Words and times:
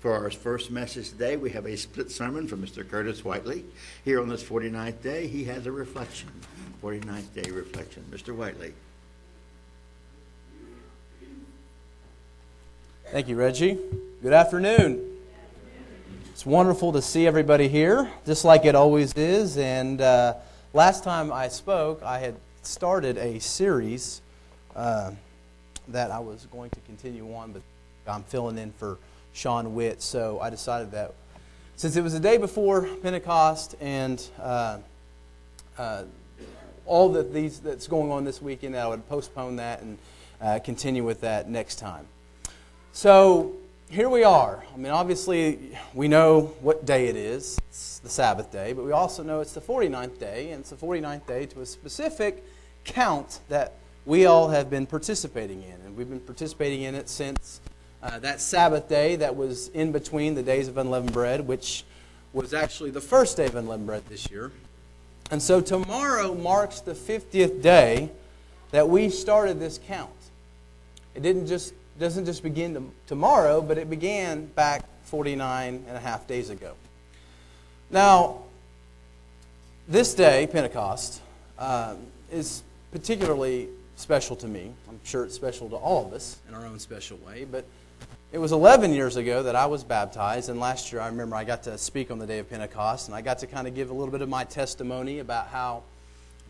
For 0.00 0.14
our 0.14 0.30
first 0.30 0.70
message 0.70 1.10
today, 1.10 1.36
we 1.36 1.50
have 1.50 1.66
a 1.66 1.76
split 1.76 2.12
sermon 2.12 2.46
from 2.46 2.64
Mr. 2.64 2.88
Curtis 2.88 3.24
Whiteley. 3.24 3.64
Here 4.04 4.20
on 4.20 4.28
this 4.28 4.44
49th 4.44 5.02
day, 5.02 5.26
he 5.26 5.42
has 5.44 5.66
a 5.66 5.72
reflection. 5.72 6.28
49th 6.80 7.34
day 7.34 7.50
reflection. 7.50 8.04
Mr. 8.08 8.32
Whiteley. 8.32 8.74
Thank 13.10 13.26
you, 13.26 13.34
Reggie. 13.34 13.76
Good 14.22 14.32
afternoon. 14.32 15.04
It's 16.32 16.46
wonderful 16.46 16.92
to 16.92 17.02
see 17.02 17.26
everybody 17.26 17.66
here, 17.66 18.08
just 18.24 18.44
like 18.44 18.64
it 18.64 18.76
always 18.76 19.12
is. 19.14 19.58
And 19.58 20.00
uh, 20.00 20.34
last 20.74 21.02
time 21.02 21.32
I 21.32 21.48
spoke, 21.48 22.04
I 22.04 22.20
had 22.20 22.36
started 22.62 23.18
a 23.18 23.40
series 23.40 24.20
uh, 24.76 25.10
that 25.88 26.12
I 26.12 26.20
was 26.20 26.46
going 26.52 26.70
to 26.70 26.80
continue 26.82 27.34
on, 27.34 27.50
but 27.50 27.62
I'm 28.06 28.22
filling 28.22 28.58
in 28.58 28.70
for 28.70 28.98
Sean 29.38 29.74
Witt. 29.74 30.02
So 30.02 30.40
I 30.40 30.50
decided 30.50 30.90
that 30.90 31.14
since 31.76 31.96
it 31.96 32.02
was 32.02 32.12
the 32.12 32.20
day 32.20 32.38
before 32.38 32.88
Pentecost 33.02 33.76
and 33.80 34.20
uh, 34.40 34.78
uh 35.78 36.02
all 36.86 37.10
that 37.10 37.32
these 37.32 37.60
that's 37.60 37.86
going 37.86 38.10
on 38.10 38.24
this 38.24 38.42
weekend, 38.42 38.74
I 38.74 38.88
would 38.88 39.08
postpone 39.08 39.56
that 39.56 39.82
and 39.82 39.98
uh, 40.40 40.58
continue 40.58 41.04
with 41.04 41.20
that 41.20 41.48
next 41.48 41.76
time. 41.76 42.06
So 42.92 43.52
here 43.90 44.08
we 44.08 44.24
are. 44.24 44.64
I 44.74 44.76
mean, 44.76 44.90
obviously, 44.90 45.78
we 45.94 46.08
know 46.08 46.54
what 46.60 46.84
day 46.84 47.06
it 47.06 47.14
is. 47.14 47.58
It's 47.68 47.98
the 48.00 48.08
Sabbath 48.08 48.50
day, 48.50 48.72
but 48.72 48.84
we 48.84 48.92
also 48.92 49.22
know 49.22 49.40
it's 49.40 49.52
the 49.52 49.60
49th 49.60 50.18
day, 50.18 50.50
and 50.50 50.60
it's 50.60 50.70
the 50.70 50.76
49th 50.76 51.26
day 51.26 51.46
to 51.46 51.60
a 51.60 51.66
specific 51.66 52.42
count 52.84 53.40
that 53.50 53.74
we 54.06 54.24
all 54.26 54.48
have 54.48 54.70
been 54.70 54.86
participating 54.86 55.62
in. 55.62 55.80
And 55.84 55.96
we've 55.96 56.08
been 56.08 56.20
participating 56.20 56.82
in 56.82 56.94
it 56.94 57.08
since 57.08 57.60
uh, 58.02 58.18
that 58.20 58.40
Sabbath 58.40 58.88
day 58.88 59.16
that 59.16 59.36
was 59.36 59.68
in 59.68 59.92
between 59.92 60.34
the 60.34 60.42
days 60.42 60.68
of 60.68 60.78
unleavened 60.78 61.12
bread, 61.12 61.46
which 61.46 61.84
was 62.32 62.54
actually 62.54 62.90
the 62.90 63.00
first 63.00 63.36
day 63.36 63.46
of 63.46 63.54
unleavened 63.54 63.86
bread 63.86 64.02
this 64.08 64.30
year. 64.30 64.52
And 65.30 65.42
so 65.42 65.60
tomorrow 65.60 66.34
marks 66.34 66.80
the 66.80 66.94
50th 66.94 67.60
day 67.62 68.10
that 68.70 68.88
we 68.88 69.10
started 69.10 69.60
this 69.60 69.78
count. 69.86 70.10
It 71.14 71.22
didn't 71.22 71.46
just 71.46 71.74
doesn't 71.98 72.26
just 72.26 72.44
begin 72.44 72.74
to, 72.74 72.90
tomorrow, 73.08 73.60
but 73.60 73.76
it 73.76 73.90
began 73.90 74.46
back 74.46 74.84
49 75.04 75.84
and 75.88 75.96
a 75.96 76.00
half 76.00 76.28
days 76.28 76.48
ago. 76.48 76.74
Now, 77.90 78.42
this 79.88 80.14
day, 80.14 80.46
Pentecost, 80.46 81.20
uh, 81.58 81.94
is 82.30 82.62
particularly 82.92 83.68
special 83.96 84.36
to 84.36 84.46
me. 84.46 84.72
I'm 84.88 85.00
sure 85.02 85.24
it's 85.24 85.34
special 85.34 85.68
to 85.70 85.76
all 85.76 86.06
of 86.06 86.12
us 86.12 86.38
in 86.48 86.54
our 86.54 86.64
own 86.64 86.78
special 86.78 87.16
way, 87.18 87.44
but 87.50 87.64
it 88.30 88.38
was 88.38 88.52
11 88.52 88.92
years 88.92 89.16
ago 89.16 89.42
that 89.44 89.56
I 89.56 89.66
was 89.66 89.84
baptized, 89.84 90.50
and 90.50 90.60
last 90.60 90.92
year 90.92 91.00
I 91.00 91.06
remember 91.06 91.34
I 91.34 91.44
got 91.44 91.62
to 91.62 91.78
speak 91.78 92.10
on 92.10 92.18
the 92.18 92.26
day 92.26 92.38
of 92.38 92.50
Pentecost, 92.50 93.08
and 93.08 93.14
I 93.14 93.22
got 93.22 93.38
to 93.38 93.46
kind 93.46 93.66
of 93.66 93.74
give 93.74 93.88
a 93.88 93.94
little 93.94 94.12
bit 94.12 94.20
of 94.20 94.28
my 94.28 94.44
testimony 94.44 95.20
about 95.20 95.48
how 95.48 95.82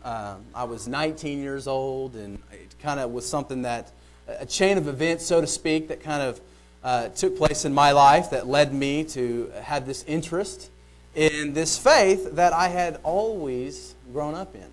uh, 0.03 0.35
I 0.53 0.65
was 0.65 0.89
19 0.89 1.39
years 1.39 1.67
old, 1.67 2.15
and 2.15 2.37
it 2.51 2.75
kind 2.81 2.99
of 2.99 3.11
was 3.11 3.27
something 3.27 3.61
that 3.61 3.91
a 4.27 4.45
chain 4.45 4.77
of 4.77 4.89
events, 4.89 5.25
so 5.25 5.39
to 5.39 5.47
speak, 5.47 5.87
that 5.87 6.03
kind 6.03 6.21
of 6.21 6.41
uh, 6.83 7.07
took 7.09 7.37
place 7.37 7.63
in 7.63 7.73
my 7.73 7.91
life 7.91 8.29
that 8.31 8.45
led 8.45 8.73
me 8.73 9.05
to 9.05 9.51
have 9.61 9.85
this 9.87 10.03
interest 10.03 10.69
in 11.15 11.53
this 11.53 11.77
faith 11.77 12.35
that 12.35 12.51
I 12.51 12.67
had 12.67 12.99
always 13.03 13.95
grown 14.11 14.35
up 14.35 14.53
in 14.53 14.67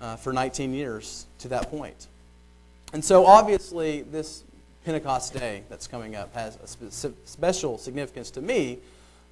uh, 0.00 0.16
for 0.16 0.32
19 0.32 0.74
years 0.74 1.26
to 1.38 1.48
that 1.48 1.70
point. 1.70 2.06
And 2.92 3.02
so, 3.02 3.24
obviously, 3.24 4.02
this 4.02 4.44
Pentecost 4.84 5.32
Day 5.32 5.62
that's 5.68 5.86
coming 5.86 6.16
up 6.16 6.34
has 6.34 6.56
a 6.56 6.66
spe- 6.66 7.14
special 7.24 7.78
significance 7.78 8.30
to 8.32 8.42
me, 8.42 8.78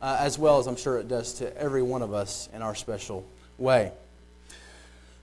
uh, 0.00 0.16
as 0.20 0.38
well 0.38 0.58
as 0.58 0.66
I'm 0.68 0.76
sure 0.76 0.98
it 0.98 1.08
does 1.08 1.34
to 1.34 1.56
every 1.56 1.82
one 1.82 2.02
of 2.02 2.14
us 2.14 2.48
in 2.54 2.62
our 2.62 2.74
special 2.74 3.26
way. 3.58 3.92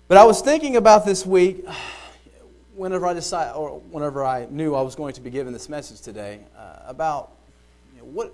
But 0.09 0.17
I 0.17 0.25
was 0.25 0.41
thinking 0.41 0.75
about 0.75 1.05
this 1.05 1.25
week 1.25 1.65
whenever 2.75 3.05
I 3.05 3.13
decided, 3.13 3.53
or 3.53 3.79
whenever 3.91 4.23
I 4.23 4.47
knew 4.49 4.75
I 4.75 4.81
was 4.81 4.95
going 4.95 5.13
to 5.13 5.21
be 5.21 5.29
given 5.29 5.53
this 5.53 5.69
message 5.69 6.01
today, 6.01 6.39
uh, 6.57 6.79
about 6.87 7.31
you 7.95 8.01
know, 8.01 8.07
what 8.07 8.33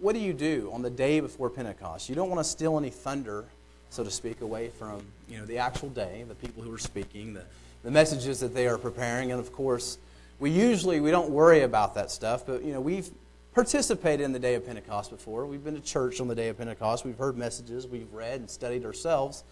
what 0.00 0.14
do 0.14 0.20
you 0.20 0.32
do 0.32 0.70
on 0.72 0.82
the 0.82 0.90
day 0.90 1.20
before 1.20 1.50
Pentecost? 1.50 2.08
You 2.08 2.14
don't 2.14 2.28
want 2.28 2.40
to 2.40 2.44
steal 2.44 2.78
any 2.78 2.90
thunder, 2.90 3.44
so 3.90 4.04
to 4.04 4.10
speak, 4.10 4.40
away 4.40 4.68
from 4.68 5.02
you 5.28 5.38
know 5.38 5.44
the 5.44 5.58
actual 5.58 5.90
day, 5.90 6.24
the 6.28 6.34
people 6.34 6.62
who 6.62 6.72
are 6.72 6.78
speaking, 6.78 7.34
the 7.34 7.44
the 7.82 7.90
messages 7.90 8.40
that 8.40 8.54
they 8.54 8.66
are 8.66 8.78
preparing, 8.78 9.32
and 9.32 9.40
of 9.40 9.52
course, 9.52 9.98
we 10.38 10.50
usually 10.50 11.00
we 11.00 11.10
don't 11.10 11.30
worry 11.30 11.62
about 11.62 11.94
that 11.94 12.10
stuff, 12.10 12.44
but 12.46 12.62
you 12.62 12.72
know 12.72 12.80
we've 12.80 13.10
participated 13.54 14.24
in 14.24 14.32
the 14.32 14.38
day 14.38 14.54
of 14.54 14.66
Pentecost 14.66 15.10
before. 15.10 15.46
We've 15.46 15.64
been 15.64 15.74
to 15.74 15.80
church 15.80 16.20
on 16.20 16.28
the 16.28 16.34
day 16.34 16.48
of 16.48 16.58
Pentecost. 16.58 17.04
We've 17.04 17.16
heard 17.16 17.36
messages. 17.36 17.86
We've 17.86 18.12
read 18.12 18.40
and 18.40 18.50
studied 18.50 18.84
ourselves, 18.84 19.44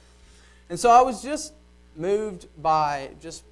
and 0.69 0.79
so 0.79 0.91
I 0.91 1.03
was 1.03 1.23
just 1.23 1.53
moved 1.97 2.47
by 2.61 3.11
just 3.23 3.45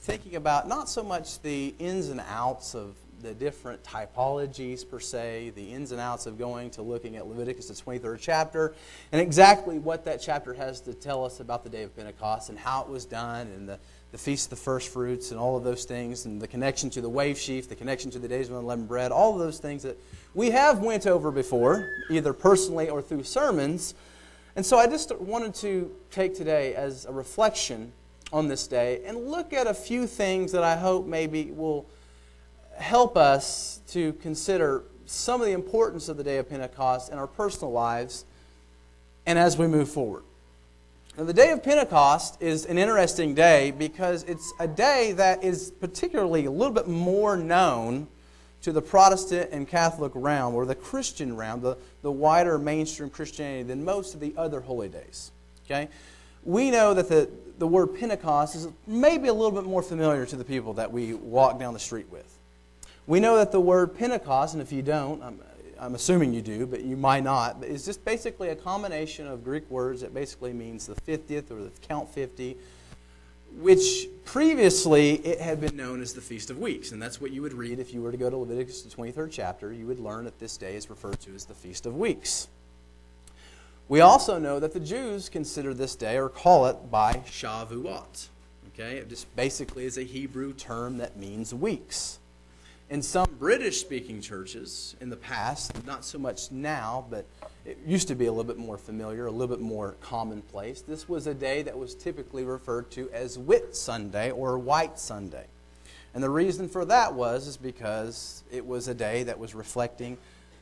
thinking 0.00 0.36
about 0.36 0.68
not 0.68 0.88
so 0.88 1.02
much 1.02 1.40
the 1.42 1.74
ins 1.78 2.08
and 2.10 2.20
outs 2.28 2.74
of 2.74 2.94
the 3.22 3.34
different 3.34 3.82
typologies 3.82 4.88
per 4.88 5.00
se, 5.00 5.52
the 5.56 5.72
ins 5.72 5.90
and 5.90 6.00
outs 6.00 6.26
of 6.26 6.38
going 6.38 6.70
to 6.70 6.82
looking 6.82 7.16
at 7.16 7.26
Leviticus, 7.26 7.68
the 7.68 7.74
23rd 7.74 8.18
chapter, 8.20 8.74
and 9.10 9.20
exactly 9.20 9.78
what 9.78 10.04
that 10.04 10.20
chapter 10.20 10.54
has 10.54 10.80
to 10.82 10.94
tell 10.94 11.24
us 11.24 11.40
about 11.40 11.64
the 11.64 11.70
day 11.70 11.82
of 11.82 11.96
Pentecost 11.96 12.50
and 12.50 12.58
how 12.58 12.82
it 12.82 12.88
was 12.88 13.04
done 13.04 13.46
and 13.48 13.68
the, 13.68 13.78
the 14.12 14.18
Feast 14.18 14.46
of 14.46 14.50
the 14.50 14.56
First 14.56 14.92
Fruits 14.92 15.30
and 15.30 15.40
all 15.40 15.56
of 15.56 15.64
those 15.64 15.84
things 15.84 16.26
and 16.26 16.40
the 16.40 16.46
connection 16.46 16.90
to 16.90 17.00
the 17.00 17.08
wave 17.08 17.38
sheaf, 17.38 17.68
the 17.68 17.74
connection 17.74 18.10
to 18.12 18.18
the 18.18 18.28
days 18.28 18.48
of 18.48 18.56
unleavened 18.56 18.88
bread, 18.88 19.12
all 19.12 19.32
of 19.34 19.38
those 19.38 19.58
things 19.58 19.82
that 19.82 19.98
we 20.34 20.50
have 20.50 20.80
went 20.80 21.06
over 21.06 21.30
before, 21.30 21.88
either 22.10 22.32
personally 22.32 22.88
or 22.88 23.02
through 23.02 23.24
sermons. 23.24 23.94
And 24.54 24.64
so 24.64 24.78
I 24.78 24.86
just 24.86 25.14
wanted 25.18 25.54
to 25.56 25.94
take 26.10 26.34
today 26.34 26.74
as 26.74 27.04
a 27.04 27.12
reflection 27.12 27.92
on 28.32 28.48
this 28.48 28.66
day 28.66 29.02
and 29.04 29.28
look 29.28 29.52
at 29.52 29.66
a 29.66 29.74
few 29.74 30.06
things 30.06 30.52
that 30.52 30.62
I 30.62 30.76
hope 30.76 31.06
maybe 31.06 31.50
will 31.50 31.86
help 32.76 33.16
us 33.16 33.80
to 33.88 34.12
consider 34.14 34.84
some 35.06 35.40
of 35.40 35.46
the 35.46 35.52
importance 35.52 36.08
of 36.08 36.16
the 36.16 36.24
day 36.24 36.38
of 36.38 36.48
Pentecost 36.48 37.12
in 37.12 37.18
our 37.18 37.26
personal 37.26 37.72
lives 37.72 38.24
and 39.24 39.38
as 39.38 39.56
we 39.56 39.66
move 39.66 39.88
forward. 39.88 40.22
Now, 41.16 41.24
the 41.24 41.32
day 41.32 41.50
of 41.50 41.62
Pentecost 41.62 42.42
is 42.42 42.66
an 42.66 42.76
interesting 42.76 43.34
day 43.34 43.70
because 43.70 44.22
it's 44.24 44.52
a 44.60 44.68
day 44.68 45.12
that 45.12 45.42
is 45.42 45.70
particularly 45.70 46.44
a 46.44 46.50
little 46.50 46.74
bit 46.74 46.88
more 46.88 47.38
known 47.38 48.06
to 48.60 48.70
the 48.70 48.82
Protestant 48.82 49.48
and 49.50 49.66
Catholic 49.66 50.12
realm, 50.14 50.54
or 50.54 50.66
the 50.66 50.74
Christian 50.74 51.34
realm, 51.34 51.62
the, 51.62 51.78
the 52.02 52.12
wider 52.12 52.58
mainstream 52.58 53.08
Christianity, 53.08 53.62
than 53.62 53.82
most 53.82 54.12
of 54.12 54.20
the 54.20 54.34
other 54.36 54.60
holy 54.60 54.90
days. 54.90 55.30
Okay? 55.64 55.88
We 56.44 56.70
know 56.70 56.92
that 56.92 57.08
the, 57.08 57.30
the 57.58 57.66
word 57.66 57.98
Pentecost 57.98 58.54
is 58.54 58.68
maybe 58.86 59.28
a 59.28 59.32
little 59.32 59.52
bit 59.52 59.64
more 59.64 59.82
familiar 59.82 60.26
to 60.26 60.36
the 60.36 60.44
people 60.44 60.74
that 60.74 60.92
we 60.92 61.14
walk 61.14 61.58
down 61.58 61.72
the 61.72 61.80
street 61.80 62.10
with. 62.10 62.30
We 63.06 63.20
know 63.20 63.36
that 63.36 63.52
the 63.52 63.60
word 63.60 63.96
Pentecost, 63.96 64.52
and 64.52 64.62
if 64.62 64.70
you 64.70 64.82
don't, 64.82 65.22
I'm, 65.22 65.40
I'm 65.78 65.94
assuming 65.94 66.32
you 66.32 66.42
do, 66.42 66.66
but 66.66 66.82
you 66.82 66.96
might 66.96 67.24
not, 67.24 67.62
it's 67.62 67.84
just 67.84 68.04
basically 68.04 68.48
a 68.48 68.56
combination 68.56 69.26
of 69.26 69.44
Greek 69.44 69.68
words 69.70 70.00
that 70.00 70.14
basically 70.14 70.52
means 70.52 70.86
the 70.86 70.94
50th 70.94 71.50
or 71.50 71.62
the 71.62 71.70
count 71.82 72.08
50, 72.08 72.56
which 73.58 74.08
previously 74.24 75.14
it 75.16 75.40
had 75.40 75.60
been 75.60 75.76
known 75.76 76.00
as 76.00 76.12
the 76.12 76.20
Feast 76.20 76.50
of 76.50 76.58
Weeks. 76.58 76.92
And 76.92 77.00
that's 77.00 77.20
what 77.20 77.30
you 77.30 77.42
would 77.42 77.54
read 77.54 77.78
if 77.78 77.92
you 77.92 78.02
were 78.02 78.10
to 78.10 78.16
go 78.16 78.30
to 78.30 78.36
Leviticus, 78.36 78.82
the 78.82 78.94
23rd 78.94 79.30
chapter. 79.30 79.72
You 79.72 79.86
would 79.86 80.00
learn 80.00 80.24
that 80.24 80.38
this 80.38 80.56
day 80.56 80.76
is 80.76 80.88
referred 80.88 81.20
to 81.20 81.34
as 81.34 81.44
the 81.44 81.54
Feast 81.54 81.86
of 81.86 81.96
Weeks. 81.96 82.48
We 83.88 84.00
also 84.00 84.38
know 84.38 84.58
that 84.58 84.72
the 84.72 84.80
Jews 84.80 85.28
consider 85.28 85.72
this 85.72 85.94
day 85.94 86.18
or 86.18 86.28
call 86.28 86.66
it 86.66 86.90
by 86.90 87.22
Shavuot. 87.26 88.28
Okay, 88.74 88.96
it 88.96 89.08
just 89.08 89.34
basically 89.36 89.84
is 89.84 89.96
a 89.96 90.02
Hebrew 90.02 90.52
term 90.52 90.98
that 90.98 91.16
means 91.16 91.54
weeks. 91.54 92.18
In 92.88 93.02
some 93.02 93.26
British 93.40 93.80
speaking 93.80 94.20
churches 94.20 94.94
in 95.00 95.10
the 95.10 95.16
past, 95.16 95.84
not 95.84 96.04
so 96.04 96.18
much 96.18 96.52
now, 96.52 97.04
but 97.10 97.26
it 97.64 97.78
used 97.84 98.06
to 98.06 98.14
be 98.14 98.26
a 98.26 98.30
little 98.30 98.44
bit 98.44 98.58
more 98.58 98.78
familiar, 98.78 99.26
a 99.26 99.30
little 99.30 99.56
bit 99.56 99.60
more 99.60 99.96
commonplace. 100.00 100.82
This 100.82 101.08
was 101.08 101.26
a 101.26 101.34
day 101.34 101.62
that 101.62 101.76
was 101.76 101.96
typically 101.96 102.44
referred 102.44 102.92
to 102.92 103.10
as 103.10 103.40
Whit 103.40 103.74
Sunday 103.74 104.30
or 104.30 104.56
White 104.56 105.00
Sunday. 105.00 105.46
And 106.14 106.22
the 106.22 106.30
reason 106.30 106.68
for 106.68 106.84
that 106.84 107.12
was 107.12 107.48
is 107.48 107.56
because 107.56 108.44
it 108.52 108.64
was 108.64 108.86
a 108.86 108.94
day 108.94 109.24
that 109.24 109.36
was 109.36 109.52
reflecting 109.52 110.16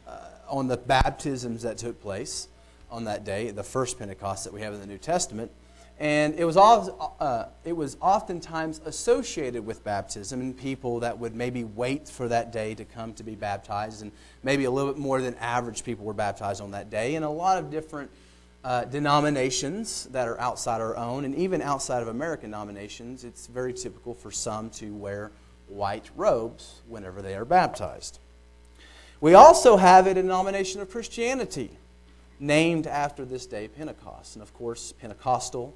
uh, 0.09 0.19
on 0.49 0.67
the 0.67 0.79
baptisms 0.79 1.61
that 1.61 1.77
took 1.77 2.01
place 2.01 2.49
on 2.91 3.05
that 3.05 3.25
day, 3.25 3.51
the 3.51 3.63
first 3.63 3.99
Pentecost 3.99 4.45
that 4.45 4.53
we 4.55 4.63
have 4.63 4.73
in 4.73 4.81
the 4.81 4.87
New 4.87 4.97
Testament. 4.97 5.51
And 5.99 6.35
it 6.35 6.45
was, 6.45 6.57
uh, 6.57 7.49
it 7.65 7.73
was 7.73 7.97
oftentimes 8.01 8.81
associated 8.85 9.65
with 9.65 9.85
baptism, 9.85 10.41
and 10.41 10.57
people 10.57 11.01
that 11.01 11.19
would 11.19 11.37
maybe 11.37 11.63
wait 11.63 12.09
for 12.09 12.27
that 12.29 12.53
day 12.53 12.75
to 12.75 12.85
come 12.85 13.15
to 13.15 13.23
be 13.23 13.37
baptized, 13.37 14.03
and 14.03 14.11
maybe 14.43 14.65
a 14.65 14.71
little 14.71 14.93
bit 14.93 15.01
more 15.01 15.23
than 15.23 15.37
average 15.37 15.85
people 15.85 16.05
were 16.05 16.13
baptized 16.13 16.61
on 16.61 16.73
that 16.73 16.91
day. 16.91 17.15
And 17.15 17.25
a 17.25 17.31
lot 17.31 17.59
of 17.59 17.71
different 17.71 18.11
uh, 18.65 18.87
denominations 18.87 20.07
that 20.07 20.27
are 20.27 20.41
outside 20.41 20.81
our 20.81 20.97
own, 20.97 21.25
and 21.25 21.35
even 21.37 21.63
outside 21.63 22.03
of 22.03 22.09
American 22.09 22.51
denominations, 22.51 23.23
it's 23.23 23.47
very 23.47 23.73
typical 23.73 24.15
for 24.15 24.33
some 24.33 24.71
to 24.71 24.93
wear 24.95 25.31
white 25.69 26.11
robes 26.17 26.83
whenever 26.89 27.23
they 27.23 27.37
are 27.37 27.45
baptized. 27.45 28.19
We 29.21 29.35
also 29.35 29.77
have 29.77 30.07
a 30.07 30.15
denomination 30.15 30.81
of 30.81 30.91
Christianity 30.91 31.71
named 32.41 32.87
after 32.87 33.25
this 33.25 33.47
day, 33.47 33.69
Pentecost. 33.69 34.35
And 34.35 34.43
of 34.43 34.53
course, 34.53 34.93
Pentecostal, 34.93 35.75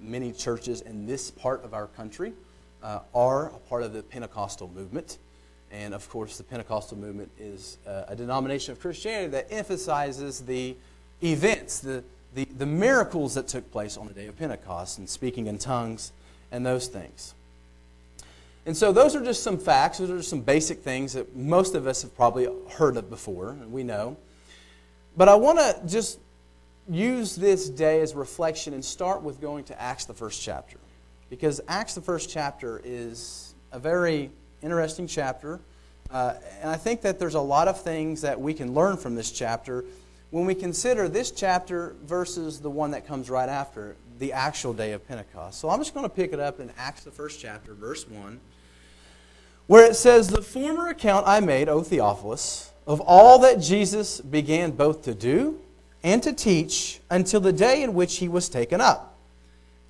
many 0.00 0.32
churches 0.32 0.80
in 0.80 1.06
this 1.06 1.30
part 1.30 1.64
of 1.64 1.74
our 1.74 1.86
country 1.86 2.32
uh, 2.82 3.00
are 3.14 3.46
a 3.46 3.58
part 3.68 3.82
of 3.82 3.92
the 3.92 4.02
Pentecostal 4.02 4.68
movement. 4.74 5.18
And 5.70 5.94
of 5.94 6.08
course, 6.10 6.36
the 6.36 6.44
Pentecostal 6.44 6.98
movement 6.98 7.30
is 7.38 7.78
uh, 7.86 8.04
a 8.08 8.16
denomination 8.16 8.72
of 8.72 8.80
Christianity 8.80 9.28
that 9.28 9.46
emphasizes 9.50 10.40
the 10.40 10.76
events, 11.22 11.80
the, 11.80 12.04
the, 12.34 12.44
the 12.44 12.66
miracles 12.66 13.34
that 13.34 13.48
took 13.48 13.70
place 13.72 13.96
on 13.96 14.06
the 14.06 14.12
day 14.12 14.26
of 14.26 14.36
Pentecost, 14.36 14.98
and 14.98 15.08
speaking 15.08 15.46
in 15.46 15.58
tongues 15.58 16.12
and 16.50 16.66
those 16.66 16.88
things. 16.88 17.34
And 18.66 18.76
so, 18.76 18.92
those 18.92 19.16
are 19.16 19.24
just 19.24 19.42
some 19.42 19.58
facts. 19.58 19.98
Those 19.98 20.10
are 20.10 20.22
some 20.22 20.40
basic 20.40 20.80
things 20.80 21.14
that 21.14 21.34
most 21.34 21.74
of 21.74 21.86
us 21.86 22.02
have 22.02 22.14
probably 22.14 22.48
heard 22.72 22.96
of 22.96 23.10
before, 23.10 23.50
and 23.50 23.72
we 23.72 23.82
know. 23.82 24.16
But 25.16 25.28
I 25.28 25.34
want 25.34 25.58
to 25.58 25.80
just 25.86 26.18
use 26.88 27.36
this 27.36 27.68
day 27.68 28.00
as 28.00 28.14
reflection 28.14 28.74
and 28.74 28.84
start 28.84 29.22
with 29.22 29.40
going 29.40 29.64
to 29.64 29.80
Acts, 29.80 30.04
the 30.04 30.14
first 30.14 30.42
chapter. 30.42 30.78
Because 31.30 31.60
Acts, 31.68 31.94
the 31.94 32.00
first 32.00 32.30
chapter, 32.30 32.80
is 32.84 33.54
a 33.70 33.78
very 33.78 34.30
interesting 34.62 35.06
chapter. 35.06 35.60
Uh, 36.10 36.34
and 36.60 36.70
I 36.70 36.76
think 36.76 37.00
that 37.02 37.18
there's 37.18 37.34
a 37.34 37.40
lot 37.40 37.68
of 37.68 37.80
things 37.80 38.20
that 38.22 38.40
we 38.40 38.52
can 38.52 38.74
learn 38.74 38.96
from 38.96 39.14
this 39.14 39.30
chapter 39.30 39.84
when 40.30 40.46
we 40.46 40.54
consider 40.54 41.08
this 41.08 41.30
chapter 41.30 41.94
versus 42.04 42.60
the 42.60 42.70
one 42.70 42.90
that 42.90 43.06
comes 43.06 43.28
right 43.30 43.48
after, 43.48 43.96
the 44.18 44.32
actual 44.32 44.72
day 44.72 44.92
of 44.92 45.06
Pentecost. 45.06 45.60
So 45.60 45.68
I'm 45.68 45.78
just 45.78 45.94
going 45.94 46.04
to 46.04 46.14
pick 46.14 46.32
it 46.32 46.40
up 46.40 46.58
in 46.58 46.70
Acts, 46.78 47.04
the 47.04 47.10
first 47.10 47.40
chapter, 47.40 47.74
verse 47.74 48.08
1, 48.08 48.40
where 49.66 49.84
it 49.84 49.94
says, 49.94 50.28
The 50.28 50.42
former 50.42 50.88
account 50.88 51.26
I 51.26 51.40
made, 51.40 51.68
O 51.68 51.82
Theophilus, 51.82 52.72
of 52.86 53.00
all 53.00 53.38
that 53.40 53.60
Jesus 53.60 54.20
began 54.20 54.72
both 54.72 55.02
to 55.02 55.14
do 55.14 55.61
and 56.02 56.22
to 56.22 56.32
teach 56.32 57.00
until 57.10 57.40
the 57.40 57.52
day 57.52 57.82
in 57.82 57.94
which 57.94 58.18
he 58.18 58.28
was 58.28 58.48
taken 58.48 58.80
up, 58.80 59.16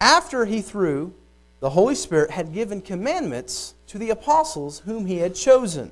after 0.00 0.44
he, 0.44 0.60
through 0.60 1.14
the 1.60 1.70
Holy 1.70 1.94
Spirit, 1.94 2.30
had 2.30 2.52
given 2.52 2.80
commandments 2.80 3.74
to 3.86 3.98
the 3.98 4.10
apostles 4.10 4.80
whom 4.80 5.06
he 5.06 5.18
had 5.18 5.34
chosen, 5.34 5.90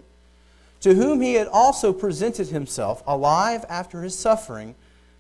to 0.80 0.94
whom 0.94 1.20
he 1.20 1.34
had 1.34 1.46
also 1.46 1.92
presented 1.92 2.48
himself 2.48 3.02
alive 3.06 3.64
after 3.68 4.02
his 4.02 4.18
suffering 4.18 4.74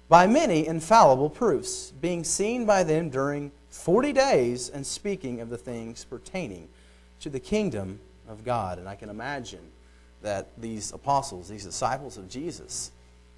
by 0.08 0.26
many 0.26 0.66
infallible 0.66 1.30
proofs, 1.30 1.92
being 2.00 2.24
seen 2.24 2.66
by 2.66 2.82
them 2.82 3.10
during 3.10 3.52
forty 3.68 4.12
days 4.12 4.68
and 4.68 4.84
speaking 4.84 5.40
of 5.40 5.50
the 5.50 5.56
things 5.56 6.04
pertaining 6.04 6.68
to 7.20 7.30
the 7.30 7.38
kingdom 7.38 8.00
of 8.28 8.44
God. 8.44 8.78
And 8.78 8.88
I 8.88 8.96
can 8.96 9.08
imagine 9.08 9.70
that 10.22 10.48
these 10.58 10.92
apostles, 10.92 11.48
these 11.48 11.64
disciples 11.64 12.16
of 12.16 12.28
Jesus, 12.28 12.90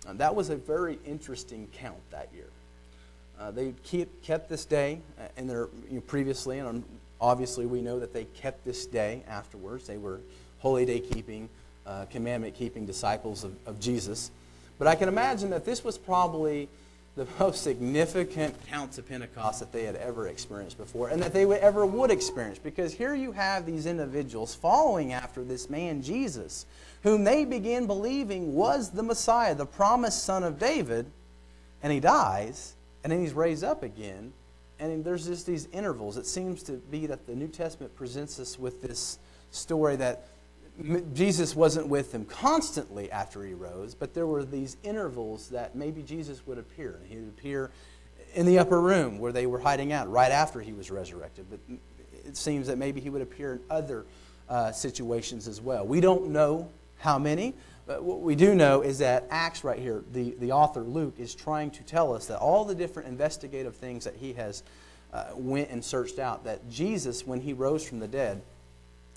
uh, 0.06 0.12
that 0.14 0.34
was 0.34 0.50
a 0.50 0.56
very 0.56 0.98
interesting 1.06 1.68
count 1.72 1.98
that 2.10 2.28
year. 2.34 2.48
Uh, 3.38 3.50
they 3.50 3.74
keep, 3.82 4.22
kept 4.22 4.48
this 4.48 4.64
day 4.64 5.00
uh, 5.18 5.24
in 5.36 5.46
their 5.46 5.68
you 5.88 5.96
know, 5.96 6.00
previously, 6.02 6.58
and 6.58 6.84
obviously 7.20 7.66
we 7.66 7.80
know 7.80 7.98
that 7.98 8.12
they 8.12 8.24
kept 8.24 8.64
this 8.64 8.86
day 8.86 9.22
afterwards. 9.28 9.86
They 9.86 9.98
were 9.98 10.20
holy 10.58 10.84
day 10.84 11.00
keeping, 11.00 11.48
uh, 11.86 12.04
commandment 12.06 12.54
keeping 12.54 12.86
disciples 12.86 13.44
of, 13.44 13.54
of 13.66 13.80
Jesus. 13.80 14.30
But 14.78 14.86
I 14.86 14.94
can 14.94 15.08
imagine 15.08 15.50
that 15.50 15.64
this 15.64 15.84
was 15.84 15.98
probably 15.98 16.68
the 17.16 17.26
most 17.40 17.62
significant 17.62 18.54
counts 18.66 18.98
of 18.98 19.08
Pentecost 19.08 19.60
that 19.60 19.72
they 19.72 19.84
had 19.84 19.96
ever 19.96 20.28
experienced 20.28 20.78
before 20.78 21.08
and 21.08 21.22
that 21.22 21.32
they 21.32 21.44
would 21.44 21.58
ever 21.58 21.84
would 21.84 22.10
experience. 22.10 22.58
Because 22.58 22.92
here 22.92 23.14
you 23.14 23.32
have 23.32 23.66
these 23.66 23.86
individuals 23.86 24.54
following 24.54 25.12
after 25.12 25.44
this 25.44 25.68
man 25.68 26.02
Jesus, 26.02 26.66
whom 27.02 27.24
they 27.24 27.44
began 27.44 27.86
believing 27.86 28.54
was 28.54 28.90
the 28.90 29.02
Messiah, 29.02 29.54
the 29.54 29.66
promised 29.66 30.24
son 30.24 30.44
of 30.44 30.58
David, 30.58 31.06
and 31.82 31.92
he 31.92 32.00
dies, 32.00 32.74
and 33.02 33.12
then 33.12 33.20
he's 33.20 33.32
raised 33.32 33.64
up 33.64 33.82
again. 33.82 34.32
And 34.78 35.04
there's 35.04 35.26
just 35.26 35.46
these 35.46 35.68
intervals. 35.72 36.16
It 36.16 36.26
seems 36.26 36.62
to 36.64 36.72
be 36.72 37.06
that 37.06 37.26
the 37.26 37.36
New 37.36 37.46
Testament 37.46 37.94
presents 37.94 38.40
us 38.40 38.58
with 38.58 38.82
this 38.82 39.18
story 39.52 39.96
that 39.96 40.26
Jesus 41.14 41.54
wasn't 41.54 41.88
with 41.88 42.12
them 42.12 42.24
constantly 42.24 43.10
after 43.10 43.44
he 43.44 43.54
rose, 43.54 43.94
but 43.94 44.14
there 44.14 44.26
were 44.26 44.44
these 44.44 44.76
intervals 44.82 45.48
that 45.48 45.74
maybe 45.74 46.02
Jesus 46.02 46.46
would 46.46 46.58
appear. 46.58 46.98
He 47.08 47.16
would 47.16 47.28
appear 47.28 47.70
in 48.34 48.46
the 48.46 48.58
upper 48.58 48.80
room 48.80 49.18
where 49.18 49.32
they 49.32 49.46
were 49.46 49.58
hiding 49.58 49.92
out 49.92 50.10
right 50.10 50.32
after 50.32 50.60
he 50.60 50.72
was 50.72 50.90
resurrected. 50.90 51.46
But 51.50 51.60
it 52.26 52.36
seems 52.36 52.66
that 52.66 52.78
maybe 52.78 53.00
he 53.00 53.10
would 53.10 53.22
appear 53.22 53.54
in 53.54 53.60
other 53.70 54.04
uh, 54.48 54.72
situations 54.72 55.48
as 55.48 55.60
well. 55.60 55.86
We 55.86 56.00
don't 56.00 56.28
know 56.28 56.68
how 56.98 57.18
many, 57.18 57.54
but 57.86 58.02
what 58.02 58.20
we 58.20 58.34
do 58.34 58.54
know 58.54 58.82
is 58.82 58.98
that 58.98 59.26
Acts, 59.30 59.64
right 59.64 59.78
here, 59.78 60.04
the, 60.12 60.34
the 60.38 60.52
author 60.52 60.82
Luke 60.82 61.14
is 61.18 61.34
trying 61.34 61.70
to 61.72 61.82
tell 61.82 62.14
us 62.14 62.26
that 62.26 62.38
all 62.38 62.64
the 62.64 62.74
different 62.74 63.08
investigative 63.08 63.74
things 63.74 64.04
that 64.04 64.14
he 64.16 64.32
has 64.34 64.62
uh, 65.12 65.26
went 65.34 65.70
and 65.70 65.84
searched 65.84 66.18
out, 66.18 66.44
that 66.44 66.70
Jesus, 66.70 67.26
when 67.26 67.40
he 67.40 67.52
rose 67.52 67.86
from 67.86 67.98
the 67.98 68.08
dead, 68.08 68.40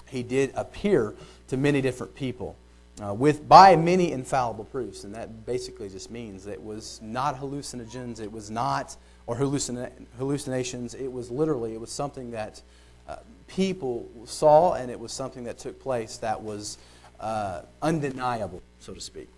he 0.09 0.23
did 0.23 0.51
appear 0.55 1.15
to 1.47 1.57
many 1.57 1.81
different 1.81 2.15
people 2.15 2.55
uh, 3.03 3.13
with 3.13 3.47
by 3.47 3.75
many 3.75 4.11
infallible 4.11 4.63
proofs, 4.63 5.03
and 5.03 5.13
that 5.15 5.45
basically 5.45 5.89
just 5.89 6.09
means 6.09 6.45
that 6.45 6.53
it 6.53 6.63
was 6.63 6.99
not 7.01 7.39
hallucinogens, 7.39 8.21
it 8.21 8.31
was 8.31 8.49
not 8.49 8.95
or 9.27 9.35
hallucina- 9.35 9.91
hallucinations. 10.17 10.93
It 10.93 11.11
was 11.11 11.29
literally 11.29 11.73
it 11.73 11.81
was 11.81 11.91
something 11.91 12.31
that 12.31 12.61
uh, 13.07 13.17
people 13.47 14.09
saw, 14.25 14.73
and 14.73 14.89
it 14.89 14.99
was 14.99 15.11
something 15.11 15.43
that 15.43 15.57
took 15.57 15.79
place 15.79 16.17
that 16.17 16.41
was 16.41 16.77
uh, 17.19 17.61
undeniable, 17.81 18.61
so 18.79 18.93
to 18.93 19.01
speak. 19.01 19.29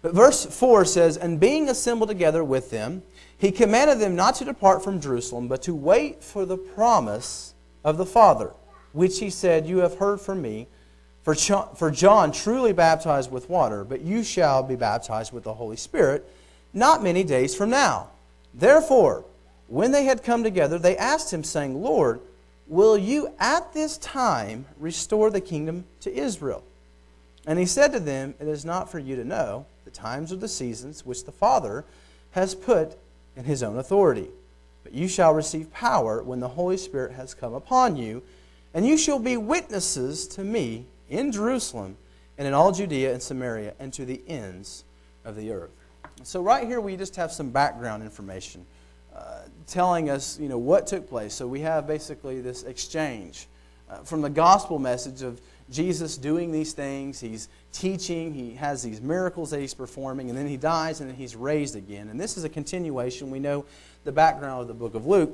But 0.00 0.14
verse 0.14 0.44
4 0.44 0.84
says, 0.84 1.16
And 1.16 1.38
being 1.38 1.68
assembled 1.68 2.08
together 2.08 2.42
with 2.42 2.70
them, 2.70 3.02
he 3.38 3.52
commanded 3.52 4.00
them 4.00 4.16
not 4.16 4.34
to 4.36 4.44
depart 4.44 4.82
from 4.82 5.00
Jerusalem, 5.00 5.48
but 5.48 5.62
to 5.62 5.74
wait 5.74 6.24
for 6.24 6.44
the 6.44 6.56
promise 6.56 7.54
of 7.84 7.98
the 7.98 8.06
Father 8.06 8.52
which 8.92 9.18
he 9.18 9.30
said, 9.30 9.66
You 9.66 9.78
have 9.78 9.98
heard 9.98 10.20
from 10.20 10.42
me. 10.42 10.68
For, 11.22 11.36
for 11.36 11.90
John 11.92 12.32
truly 12.32 12.72
baptized 12.72 13.30
with 13.30 13.48
water, 13.48 13.84
but 13.84 14.00
you 14.00 14.24
shall 14.24 14.64
be 14.64 14.74
baptized 14.74 15.32
with 15.32 15.44
the 15.44 15.54
Holy 15.54 15.76
Spirit 15.76 16.28
not 16.72 17.02
many 17.02 17.22
days 17.22 17.54
from 17.54 17.70
now. 17.70 18.10
Therefore, 18.54 19.24
when 19.68 19.92
they 19.92 20.04
had 20.04 20.22
come 20.22 20.42
together, 20.42 20.78
they 20.78 20.96
asked 20.96 21.32
him, 21.32 21.44
saying, 21.44 21.80
Lord, 21.80 22.20
will 22.66 22.98
you 22.98 23.32
at 23.38 23.72
this 23.72 23.98
time 23.98 24.66
restore 24.78 25.30
the 25.30 25.40
kingdom 25.40 25.84
to 26.00 26.12
Israel? 26.12 26.64
And 27.46 27.58
he 27.58 27.66
said 27.66 27.92
to 27.92 28.00
them, 28.00 28.34
It 28.40 28.48
is 28.48 28.64
not 28.64 28.90
for 28.90 28.98
you 28.98 29.16
to 29.16 29.24
know 29.24 29.66
the 29.84 29.90
times 29.90 30.32
or 30.32 30.36
the 30.36 30.48
seasons 30.48 31.04
which 31.04 31.24
the 31.24 31.32
Father 31.32 31.84
has 32.32 32.54
put 32.54 32.96
in 33.36 33.44
his 33.44 33.62
own 33.62 33.78
authority. 33.78 34.28
But 34.84 34.92
you 34.92 35.08
shall 35.08 35.34
receive 35.34 35.72
power 35.72 36.22
when 36.22 36.40
the 36.40 36.48
Holy 36.48 36.76
Spirit 36.76 37.12
has 37.12 37.34
come 37.34 37.54
upon 37.54 37.96
you 37.96 38.22
and 38.74 38.86
you 38.86 38.96
shall 38.96 39.18
be 39.18 39.36
witnesses 39.36 40.26
to 40.28 40.44
me 40.44 40.86
in 41.08 41.32
Jerusalem 41.32 41.96
and 42.38 42.48
in 42.48 42.54
all 42.54 42.72
Judea 42.72 43.12
and 43.12 43.22
Samaria 43.22 43.74
and 43.78 43.92
to 43.92 44.04
the 44.04 44.22
ends 44.26 44.84
of 45.24 45.36
the 45.36 45.52
earth. 45.52 45.70
So, 46.22 46.42
right 46.42 46.66
here, 46.66 46.80
we 46.80 46.96
just 46.96 47.16
have 47.16 47.32
some 47.32 47.50
background 47.50 48.02
information 48.02 48.64
uh, 49.14 49.40
telling 49.66 50.08
us 50.08 50.38
you 50.38 50.48
know, 50.48 50.58
what 50.58 50.86
took 50.86 51.08
place. 51.08 51.34
So, 51.34 51.46
we 51.46 51.60
have 51.60 51.86
basically 51.86 52.40
this 52.40 52.62
exchange 52.62 53.48
uh, 53.90 53.98
from 53.98 54.22
the 54.22 54.30
gospel 54.30 54.78
message 54.78 55.22
of 55.22 55.40
Jesus 55.70 56.16
doing 56.16 56.52
these 56.52 56.72
things. 56.72 57.20
He's 57.20 57.48
teaching, 57.72 58.32
he 58.32 58.54
has 58.54 58.82
these 58.82 59.00
miracles 59.00 59.50
that 59.50 59.60
he's 59.60 59.74
performing, 59.74 60.28
and 60.28 60.38
then 60.38 60.46
he 60.46 60.56
dies 60.56 61.00
and 61.00 61.08
then 61.08 61.16
he's 61.16 61.34
raised 61.34 61.76
again. 61.76 62.08
And 62.08 62.20
this 62.20 62.36
is 62.36 62.44
a 62.44 62.48
continuation. 62.48 63.30
We 63.30 63.40
know 63.40 63.64
the 64.04 64.12
background 64.12 64.62
of 64.62 64.68
the 64.68 64.74
book 64.74 64.94
of 64.94 65.06
Luke 65.06 65.32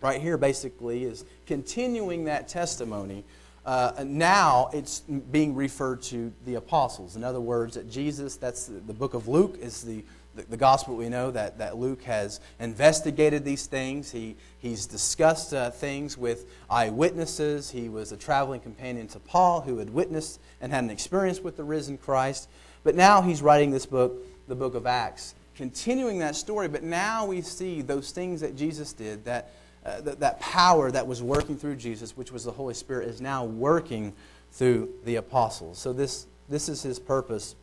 right 0.00 0.20
here 0.20 0.36
basically 0.36 1.04
is 1.04 1.24
continuing 1.46 2.24
that 2.24 2.48
testimony. 2.48 3.24
Uh, 3.68 3.92
now 4.06 4.70
it's 4.72 5.00
being 5.00 5.54
referred 5.54 6.00
to 6.00 6.32
the 6.46 6.54
apostles. 6.54 7.16
In 7.16 7.24
other 7.24 7.40
words, 7.40 7.74
that 7.74 7.90
Jesus, 7.90 8.36
that's 8.36 8.66
the, 8.66 8.80
the 8.80 8.94
book 8.94 9.12
of 9.12 9.28
Luke, 9.28 9.58
is 9.60 9.82
the, 9.82 10.02
the, 10.36 10.42
the, 10.44 10.56
gospel 10.56 10.96
we 10.96 11.10
know 11.10 11.30
that, 11.30 11.58
that 11.58 11.76
Luke 11.76 12.02
has 12.04 12.40
investigated 12.60 13.44
these 13.44 13.66
things. 13.66 14.10
He, 14.10 14.36
he's 14.60 14.86
discussed 14.86 15.52
uh, 15.52 15.70
things 15.70 16.16
with 16.16 16.46
eyewitnesses. 16.70 17.70
He 17.70 17.90
was 17.90 18.10
a 18.10 18.16
traveling 18.16 18.60
companion 18.60 19.06
to 19.08 19.18
Paul 19.18 19.60
who 19.60 19.76
had 19.76 19.90
witnessed 19.90 20.40
and 20.62 20.72
had 20.72 20.84
an 20.84 20.90
experience 20.90 21.40
with 21.40 21.58
the 21.58 21.64
risen 21.64 21.98
Christ. 21.98 22.48
But 22.84 22.94
now 22.94 23.20
he's 23.20 23.42
writing 23.42 23.70
this 23.70 23.84
book, 23.84 24.16
the 24.46 24.54
book 24.54 24.76
of 24.76 24.86
Acts, 24.86 25.34
continuing 25.56 26.20
that 26.20 26.36
story. 26.36 26.68
But 26.68 26.84
now 26.84 27.26
we 27.26 27.42
see 27.42 27.82
those 27.82 28.12
things 28.12 28.40
that 28.40 28.56
Jesus 28.56 28.94
did 28.94 29.26
that 29.26 29.50
uh, 29.84 30.00
that, 30.00 30.20
that 30.20 30.40
power 30.40 30.90
that 30.90 31.06
was 31.06 31.22
working 31.22 31.56
through 31.56 31.76
Jesus, 31.76 32.16
which 32.16 32.32
was 32.32 32.44
the 32.44 32.52
Holy 32.52 32.74
Spirit, 32.74 33.08
is 33.08 33.20
now 33.20 33.44
working 33.44 34.12
through 34.52 34.88
the 35.04 35.16
apostles. 35.16 35.78
So 35.78 35.92
this, 35.92 36.26
this 36.48 36.68
is 36.68 36.82
his 36.82 36.98
purpose, 36.98 37.54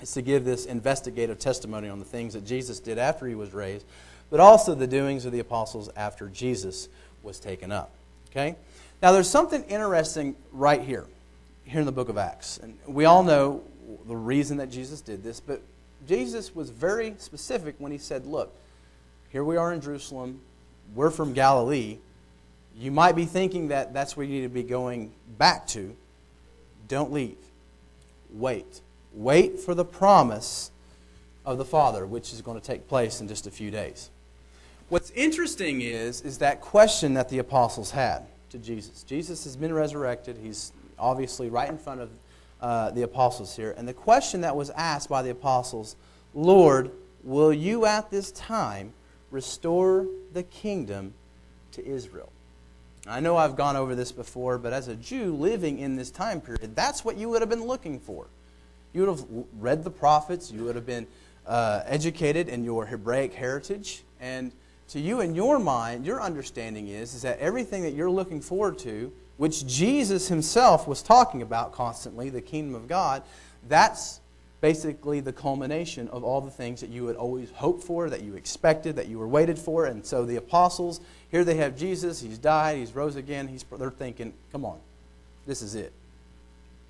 is 0.00 0.12
to 0.12 0.22
give 0.22 0.44
this 0.44 0.66
investigative 0.66 1.38
testimony 1.38 1.88
on 1.88 1.98
the 1.98 2.04
things 2.04 2.34
that 2.34 2.44
Jesus 2.44 2.80
did 2.80 2.98
after 2.98 3.26
he 3.26 3.34
was 3.34 3.52
raised, 3.52 3.86
but 4.30 4.40
also 4.40 4.74
the 4.74 4.86
doings 4.86 5.24
of 5.24 5.32
the 5.32 5.38
apostles 5.38 5.90
after 5.96 6.28
Jesus 6.28 6.88
was 7.22 7.38
taken 7.38 7.70
up. 7.70 7.90
Okay? 8.30 8.56
Now 9.02 9.12
there's 9.12 9.30
something 9.30 9.62
interesting 9.64 10.34
right 10.52 10.80
here, 10.80 11.06
here 11.64 11.80
in 11.80 11.86
the 11.86 11.92
book 11.92 12.08
of 12.08 12.18
Acts. 12.18 12.58
And 12.58 12.76
we 12.86 13.04
all 13.04 13.22
know 13.22 13.62
the 14.06 14.16
reason 14.16 14.56
that 14.58 14.70
Jesus 14.70 15.00
did 15.00 15.22
this, 15.22 15.40
but 15.40 15.62
Jesus 16.06 16.54
was 16.54 16.70
very 16.70 17.14
specific 17.18 17.76
when 17.78 17.92
he 17.92 17.98
said, 17.98 18.26
Look, 18.26 18.54
here 19.30 19.44
we 19.44 19.56
are 19.56 19.72
in 19.72 19.80
Jerusalem. 19.80 20.40
We're 20.94 21.10
from 21.10 21.32
Galilee. 21.32 21.98
You 22.76 22.90
might 22.90 23.14
be 23.16 23.24
thinking 23.24 23.68
that 23.68 23.94
that's 23.94 24.16
where 24.16 24.26
you 24.26 24.32
need 24.32 24.42
to 24.42 24.48
be 24.48 24.62
going 24.62 25.12
back 25.38 25.66
to. 25.68 25.94
Don't 26.88 27.12
leave. 27.12 27.38
Wait. 28.32 28.80
Wait 29.12 29.60
for 29.60 29.74
the 29.74 29.84
promise 29.84 30.70
of 31.44 31.58
the 31.58 31.64
Father, 31.64 32.06
which 32.06 32.32
is 32.32 32.40
going 32.42 32.60
to 32.60 32.66
take 32.66 32.88
place 32.88 33.20
in 33.20 33.28
just 33.28 33.46
a 33.46 33.50
few 33.50 33.70
days. 33.70 34.10
What's 34.88 35.10
interesting 35.12 35.80
is, 35.80 36.20
is 36.22 36.38
that 36.38 36.60
question 36.60 37.14
that 37.14 37.28
the 37.28 37.38
apostles 37.38 37.90
had 37.90 38.26
to 38.50 38.58
Jesus. 38.58 39.02
Jesus 39.02 39.44
has 39.44 39.56
been 39.56 39.72
resurrected. 39.72 40.36
He's 40.42 40.72
obviously 40.98 41.48
right 41.48 41.68
in 41.68 41.78
front 41.78 42.00
of 42.00 42.10
uh, 42.60 42.90
the 42.90 43.02
apostles 43.02 43.56
here. 43.56 43.74
And 43.76 43.86
the 43.86 43.94
question 43.94 44.40
that 44.42 44.54
was 44.54 44.70
asked 44.70 45.08
by 45.08 45.22
the 45.22 45.30
apostles 45.30 45.96
Lord, 46.34 46.90
will 47.22 47.52
you 47.52 47.86
at 47.86 48.10
this 48.10 48.32
time 48.32 48.92
restore 49.34 50.06
the 50.32 50.44
kingdom 50.44 51.12
to 51.72 51.84
Israel? 51.84 52.30
I 53.06 53.20
know 53.20 53.36
I've 53.36 53.56
gone 53.56 53.76
over 53.76 53.94
this 53.94 54.12
before, 54.12 54.56
but 54.56 54.72
as 54.72 54.88
a 54.88 54.94
Jew 54.94 55.34
living 55.34 55.78
in 55.78 55.96
this 55.96 56.10
time 56.10 56.40
period, 56.40 56.74
that's 56.74 57.04
what 57.04 57.18
you 57.18 57.28
would 57.28 57.42
have 57.42 57.50
been 57.50 57.66
looking 57.66 58.00
for. 58.00 58.26
You 58.94 59.02
would 59.02 59.18
have 59.18 59.26
read 59.58 59.84
the 59.84 59.90
prophets, 59.90 60.50
you 60.50 60.64
would 60.64 60.76
have 60.76 60.86
been 60.86 61.06
uh, 61.46 61.82
educated 61.84 62.48
in 62.48 62.64
your 62.64 62.86
Hebraic 62.86 63.34
heritage, 63.34 64.04
and 64.20 64.52
to 64.88 65.00
you 65.00 65.20
in 65.20 65.34
your 65.34 65.58
mind, 65.58 66.06
your 66.06 66.22
understanding 66.22 66.88
is, 66.88 67.14
is 67.14 67.22
that 67.22 67.38
everything 67.40 67.82
that 67.82 67.92
you're 67.92 68.10
looking 68.10 68.40
forward 68.40 68.78
to, 68.78 69.12
which 69.36 69.66
Jesus 69.66 70.28
himself 70.28 70.86
was 70.86 71.02
talking 71.02 71.42
about 71.42 71.72
constantly, 71.72 72.30
the 72.30 72.40
kingdom 72.40 72.74
of 72.74 72.88
God, 72.88 73.22
that's 73.68 74.20
basically 74.64 75.20
the 75.20 75.30
culmination 75.30 76.08
of 76.08 76.24
all 76.24 76.40
the 76.40 76.50
things 76.50 76.80
that 76.80 76.88
you 76.88 77.06
had 77.06 77.16
always 77.16 77.50
hoped 77.50 77.84
for, 77.84 78.08
that 78.08 78.22
you 78.22 78.34
expected, 78.34 78.96
that 78.96 79.08
you 79.08 79.18
were 79.18 79.28
waited 79.28 79.58
for. 79.58 79.84
And 79.84 80.06
so 80.06 80.24
the 80.24 80.36
apostles, 80.36 81.02
here 81.30 81.44
they 81.44 81.56
have 81.56 81.76
Jesus, 81.76 82.22
he's 82.22 82.38
died, 82.38 82.78
he's 82.78 82.94
rose 82.94 83.16
again. 83.16 83.46
He's, 83.46 83.62
they're 83.62 83.90
thinking, 83.90 84.32
come 84.52 84.64
on, 84.64 84.78
this 85.46 85.60
is 85.60 85.74
it. 85.74 85.92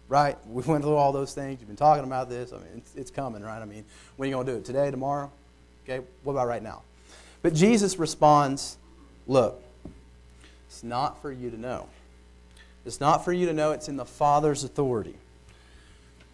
Right? 0.09 0.38
We 0.47 0.62
went 0.62 0.85
through 0.85 0.95
all 0.95 1.11
those 1.11 1.35
things. 1.35 1.59
You've 1.59 1.66
been 1.66 1.75
talking 1.75 2.04
about 2.04 2.31
this. 2.31 2.52
I 2.52 2.59
mean, 2.59 2.66
it's, 2.76 2.95
it's 2.95 3.11
coming, 3.11 3.43
right? 3.43 3.61
I 3.61 3.64
mean, 3.64 3.85
when 4.14 4.28
are 4.28 4.31
you 4.31 4.37
going 4.37 4.47
to 4.47 4.52
do 4.52 4.59
it? 4.59 4.64
Today, 4.64 4.93
tomorrow? 4.93 5.33
Okay, 5.83 6.07
what 6.23 6.35
about 6.35 6.47
right 6.47 6.62
now? 6.62 6.83
But 7.43 7.54
Jesus 7.54 7.99
responds, 7.99 8.76
Look, 9.26 9.61
it's 10.69 10.85
not 10.85 11.21
for 11.21 11.33
you 11.33 11.50
to 11.50 11.61
know. 11.61 11.88
It's 12.87 13.00
not 13.00 13.25
for 13.25 13.33
you 13.33 13.47
to 13.47 13.52
know, 13.52 13.73
it's 13.73 13.88
in 13.88 13.97
the 13.97 14.04
Father's 14.04 14.62
authority. 14.62 15.16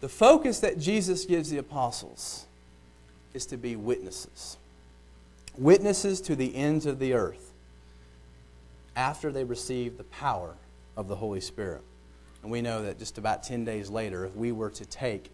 The 0.01 0.09
focus 0.09 0.59
that 0.59 0.79
Jesus 0.79 1.25
gives 1.25 1.49
the 1.49 1.59
apostles 1.59 2.45
is 3.33 3.45
to 3.47 3.57
be 3.57 3.75
witnesses. 3.75 4.57
Witnesses 5.57 6.19
to 6.21 6.35
the 6.35 6.55
ends 6.55 6.85
of 6.85 6.97
the 6.99 7.13
earth 7.13 7.51
after 8.95 9.31
they 9.31 9.43
receive 9.43 9.97
the 9.97 10.03
power 10.05 10.55
of 10.97 11.07
the 11.07 11.15
Holy 11.15 11.39
Spirit. 11.39 11.81
And 12.41 12.51
we 12.51 12.61
know 12.61 12.81
that 12.83 12.97
just 12.97 13.19
about 13.19 13.43
10 13.43 13.63
days 13.63 13.89
later, 13.89 14.25
if 14.25 14.35
we 14.35 14.51
were 14.51 14.71
to 14.71 14.85
take 14.85 15.29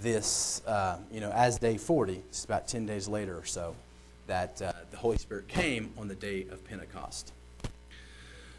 this, 0.00 0.62
uh, 0.66 0.98
you 1.12 1.20
know, 1.20 1.30
as 1.30 1.58
day 1.58 1.76
40, 1.76 2.22
it's 2.28 2.44
about 2.44 2.66
10 2.66 2.86
days 2.86 3.08
later 3.08 3.36
or 3.36 3.44
so, 3.44 3.76
that 4.26 4.60
uh, 4.62 4.72
the 4.90 4.96
Holy 4.96 5.18
Spirit 5.18 5.48
came 5.48 5.92
on 5.98 6.08
the 6.08 6.14
day 6.14 6.46
of 6.50 6.64
Pentecost. 6.64 7.32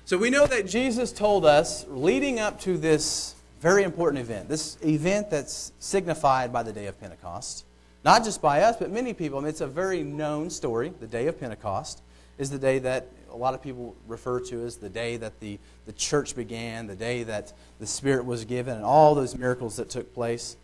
So 0.06 0.18
we 0.18 0.30
know 0.30 0.46
that 0.46 0.68
Jesus 0.68 1.12
told 1.12 1.46
us, 1.46 1.86
leading 1.88 2.40
up 2.40 2.60
to 2.62 2.78
this 2.78 3.36
very 3.60 3.84
important 3.84 4.22
event, 4.22 4.48
this 4.48 4.78
event 4.84 5.30
that's 5.30 5.74
signified 5.80 6.54
by 6.54 6.64
the 6.64 6.72
day 6.72 6.88
of 6.88 7.00
Pentecost, 7.00 7.66
not 8.06 8.24
just 8.24 8.42
by 8.42 8.62
us, 8.62 8.78
but 8.78 8.90
many 8.90 9.14
people. 9.14 9.38
I 9.38 9.42
mean, 9.42 9.50
it's 9.50 9.62
a 9.62 9.68
very 9.68 10.04
known 10.04 10.50
story. 10.50 10.94
The 11.00 11.08
day 11.08 11.28
of 11.28 11.40
Pentecost 11.40 12.02
is 12.38 12.50
the 12.50 12.58
day 12.58 12.80
that 12.80 13.08
a 13.32 13.36
lot 13.36 13.54
of 13.54 13.62
people 13.62 13.96
refer 14.08 14.40
to 14.40 14.64
as 14.64 14.78
the 14.78 14.90
day 14.90 15.18
that 15.18 15.40
the, 15.42 15.60
the 15.86 15.92
church 15.94 16.36
began, 16.36 16.88
the 16.88 16.96
day 16.96 17.24
that 17.24 17.54
the 17.80 17.86
Spirit 17.86 18.26
was 18.26 18.46
given, 18.46 18.78
and 18.78 18.86
all 18.86 19.14
those 19.14 19.38
miracles 19.38 19.76
that 19.76 19.90
took 19.90 20.14
place. 20.14 20.56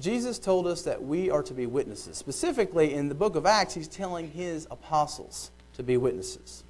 Jesus 0.00 0.38
told 0.38 0.66
us 0.66 0.82
that 0.82 1.02
we 1.02 1.30
are 1.30 1.42
to 1.42 1.52
be 1.52 1.66
witnesses. 1.66 2.16
Specifically, 2.16 2.94
in 2.94 3.08
the 3.08 3.14
book 3.14 3.36
of 3.36 3.44
Acts, 3.44 3.74
he's 3.74 3.88
telling 3.88 4.30
his 4.30 4.66
apostles 4.70 5.50
to 5.76 5.82
be 5.82 5.96
witnesses. 5.96 6.62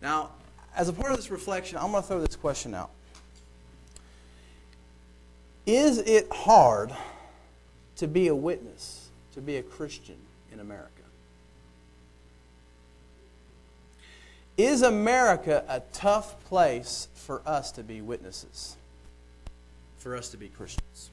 Now, 0.00 0.30
as 0.76 0.88
a 0.88 0.92
part 0.92 1.10
of 1.10 1.16
this 1.16 1.30
reflection, 1.30 1.78
I'm 1.78 1.90
going 1.90 2.02
to 2.02 2.08
throw 2.08 2.20
this 2.20 2.36
question 2.36 2.74
out. 2.74 2.90
Is 5.66 5.98
it 5.98 6.28
hard 6.30 6.92
to 7.96 8.06
be 8.06 8.28
a 8.28 8.34
witness, 8.34 9.08
to 9.32 9.40
be 9.40 9.56
a 9.56 9.62
Christian 9.62 10.16
in 10.52 10.60
America? 10.60 10.90
Is 14.56 14.82
America 14.82 15.64
a 15.68 15.80
tough 15.92 16.42
place 16.44 17.08
for 17.14 17.42
us 17.46 17.72
to 17.72 17.82
be 17.82 18.02
witnesses? 18.02 18.76
For 19.98 20.14
us 20.14 20.28
to 20.30 20.36
be 20.36 20.48
Christians? 20.48 21.10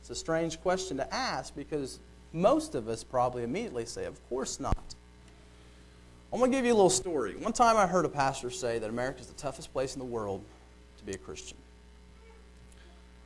It's 0.00 0.10
a 0.10 0.14
strange 0.14 0.60
question 0.62 0.96
to 0.96 1.14
ask 1.14 1.54
because 1.54 2.00
most 2.32 2.74
of 2.74 2.88
us 2.88 3.04
probably 3.04 3.44
immediately 3.44 3.84
say, 3.84 4.04
Of 4.06 4.26
course 4.28 4.58
not. 4.58 4.76
I'm 6.32 6.38
going 6.38 6.50
to 6.50 6.56
give 6.56 6.64
you 6.64 6.72
a 6.72 6.74
little 6.74 6.90
story. 6.90 7.36
One 7.36 7.52
time 7.52 7.76
I 7.76 7.86
heard 7.86 8.06
a 8.06 8.08
pastor 8.08 8.50
say 8.50 8.78
that 8.78 8.88
America 8.88 9.20
is 9.20 9.26
the 9.26 9.34
toughest 9.34 9.70
place 9.72 9.94
in 9.94 9.98
the 9.98 10.06
world 10.06 10.42
to 10.96 11.04
be 11.04 11.12
a 11.12 11.18
Christian. 11.18 11.58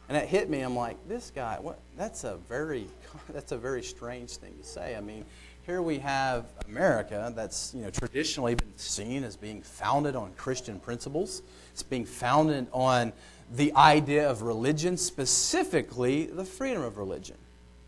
And 0.09 0.17
it 0.17 0.29
hit 0.29 0.49
me. 0.49 0.61
I'm 0.61 0.77
like, 0.77 0.97
this 1.09 1.33
guy, 1.35 1.59
what? 1.61 1.79
That's 1.97 2.25
a 2.25 2.37
very, 2.49 2.87
that's 3.31 3.53
a 3.53 3.57
very 3.57 3.83
strange 3.83 4.31
thing 4.37 4.55
to 4.59 4.65
say. 4.65 4.97
I 4.97 5.01
mean, 5.01 5.25
here 5.67 5.83
we 5.83 5.99
have 5.99 6.47
America 6.69 7.33
that's 7.35 7.75
you 7.75 7.83
know 7.83 7.91
traditionally 7.91 8.55
been 8.55 8.73
seen 8.77 9.25
as 9.25 9.37
being 9.37 9.63
founded 9.63 10.15
on 10.15 10.33
Christian 10.37 10.79
principles. 10.79 11.43
It's 11.73 11.83
being 11.83 12.05
founded 12.05 12.69
on 12.73 13.13
the 13.53 13.73
idea 13.75 14.31
of 14.31 14.43
religion, 14.43 14.97
specifically 14.97 16.27
the 16.27 16.45
freedom 16.45 16.83
of 16.83 16.99
religion. 16.99 17.37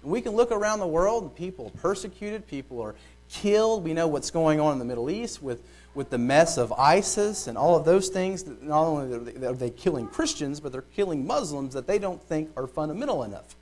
We 0.03 0.21
can 0.21 0.33
look 0.33 0.51
around 0.51 0.81
the 0.81 0.87
world 0.87 1.37
people 1.37 1.67
are 1.67 1.81
persecuted, 1.81 2.47
people 2.47 2.81
are 2.81 2.95
killed. 3.29 3.85
We 3.85 3.93
know 3.93 4.09
what's 4.09 4.31
going 4.31 4.61
on 4.61 4.73
in 4.73 4.79
the 4.79 4.85
Middle 4.85 5.11
East 5.11 5.43
with, 5.43 5.63
with 5.95 6.11
the 6.11 6.19
mess 6.19 6.59
of 6.59 6.73
ISIS 6.73 7.47
and 7.47 7.59
all 7.59 7.77
of 7.77 7.85
those 7.85 8.09
things. 8.09 8.45
Not 8.47 8.85
only 8.85 9.45
are 9.45 9.53
they 9.53 9.71
killing 9.71 10.07
Christians, 10.07 10.61
but 10.61 10.73
they're 10.73 10.83
killing 10.83 11.27
Muslims 11.27 11.75
that 11.75 11.87
they 11.87 11.99
don't 11.99 12.23
think 12.23 12.51
are 12.57 12.67
fundamental 12.67 13.25
enough. 13.25 13.57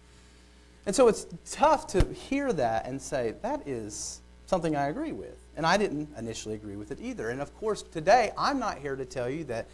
And 0.87 0.95
so 0.95 1.09
it's 1.09 1.26
tough 1.50 1.87
to 1.88 2.04
hear 2.12 2.52
that 2.52 2.87
and 2.87 3.00
say, 3.00 3.35
that 3.42 3.66
is 3.66 4.21
something 4.47 4.76
I 4.76 4.88
agree 4.88 5.12
with. 5.12 5.37
And 5.56 5.66
I 5.66 5.76
didn't 5.76 6.09
initially 6.16 6.54
agree 6.54 6.76
with 6.76 6.90
it 6.90 6.99
either. 7.00 7.30
And 7.30 7.40
of 7.40 7.54
course, 7.59 7.83
today, 7.83 8.33
I'm 8.37 8.59
not 8.59 8.78
here 8.78 8.95
to 8.95 9.04
tell 9.04 9.28
you 9.28 9.45
that 9.45 9.66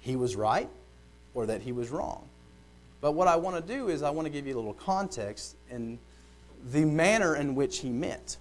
he 0.00 0.16
was 0.16 0.34
right 0.34 0.68
or 1.34 1.46
that 1.46 1.62
he 1.62 1.72
was 1.72 1.90
wrong. 1.90 2.24
But 3.00 3.12
what 3.12 3.28
I 3.28 3.36
want 3.36 3.64
to 3.64 3.72
do 3.74 3.88
is 3.88 4.02
I 4.02 4.10
want 4.10 4.26
to 4.26 4.30
give 4.30 4.46
you 4.46 4.54
a 4.54 4.58
little 4.58 4.74
context 4.74 5.54
in 5.70 5.98
the 6.72 6.84
manner 6.84 7.36
in 7.36 7.54
which 7.54 7.78
he 7.78 7.90
meant. 7.90 8.38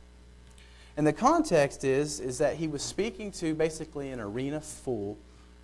And 0.98 1.06
the 1.06 1.14
context 1.14 1.84
is, 1.84 2.20
is 2.20 2.40
that 2.40 2.56
he 2.56 2.68
was 2.68 2.82
speaking 2.82 3.32
to 3.34 3.54
basically 3.54 4.10
an 4.10 4.20
arena 4.20 4.60
full 4.60 5.18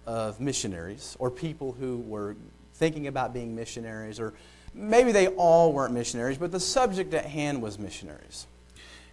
of 0.06 0.40
missionaries 0.40 1.18
or 1.20 1.32
people 1.32 1.72
who 1.72 1.98
were 1.98 2.36
thinking 2.76 3.08
about 3.08 3.34
being 3.34 3.56
missionaries, 3.56 4.20
or 4.20 4.34
maybe 4.76 5.12
they 5.12 5.28
all 5.30 5.74
weren't 5.74 5.94
missionaries, 5.94 6.38
but 6.38 6.52
the 6.52 6.60
subject 6.60 7.14
at 7.16 7.26
hand 7.26 7.62
was 7.62 7.80
missionaries. 7.80 8.46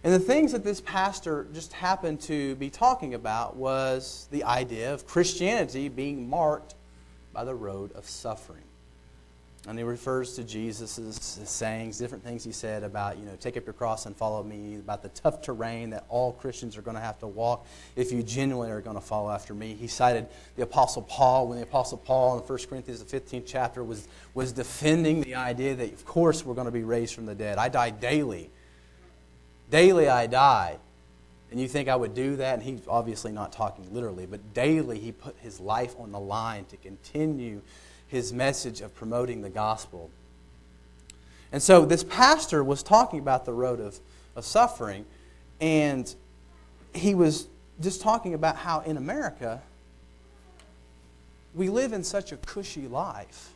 And 0.03 0.13
the 0.13 0.19
things 0.19 0.51
that 0.51 0.63
this 0.63 0.81
pastor 0.81 1.47
just 1.53 1.73
happened 1.73 2.21
to 2.21 2.55
be 2.55 2.69
talking 2.69 3.13
about 3.13 3.55
was 3.55 4.27
the 4.31 4.43
idea 4.43 4.93
of 4.93 5.07
Christianity 5.07 5.89
being 5.89 6.29
marked 6.29 6.75
by 7.33 7.43
the 7.43 7.55
road 7.55 7.91
of 7.93 8.05
suffering. 8.07 8.63
And 9.67 9.77
he 9.77 9.83
refers 9.83 10.33
to 10.37 10.43
Jesus' 10.43 11.39
sayings, 11.45 11.99
different 11.99 12.23
things 12.23 12.43
he 12.43 12.51
said 12.51 12.81
about, 12.81 13.19
you 13.19 13.25
know, 13.25 13.35
take 13.39 13.57
up 13.57 13.65
your 13.65 13.73
cross 13.73 14.07
and 14.07 14.17
follow 14.17 14.41
me, 14.41 14.77
about 14.77 15.03
the 15.03 15.09
tough 15.09 15.43
terrain 15.43 15.91
that 15.91 16.03
all 16.09 16.33
Christians 16.33 16.75
are 16.77 16.81
going 16.81 16.95
to 16.95 17.01
have 17.01 17.19
to 17.19 17.27
walk 17.27 17.67
if 17.95 18.11
you 18.11 18.23
genuinely 18.23 18.71
are 18.71 18.81
going 18.81 18.95
to 18.95 19.01
follow 19.01 19.29
after 19.29 19.53
me. 19.53 19.75
He 19.75 19.85
cited 19.85 20.25
the 20.55 20.63
Apostle 20.63 21.03
Paul 21.03 21.47
when 21.47 21.57
the 21.57 21.63
Apostle 21.63 21.99
Paul 21.99 22.39
in 22.39 22.43
1 22.43 22.59
Corinthians, 22.67 23.03
the 23.03 23.19
15th 23.19 23.43
chapter, 23.45 23.83
was, 23.83 24.07
was 24.33 24.51
defending 24.51 25.21
the 25.21 25.35
idea 25.35 25.75
that, 25.75 25.93
of 25.93 26.05
course, 26.05 26.43
we're 26.43 26.55
going 26.55 26.65
to 26.65 26.71
be 26.71 26.83
raised 26.83 27.13
from 27.13 27.27
the 27.27 27.35
dead. 27.35 27.59
I 27.59 27.69
die 27.69 27.91
daily. 27.91 28.49
Daily 29.69 30.09
I 30.09 30.25
die. 30.25 30.79
And 31.51 31.59
you 31.59 31.67
think 31.67 31.87
I 31.87 31.95
would 31.95 32.15
do 32.15 32.37
that? 32.37 32.55
And 32.55 32.63
he's 32.63 32.81
obviously 32.87 33.31
not 33.31 33.51
talking 33.51 33.93
literally, 33.93 34.25
but 34.25 34.55
daily 34.55 34.97
he 34.97 35.11
put 35.11 35.35
his 35.37 35.59
life 35.59 35.93
on 35.99 36.11
the 36.11 36.19
line 36.19 36.65
to 36.65 36.77
continue 36.77 37.61
his 38.11 38.33
message 38.33 38.81
of 38.81 38.93
promoting 38.93 39.41
the 39.41 39.49
gospel. 39.49 40.09
And 41.53 41.63
so 41.63 41.85
this 41.85 42.03
pastor 42.03 42.61
was 42.61 42.83
talking 42.83 43.19
about 43.19 43.45
the 43.45 43.53
road 43.53 43.79
of, 43.79 43.97
of 44.35 44.43
suffering, 44.43 45.05
and 45.61 46.13
he 46.93 47.15
was 47.15 47.47
just 47.79 48.01
talking 48.01 48.33
about 48.33 48.57
how 48.57 48.81
in 48.81 48.97
America 48.97 49.61
we 51.55 51.69
live 51.69 51.93
in 51.93 52.03
such 52.03 52.33
a 52.33 52.37
cushy 52.37 52.85
life 52.85 53.51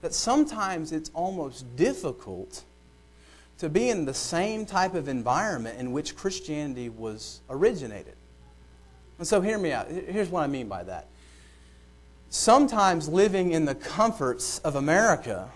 that 0.00 0.14
sometimes 0.14 0.90
it's 0.90 1.10
almost 1.12 1.76
difficult 1.76 2.64
to 3.58 3.68
be 3.68 3.90
in 3.90 4.06
the 4.06 4.14
same 4.14 4.64
type 4.64 4.94
of 4.94 5.08
environment 5.08 5.78
in 5.78 5.92
which 5.92 6.16
Christianity 6.16 6.88
was 6.88 7.42
originated. 7.50 8.14
And 9.18 9.28
so, 9.28 9.42
hear 9.42 9.58
me 9.58 9.72
out. 9.72 9.88
Here's 9.88 10.30
what 10.30 10.42
I 10.42 10.46
mean 10.46 10.68
by 10.68 10.82
that. 10.84 11.06
Sometimes 12.34 13.10
living 13.10 13.52
in 13.52 13.66
the 13.66 13.74
comforts 13.74 14.58
of 14.60 14.74
America 14.74 15.50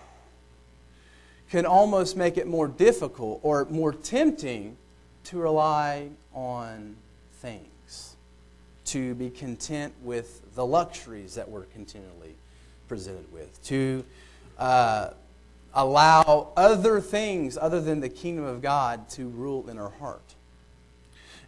can 1.49 1.65
almost 1.65 2.15
make 2.15 2.37
it 2.37 2.45
more 2.45 2.67
difficult 2.67 3.39
or 3.41 3.65
more 3.71 3.91
tempting 3.91 4.77
to 5.23 5.39
rely 5.39 6.09
on 6.35 6.95
things, 7.41 8.15
to 8.85 9.15
be 9.15 9.31
content 9.31 9.91
with 10.03 10.53
the 10.53 10.63
luxuries 10.63 11.33
that 11.33 11.49
we're 11.49 11.63
continually 11.63 12.35
presented 12.87 13.25
with, 13.33 13.59
to 13.63 14.05
uh, 14.59 15.09
allow 15.73 16.49
other 16.55 17.01
things 17.01 17.57
other 17.59 17.81
than 17.81 18.01
the 18.01 18.09
kingdom 18.09 18.45
of 18.45 18.61
God 18.61 19.09
to 19.09 19.29
rule 19.29 19.67
in 19.67 19.79
our 19.79 19.89
heart. 19.89 20.35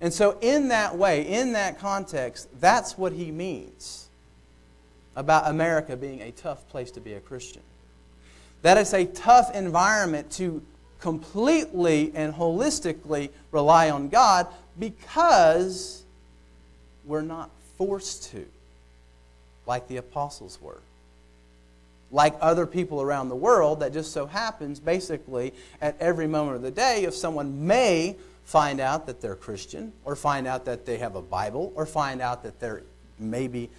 And 0.01 0.12
so, 0.12 0.39
in 0.41 0.69
that 0.69 0.98
way, 0.98 1.21
in 1.21 1.53
that 1.53 1.77
context, 1.77 2.48
that's 2.59 2.98
what 2.98 3.13
he 3.13 3.29
means 3.29 4.08
about 5.15 5.49
America 5.49 5.95
being 5.97 6.21
a 6.21 6.31
tough 6.31 6.67
place 6.69 6.91
to 6.91 6.99
be 6.99 7.13
a 7.13 7.19
Christian. 7.19 7.61
That 8.61 8.77
it's 8.77 8.93
a 8.93 9.05
tough 9.05 9.55
environment 9.55 10.31
to 10.33 10.61
completely 10.99 12.11
and 12.13 12.33
holistically 12.33 13.29
rely 13.51 13.89
on 13.89 14.09
God 14.09 14.47
because 14.77 16.03
we're 17.05 17.21
not 17.21 17.49
forced 17.77 18.31
to, 18.31 18.45
like 19.65 19.87
the 19.87 19.97
apostles 19.97 20.59
were. 20.61 20.81
Like 22.11 22.35
other 22.41 22.65
people 22.65 23.01
around 23.01 23.29
the 23.29 23.35
world, 23.35 23.81
that 23.81 23.93
just 23.93 24.11
so 24.11 24.25
happens, 24.25 24.79
basically, 24.79 25.53
at 25.79 25.95
every 25.99 26.27
moment 26.27 26.57
of 26.57 26.61
the 26.63 26.71
day, 26.71 27.03
if 27.03 27.13
someone 27.13 27.67
may 27.67 28.15
find 28.45 28.79
out 28.79 29.05
that 29.05 29.21
they're 29.21 29.35
Christian, 29.35 29.93
or 30.05 30.15
find 30.15 30.47
out 30.47 30.65
that 30.65 30.85
they 30.85 30.97
have 30.97 31.15
a 31.15 31.21
Bible, 31.21 31.71
or 31.75 31.85
find 31.85 32.19
out 32.19 32.43
that 32.43 32.59
they're 32.59 32.81
maybe 33.19 33.69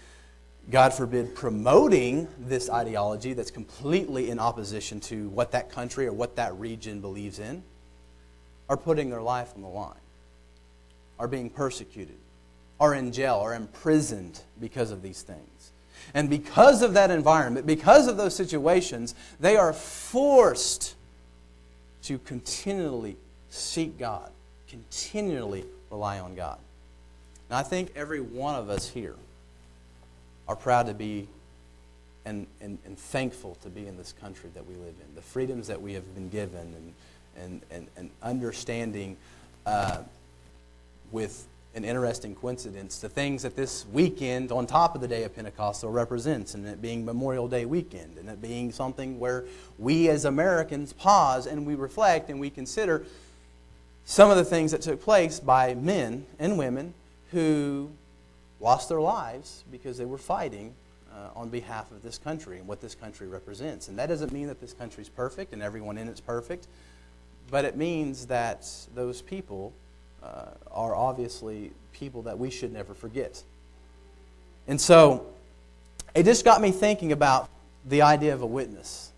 God 0.69 0.93
forbid, 0.93 1.35
promoting 1.35 2.29
this 2.39 2.69
ideology 2.69 3.33
that's 3.33 3.51
completely 3.51 4.31
in 4.31 4.39
opposition 4.39 5.01
to 5.01 5.29
what 5.31 5.53
that 5.53 5.71
country 5.71 6.07
or 6.07 6.13
what 6.13 6.37
that 6.37 6.55
region 6.55 7.01
believes 7.01 7.39
in, 7.39 7.63
are 8.69 8.77
putting 8.77 9.11
their 9.11 9.23
life 9.23 9.53
on 9.57 9.63
the 9.63 9.69
line, 9.69 9.95
are 11.19 11.27
being 11.27 11.51
persecuted, 11.51 12.17
are 12.79 12.95
in 12.95 13.11
jail, 13.11 13.37
are 13.37 13.55
imprisoned 13.55 14.41
because 14.61 14.93
of 14.93 15.03
these 15.03 15.23
things. 15.23 15.73
And 16.15 16.31
because 16.31 16.83
of 16.83 16.95
that 16.95 17.11
environment, 17.11 17.67
because 17.67 18.07
of 18.07 18.17
those 18.17 18.35
situations, 18.35 19.15
they 19.41 19.57
are 19.57 19.73
forced 19.73 20.95
to 22.05 22.19
continually 22.19 23.17
seek 23.51 23.99
God, 23.99 24.31
continually 24.69 25.65
rely 25.91 26.21
on 26.21 26.35
God. 26.35 26.59
Now, 27.51 27.59
I 27.59 27.63
think 27.65 27.93
every 27.97 28.21
one 28.21 28.55
of 28.55 28.71
us 28.71 28.89
here 28.89 29.17
are 30.51 30.57
proud 30.57 30.87
to 30.87 30.95
be 30.95 31.29
and, 32.25 32.45
and, 32.61 32.77
and 32.85 32.99
thankful 32.99 33.57
to 33.63 33.69
be 33.69 33.87
in 33.87 33.97
this 33.97 34.13
country 34.21 34.51
that 34.53 34.67
we 34.67 34.75
live 34.75 34.95
in. 35.01 35.15
The 35.15 35.23
freedoms 35.23 35.69
that 35.69 35.81
we 35.81 35.93
have 35.93 36.13
been 36.13 36.29
given 36.29 36.75
and, 36.75 36.93
and, 37.37 37.63
and, 37.71 37.87
and 37.97 38.11
understanding 38.21 39.17
uh, 39.65 39.99
with 41.13 41.47
an 41.77 41.85
interesting 41.85 42.35
coincidence, 42.35 42.99
the 42.99 43.09
things 43.09 43.45
that 43.45 43.55
this 43.55 43.87
weekend 43.93 44.51
on 44.51 44.67
top 44.67 44.97
of 44.97 45.01
the 45.01 45.07
day 45.07 45.23
of 45.23 45.37
Pentecost 45.37 45.85
represents, 45.85 46.55
and 46.55 46.67
it 46.67 46.83
being 46.83 47.05
Memorial 47.05 47.47
Day 47.47 47.65
weekend, 47.65 48.19
and 48.19 48.29
it 48.29 48.43
being 48.43 48.73
something 48.73 49.21
where 49.21 49.45
we 49.79 50.09
as 50.09 50.25
Americans 50.25 50.93
pause 50.93 51.47
and 51.47 51.65
we 51.65 51.77
reflect 51.77 52.29
and 52.29 52.41
we 52.41 52.51
consider 52.51 53.05
some 54.05 54.33
of 54.33 54.37
the 54.37 54.45
things 54.45 54.73
that 54.73 54.83
took 54.83 55.01
place 55.01 55.39
by 55.39 55.75
men 55.75 56.27
and 56.41 56.59
women 56.59 56.93
who 57.31 57.93
lost 58.61 58.89
their 58.89 59.01
lives 59.01 59.65
because 59.71 59.97
they 59.99 60.05
were 60.05 60.19
fighting 60.19 60.75
uh, 61.13 61.31
on 61.35 61.49
behalf 61.49 61.91
of 61.91 62.03
this 62.03 62.19
country 62.19 62.59
and 62.59 62.69
what 62.69 62.81
this 62.81 62.95
country 62.95 63.27
represents. 63.27 63.89
And 63.89 63.99
that 63.99 64.07
doesn't 64.07 64.33
mean 64.33 64.47
that 64.47 64.61
this 64.61 64.73
country 64.73 65.03
is 65.03 65.09
perfect 65.09 65.53
and 65.53 65.63
everyone 65.63 65.99
in 65.99 66.09
it's 66.09 66.21
perfect, 66.21 66.67
but 67.51 67.65
it 67.65 67.77
means 67.77 68.27
that 68.27 68.69
those 68.95 69.23
people 69.23 69.73
uh, 70.23 70.47
are 70.71 70.95
obviously 70.95 71.73
people 71.93 72.23
that 72.23 72.39
we 72.39 72.51
should 72.51 72.73
never 72.73 72.95
forget. 72.95 73.43
And 74.69 74.81
so 74.81 75.27
it 76.15 76.25
just 76.25 76.45
got 76.45 76.61
me 76.61 76.71
thinking 76.71 77.13
about 77.13 77.49
the 77.89 78.03
idea 78.03 78.35
of 78.35 78.43
a 78.43 78.47
witness. 78.47 79.11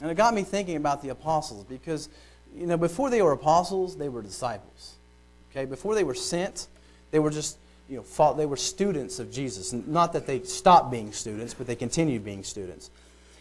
And 0.00 0.10
it 0.10 0.16
got 0.16 0.32
me 0.32 0.42
thinking 0.42 0.76
about 0.76 1.02
the 1.02 1.10
apostles 1.10 1.64
because, 1.64 2.08
you 2.56 2.66
know, 2.66 2.76
before 2.76 3.10
they 3.10 3.20
were 3.20 3.32
apostles, 3.32 3.96
they 3.96 4.08
were 4.08 4.22
disciples. 4.22 4.94
Okay? 5.50 5.66
Before 5.66 5.94
they 5.94 6.04
were 6.04 6.14
sent, 6.14 6.68
they 7.10 7.18
were 7.18 7.30
just 7.30 7.58
you 7.90 7.96
know, 7.96 8.02
fought, 8.02 8.36
they 8.36 8.46
were 8.46 8.56
students 8.56 9.18
of 9.18 9.32
Jesus. 9.32 9.72
Not 9.72 10.12
that 10.12 10.26
they 10.26 10.42
stopped 10.42 10.92
being 10.92 11.12
students, 11.12 11.54
but 11.54 11.66
they 11.66 11.74
continued 11.74 12.24
being 12.24 12.44
students. 12.44 12.90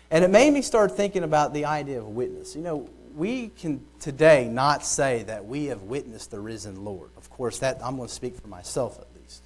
And 0.10 0.24
it 0.24 0.32
made 0.32 0.52
me 0.52 0.64
start 0.64 0.92
thinking 0.98 1.24
about 1.24 1.54
the 1.54 1.66
idea 1.66 2.00
of 2.00 2.08
witness. 2.08 2.56
You 2.56 2.64
know, 2.64 2.90
we 3.16 3.50
can 3.50 3.86
today 4.00 4.48
not 4.48 4.84
say 4.84 5.24
that 5.24 5.46
we 5.46 5.66
have 5.66 5.84
witnessed 5.84 6.32
the 6.32 6.40
risen 6.40 6.84
Lord. 6.84 7.12
Of 7.16 7.30
course, 7.30 7.60
that 7.60 7.80
I'm 7.84 7.96
going 7.96 8.08
to 8.08 8.14
speak 8.14 8.36
for 8.36 8.48
myself 8.48 9.00
at 9.00 9.08
least. 9.22 9.44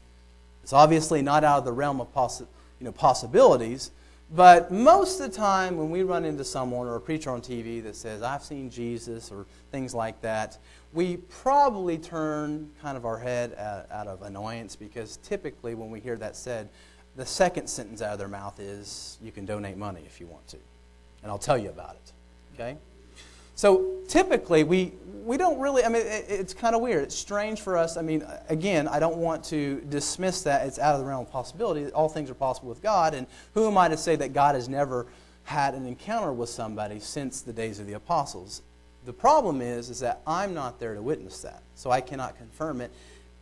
It's 0.64 0.72
obviously 0.72 1.22
not 1.22 1.44
out 1.44 1.60
of 1.60 1.66
the 1.66 1.74
realm 1.74 2.00
of 2.00 2.14
possi- 2.14 2.48
you 2.80 2.86
know, 2.86 2.94
possibilities, 2.94 3.92
but 4.36 4.72
most 4.72 5.20
of 5.20 5.32
the 5.32 5.38
time 5.38 5.78
when 5.78 5.90
we 5.90 6.02
run 6.04 6.26
into 6.26 6.44
someone 6.44 6.88
or 6.88 6.96
a 6.96 7.02
preacher 7.02 7.30
on 7.30 7.42
TV 7.42 7.84
that 7.84 7.96
says, 7.96 8.24
I've 8.24 8.44
seen 8.44 8.70
Jesus 8.70 9.32
or 9.32 9.46
things 9.72 9.94
like 9.94 10.22
that, 10.22 10.58
we 10.92 11.18
probably 11.18 11.98
turn 11.98 12.72
kind 12.82 12.98
of 12.98 13.06
our 13.06 13.20
head 13.20 13.56
out 13.92 14.08
of 14.08 14.24
annoyance 14.24 14.76
because 14.76 15.18
typically 15.18 15.76
when 15.76 15.92
we 15.92 16.00
hear 16.00 16.16
that 16.18 16.36
said, 16.36 16.70
the 17.16 17.26
second 17.26 17.68
sentence 17.68 18.02
out 18.02 18.14
of 18.14 18.20
their 18.20 18.28
mouth 18.28 18.60
is, 18.60 19.20
You 19.22 19.32
can 19.32 19.46
donate 19.46 19.78
money 19.78 20.02
if 20.06 20.20
you 20.20 20.26
want 20.26 20.48
to. 20.48 20.58
And 21.22 21.32
I'll 21.32 21.38
tell 21.38 21.58
you 21.58 21.70
about 21.70 21.96
it. 21.96 22.12
Okay? 22.56 22.78
So 23.56 24.00
typically, 24.08 24.64
we, 24.64 24.94
we 25.24 25.38
don't 25.38 25.60
really, 25.60 25.84
I 25.84 25.90
mean, 25.90 26.06
it, 26.06 26.26
it's 26.28 26.54
kind 26.54 26.76
of 26.76 26.82
weird. 26.82 27.04
It's 27.04 27.16
strange 27.16 27.62
for 27.62 27.78
us. 27.78 27.98
I 27.98 28.02
mean, 28.02 28.26
again, 28.50 28.88
I 28.88 29.00
don't 29.00 29.18
want 29.18 29.44
to 29.46 29.82
dismiss 29.90 30.42
that 30.44 30.68
it's 30.68 30.80
out 30.80 30.96
of 30.96 31.02
the 31.02 31.06
realm 31.06 31.22
of 31.22 31.32
possibility. 31.32 31.92
All 31.92 32.10
things 32.10 32.30
are 32.30 32.36
possible 32.36 32.70
with 32.70 32.82
God. 32.82 33.14
And 33.14 33.28
who 33.54 33.68
am 33.68 33.78
I 33.78 33.88
to 33.88 33.98
say 33.98 34.16
that 34.18 34.34
God 34.34 34.56
has 34.56 34.68
never 34.68 35.08
had 35.44 35.74
an 35.74 35.86
encounter 35.86 36.34
with 36.34 36.50
somebody 36.50 37.00
since 37.00 37.42
the 37.42 37.54
days 37.54 37.80
of 37.80 37.88
the 37.88 37.94
apostles? 37.94 38.62
The 39.06 39.14
problem 39.14 39.62
is, 39.62 39.90
is 39.90 40.00
that 40.00 40.22
I'm 40.26 40.54
not 40.54 40.80
there 40.80 40.96
to 40.96 41.02
witness 41.02 41.42
that, 41.42 41.62
so 41.76 41.92
I 41.92 42.00
cannot 42.00 42.38
confirm 42.38 42.80
it. 42.80 42.90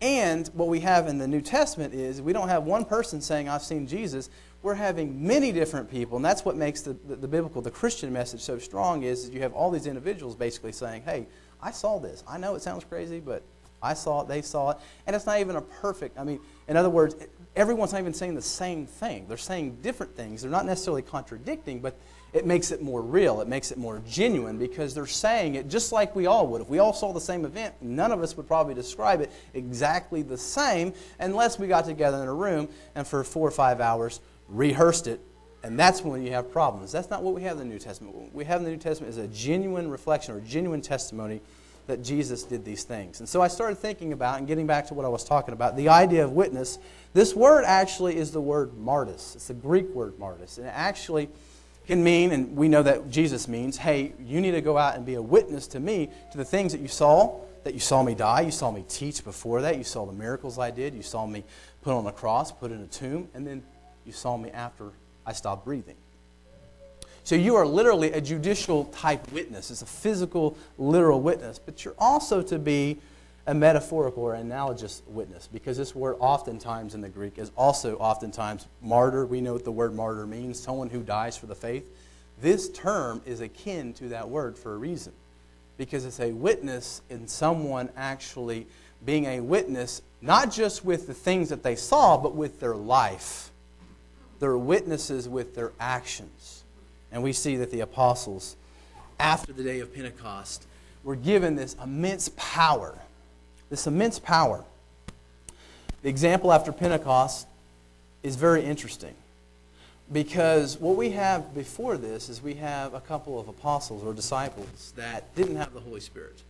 And 0.01 0.47
what 0.49 0.67
we 0.67 0.79
have 0.79 1.07
in 1.07 1.19
the 1.19 1.27
New 1.27 1.41
Testament 1.41 1.93
is 1.93 2.21
we 2.21 2.33
don't 2.33 2.49
have 2.49 2.63
one 2.63 2.85
person 2.85 3.21
saying, 3.21 3.47
I've 3.47 3.61
seen 3.61 3.85
Jesus. 3.85 4.29
We're 4.63 4.73
having 4.73 5.25
many 5.25 5.51
different 5.51 5.89
people, 5.89 6.17
and 6.17 6.25
that's 6.25 6.43
what 6.43 6.55
makes 6.55 6.81
the, 6.81 6.93
the, 7.07 7.15
the 7.15 7.27
biblical, 7.27 7.61
the 7.61 7.71
Christian 7.71 8.11
message 8.11 8.41
so 8.41 8.57
strong 8.57 9.03
is 9.03 9.25
that 9.25 9.33
you 9.33 9.41
have 9.41 9.53
all 9.53 9.71
these 9.71 9.85
individuals 9.85 10.35
basically 10.35 10.71
saying, 10.71 11.03
hey, 11.03 11.27
I 11.61 11.71
saw 11.71 11.99
this. 11.99 12.23
I 12.27 12.37
know 12.37 12.55
it 12.55 12.61
sounds 12.61 12.83
crazy, 12.83 13.19
but 13.19 13.43
I 13.81 13.93
saw 13.93 14.21
it, 14.21 14.27
they 14.27 14.41
saw 14.41 14.71
it. 14.71 14.77
And 15.05 15.15
it's 15.15 15.25
not 15.25 15.39
even 15.39 15.55
a 15.55 15.61
perfect, 15.61 16.17
I 16.17 16.23
mean, 16.23 16.39
in 16.67 16.77
other 16.77 16.89
words, 16.89 17.15
everyone's 17.55 17.91
not 17.91 18.01
even 18.01 18.13
saying 18.13 18.35
the 18.35 18.41
same 18.41 18.85
thing. 18.85 19.25
They're 19.27 19.37
saying 19.37 19.79
different 19.81 20.15
things. 20.15 20.41
They're 20.41 20.51
not 20.51 20.65
necessarily 20.65 21.01
contradicting, 21.01 21.79
but 21.79 21.95
it 22.33 22.45
makes 22.45 22.71
it 22.71 22.81
more 22.81 23.01
real. 23.01 23.41
It 23.41 23.47
makes 23.47 23.71
it 23.71 23.77
more 23.77 24.01
genuine 24.07 24.57
because 24.57 24.93
they're 24.93 25.05
saying 25.05 25.55
it 25.55 25.67
just 25.67 25.91
like 25.91 26.15
we 26.15 26.27
all 26.27 26.47
would. 26.47 26.61
If 26.61 26.69
we 26.69 26.79
all 26.79 26.93
saw 26.93 27.11
the 27.11 27.19
same 27.19 27.43
event, 27.43 27.75
none 27.81 28.11
of 28.11 28.21
us 28.21 28.37
would 28.37 28.47
probably 28.47 28.73
describe 28.73 29.21
it 29.21 29.31
exactly 29.53 30.21
the 30.21 30.37
same 30.37 30.93
unless 31.19 31.59
we 31.59 31.67
got 31.67 31.85
together 31.85 32.21
in 32.21 32.27
a 32.27 32.33
room 32.33 32.69
and 32.95 33.05
for 33.05 33.23
four 33.23 33.47
or 33.47 33.51
five 33.51 33.81
hours 33.81 34.21
rehearsed 34.47 35.07
it. 35.07 35.19
And 35.63 35.77
that's 35.77 36.03
when 36.03 36.23
you 36.23 36.31
have 36.31 36.51
problems. 36.51 36.91
That's 36.91 37.09
not 37.09 37.21
what 37.21 37.35
we 37.35 37.43
have 37.43 37.53
in 37.53 37.59
the 37.59 37.65
New 37.65 37.79
Testament. 37.79 38.15
What 38.15 38.33
we 38.33 38.45
have 38.45 38.61
in 38.61 38.65
the 38.65 38.71
New 38.71 38.77
Testament 38.77 39.11
is 39.11 39.17
a 39.17 39.27
genuine 39.27 39.91
reflection 39.91 40.33
or 40.33 40.39
genuine 40.39 40.81
testimony 40.81 41.41
that 41.87 42.01
Jesus 42.03 42.43
did 42.43 42.63
these 42.63 42.83
things. 42.83 43.19
And 43.19 43.27
so 43.27 43.41
I 43.41 43.47
started 43.47 43.75
thinking 43.75 44.13
about, 44.13 44.39
and 44.39 44.47
getting 44.47 44.65
back 44.65 44.87
to 44.87 44.93
what 44.93 45.05
I 45.05 45.09
was 45.09 45.23
talking 45.23 45.53
about, 45.53 45.75
the 45.75 45.89
idea 45.89 46.23
of 46.23 46.31
witness. 46.31 46.79
This 47.13 47.35
word 47.35 47.65
actually 47.65 48.15
is 48.15 48.31
the 48.31 48.41
word 48.41 48.77
martis. 48.77 49.35
It's 49.35 49.47
the 49.47 49.53
Greek 49.53 49.89
word 49.89 50.17
martis. 50.17 50.57
And 50.57 50.67
it 50.67 50.73
actually 50.73 51.29
can 51.91 52.01
mean, 52.01 52.31
and 52.31 52.55
we 52.55 52.69
know 52.69 52.81
that 52.83 53.09
Jesus 53.09 53.49
means, 53.49 53.75
hey, 53.75 54.13
you 54.23 54.39
need 54.39 54.51
to 54.51 54.61
go 54.61 54.77
out 54.77 54.95
and 54.95 55.05
be 55.05 55.15
a 55.15 55.21
witness 55.21 55.67
to 55.67 55.79
me 55.81 56.09
to 56.31 56.37
the 56.37 56.45
things 56.45 56.71
that 56.71 56.79
you 56.79 56.87
saw, 56.87 57.41
that 57.65 57.73
you 57.73 57.81
saw 57.81 58.01
me 58.01 58.15
die, 58.15 58.39
you 58.41 58.51
saw 58.51 58.71
me 58.71 58.85
teach 58.87 59.25
before 59.25 59.61
that, 59.63 59.77
you 59.77 59.83
saw 59.83 60.05
the 60.05 60.13
miracles 60.13 60.57
I 60.57 60.71
did, 60.71 60.95
you 60.95 61.01
saw 61.01 61.27
me 61.27 61.43
put 61.81 61.93
on 61.93 62.07
a 62.07 62.11
cross, 62.13 62.49
put 62.49 62.71
in 62.71 62.81
a 62.81 62.87
tomb, 62.87 63.27
and 63.33 63.45
then 63.45 63.61
you 64.05 64.13
saw 64.13 64.37
me 64.37 64.49
after 64.51 64.91
I 65.25 65.33
stopped 65.33 65.65
breathing. 65.65 65.97
So 67.25 67.35
you 67.35 67.55
are 67.55 67.67
literally 67.67 68.13
a 68.13 68.21
judicial 68.21 68.85
type 68.85 69.29
witness. 69.33 69.69
It's 69.69 69.81
a 69.81 69.85
physical, 69.85 70.57
literal 70.77 71.19
witness, 71.19 71.59
but 71.59 71.83
you're 71.83 71.95
also 71.97 72.41
to 72.41 72.57
be 72.57 73.01
a 73.47 73.53
metaphorical 73.53 74.23
or 74.23 74.35
analogous 74.35 75.01
witness 75.07 75.47
because 75.51 75.77
this 75.77 75.95
word 75.95 76.15
oftentimes 76.19 76.93
in 76.95 77.01
the 77.01 77.09
Greek 77.09 77.37
is 77.37 77.51
also 77.57 77.97
oftentimes 77.97 78.67
martyr. 78.81 79.25
We 79.25 79.41
know 79.41 79.53
what 79.53 79.63
the 79.63 79.71
word 79.71 79.95
martyr 79.95 80.27
means 80.27 80.59
someone 80.59 80.89
who 80.89 81.01
dies 81.01 81.37
for 81.37 81.47
the 81.47 81.55
faith. 81.55 81.91
This 82.39 82.69
term 82.69 83.21
is 83.25 83.41
akin 83.41 83.93
to 83.93 84.09
that 84.09 84.29
word 84.29 84.57
for 84.57 84.73
a 84.73 84.77
reason. 84.77 85.13
because 85.77 86.05
it's 86.05 86.19
a 86.19 86.31
witness 86.31 87.01
in 87.09 87.27
someone 87.27 87.89
actually 87.97 88.67
being 89.03 89.25
a 89.25 89.39
witness, 89.39 90.03
not 90.21 90.51
just 90.51 90.85
with 90.85 91.07
the 91.07 91.13
things 91.13 91.49
that 91.49 91.63
they 91.63 91.75
saw, 91.75 92.17
but 92.17 92.35
with 92.35 92.59
their 92.59 92.75
life. 92.75 93.49
They're 94.39 94.57
witnesses 94.57 95.27
with 95.27 95.55
their 95.55 95.71
actions. 95.79 96.63
And 97.11 97.23
we 97.23 97.33
see 97.33 97.55
that 97.57 97.71
the 97.71 97.79
apostles, 97.79 98.55
after 99.19 99.53
the 99.53 99.63
day 99.63 99.79
of 99.79 99.91
Pentecost, 99.91 100.67
were 101.03 101.15
given 101.15 101.55
this 101.55 101.75
immense 101.83 102.29
power. 102.37 102.95
This 103.71 103.87
immense 103.87 104.19
power. 104.19 104.63
The 106.03 106.09
example 106.09 106.51
after 106.51 106.73
Pentecost 106.73 107.47
is 108.21 108.35
very 108.35 108.63
interesting 108.63 109.15
because 110.11 110.77
what 110.77 110.97
we 110.97 111.11
have 111.11 111.55
before 111.55 111.97
this 111.97 112.27
is 112.27 112.41
we 112.41 112.55
have 112.55 112.93
a 112.93 112.99
couple 112.99 113.39
of 113.39 113.47
apostles 113.47 114.03
or 114.03 114.13
disciples 114.13 114.93
that 114.97 115.33
didn't 115.35 115.55
have 115.55 115.73
the 115.73 115.79
Holy 115.79 116.01
Spirit. 116.01 116.43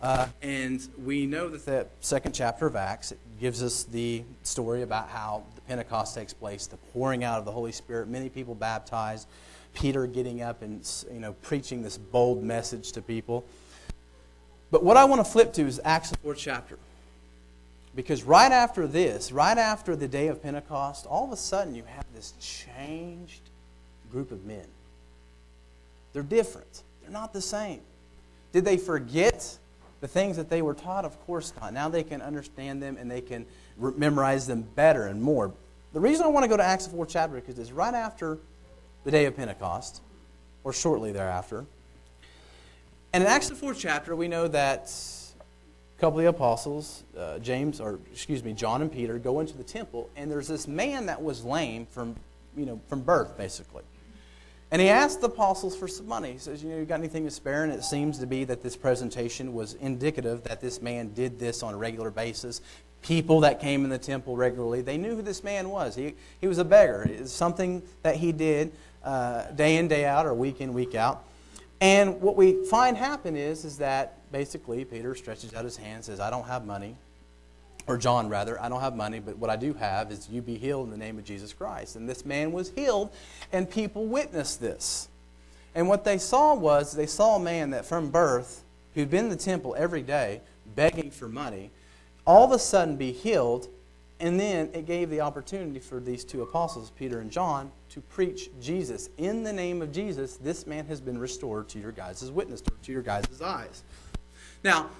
Uh, 0.00 0.26
and 0.42 0.88
we 1.04 1.26
know 1.26 1.48
that 1.48 1.64
the 1.64 1.86
second 2.00 2.32
chapter 2.32 2.66
of 2.66 2.74
Acts 2.74 3.14
gives 3.40 3.62
us 3.62 3.84
the 3.84 4.24
story 4.42 4.82
about 4.82 5.08
how 5.08 5.44
the 5.54 5.60
Pentecost 5.60 6.16
takes 6.16 6.32
place, 6.32 6.66
the 6.66 6.76
pouring 6.92 7.22
out 7.22 7.38
of 7.38 7.44
the 7.44 7.52
Holy 7.52 7.70
Spirit, 7.70 8.08
many 8.08 8.28
people 8.28 8.56
baptized, 8.56 9.28
Peter 9.74 10.08
getting 10.08 10.42
up 10.42 10.60
and 10.60 10.84
you 11.12 11.20
know 11.20 11.34
preaching 11.34 11.82
this 11.82 11.96
bold 11.96 12.42
message 12.42 12.90
to 12.92 13.00
people. 13.00 13.44
But 14.72 14.82
what 14.82 14.96
I 14.96 15.04
want 15.04 15.24
to 15.24 15.30
flip 15.30 15.52
to 15.52 15.62
is 15.62 15.80
Acts 15.84 16.10
the 16.10 16.16
fourth 16.16 16.38
chapter. 16.38 16.78
Because 17.94 18.24
right 18.24 18.50
after 18.50 18.86
this, 18.86 19.30
right 19.30 19.58
after 19.58 19.94
the 19.94 20.08
day 20.08 20.28
of 20.28 20.42
Pentecost, 20.42 21.04
all 21.06 21.26
of 21.26 21.30
a 21.30 21.36
sudden 21.36 21.74
you 21.74 21.84
have 21.84 22.06
this 22.14 22.32
changed 22.40 23.42
group 24.10 24.32
of 24.32 24.44
men. 24.46 24.64
They're 26.14 26.22
different. 26.22 26.82
They're 27.02 27.10
not 27.10 27.34
the 27.34 27.42
same. 27.42 27.82
Did 28.52 28.64
they 28.64 28.78
forget 28.78 29.58
the 30.00 30.08
things 30.08 30.38
that 30.38 30.48
they 30.48 30.62
were 30.62 30.74
taught? 30.74 31.04
Of 31.04 31.20
course 31.26 31.52
not. 31.60 31.74
Now 31.74 31.90
they 31.90 32.02
can 32.02 32.22
understand 32.22 32.82
them 32.82 32.96
and 32.98 33.10
they 33.10 33.20
can 33.20 33.44
memorize 33.78 34.46
them 34.46 34.62
better 34.74 35.06
and 35.06 35.22
more. 35.22 35.52
The 35.92 36.00
reason 36.00 36.24
I 36.24 36.28
want 36.28 36.44
to 36.44 36.48
go 36.48 36.56
to 36.56 36.64
Acts 36.64 36.86
4 36.86 37.04
chapter 37.04 37.36
is 37.36 37.42
because 37.42 37.58
it's 37.58 37.72
right 37.72 37.94
after 37.94 38.38
the 39.04 39.10
day 39.10 39.26
of 39.26 39.36
Pentecost, 39.36 40.00
or 40.64 40.72
shortly 40.72 41.12
thereafter. 41.12 41.66
And 43.14 43.22
in 43.22 43.28
Acts 43.28 43.50
the 43.50 43.54
fourth 43.54 43.78
chapter, 43.78 44.16
we 44.16 44.26
know 44.26 44.48
that 44.48 44.90
a 45.98 46.00
couple 46.00 46.18
of 46.18 46.24
the 46.24 46.30
apostles, 46.30 47.04
uh, 47.18 47.38
James, 47.40 47.78
or 47.78 47.98
excuse 48.10 48.42
me, 48.42 48.54
John 48.54 48.80
and 48.80 48.90
Peter, 48.90 49.18
go 49.18 49.40
into 49.40 49.54
the 49.54 49.64
temple, 49.64 50.08
and 50.16 50.30
there's 50.30 50.48
this 50.48 50.66
man 50.66 51.04
that 51.06 51.22
was 51.22 51.44
lame 51.44 51.84
from, 51.84 52.16
you 52.56 52.64
know, 52.64 52.80
from 52.88 53.02
birth, 53.02 53.36
basically. 53.36 53.82
And 54.70 54.80
he 54.80 54.88
asked 54.88 55.20
the 55.20 55.26
apostles 55.26 55.76
for 55.76 55.86
some 55.86 56.08
money. 56.08 56.32
He 56.32 56.38
says, 56.38 56.64
You 56.64 56.70
know, 56.70 56.78
you 56.78 56.86
got 56.86 57.00
anything 57.00 57.24
to 57.24 57.30
spare? 57.30 57.64
And 57.64 57.72
it 57.74 57.84
seems 57.84 58.18
to 58.20 58.26
be 58.26 58.44
that 58.44 58.62
this 58.62 58.76
presentation 58.76 59.52
was 59.52 59.74
indicative 59.74 60.42
that 60.44 60.62
this 60.62 60.80
man 60.80 61.12
did 61.12 61.38
this 61.38 61.62
on 61.62 61.74
a 61.74 61.76
regular 61.76 62.10
basis. 62.10 62.62
People 63.02 63.40
that 63.40 63.60
came 63.60 63.84
in 63.84 63.90
the 63.90 63.98
temple 63.98 64.36
regularly, 64.36 64.80
they 64.80 64.96
knew 64.96 65.16
who 65.16 65.22
this 65.22 65.44
man 65.44 65.68
was. 65.68 65.94
He, 65.94 66.14
he 66.40 66.46
was 66.48 66.56
a 66.56 66.64
beggar. 66.64 67.06
It's 67.06 67.30
something 67.30 67.82
that 68.02 68.16
he 68.16 68.32
did 68.32 68.72
uh, 69.04 69.50
day 69.50 69.76
in, 69.76 69.88
day 69.88 70.06
out, 70.06 70.24
or 70.24 70.32
week 70.32 70.62
in, 70.62 70.72
week 70.72 70.94
out. 70.94 71.26
And 71.82 72.20
what 72.20 72.36
we 72.36 72.64
find 72.66 72.96
happen 72.96 73.36
is, 73.36 73.64
is 73.64 73.78
that 73.78 74.30
basically 74.30 74.84
Peter 74.84 75.16
stretches 75.16 75.52
out 75.52 75.64
his 75.64 75.76
hand 75.76 75.96
and 75.96 76.04
says, 76.04 76.20
I 76.20 76.30
don't 76.30 76.46
have 76.46 76.64
money. 76.64 76.96
Or 77.88 77.98
John, 77.98 78.28
rather, 78.28 78.62
I 78.62 78.68
don't 78.68 78.80
have 78.80 78.94
money, 78.94 79.18
but 79.18 79.36
what 79.36 79.50
I 79.50 79.56
do 79.56 79.74
have 79.74 80.12
is 80.12 80.28
you 80.30 80.40
be 80.42 80.56
healed 80.56 80.84
in 80.84 80.90
the 80.92 80.96
name 80.96 81.18
of 81.18 81.24
Jesus 81.24 81.52
Christ. 81.52 81.96
And 81.96 82.08
this 82.08 82.24
man 82.24 82.52
was 82.52 82.70
healed, 82.70 83.12
and 83.52 83.68
people 83.68 84.06
witnessed 84.06 84.60
this. 84.60 85.08
And 85.74 85.88
what 85.88 86.04
they 86.04 86.18
saw 86.18 86.54
was 86.54 86.92
they 86.92 87.06
saw 87.06 87.34
a 87.34 87.40
man 87.40 87.70
that 87.70 87.84
from 87.84 88.10
birth, 88.10 88.62
who'd 88.94 89.10
been 89.10 89.24
in 89.24 89.30
the 89.30 89.36
temple 89.36 89.74
every 89.76 90.02
day, 90.02 90.40
begging 90.76 91.10
for 91.10 91.28
money, 91.28 91.72
all 92.24 92.44
of 92.44 92.52
a 92.52 92.60
sudden 92.60 92.96
be 92.96 93.10
healed. 93.10 93.66
And 94.22 94.38
then 94.38 94.70
it 94.72 94.86
gave 94.86 95.10
the 95.10 95.20
opportunity 95.20 95.80
for 95.80 95.98
these 95.98 96.24
two 96.24 96.42
apostles, 96.42 96.92
Peter 96.96 97.18
and 97.18 97.28
John, 97.28 97.72
to 97.88 98.00
preach 98.00 98.50
Jesus. 98.60 99.10
In 99.18 99.42
the 99.42 99.52
name 99.52 99.82
of 99.82 99.90
Jesus, 99.90 100.36
this 100.36 100.64
man 100.64 100.86
has 100.86 101.00
been 101.00 101.18
restored 101.18 101.68
to 101.70 101.80
your 101.80 101.90
guys' 101.90 102.30
witness, 102.30 102.62
to 102.62 102.92
your 102.92 103.02
guys' 103.02 103.42
eyes. 103.42 103.82
Now, 104.62 104.90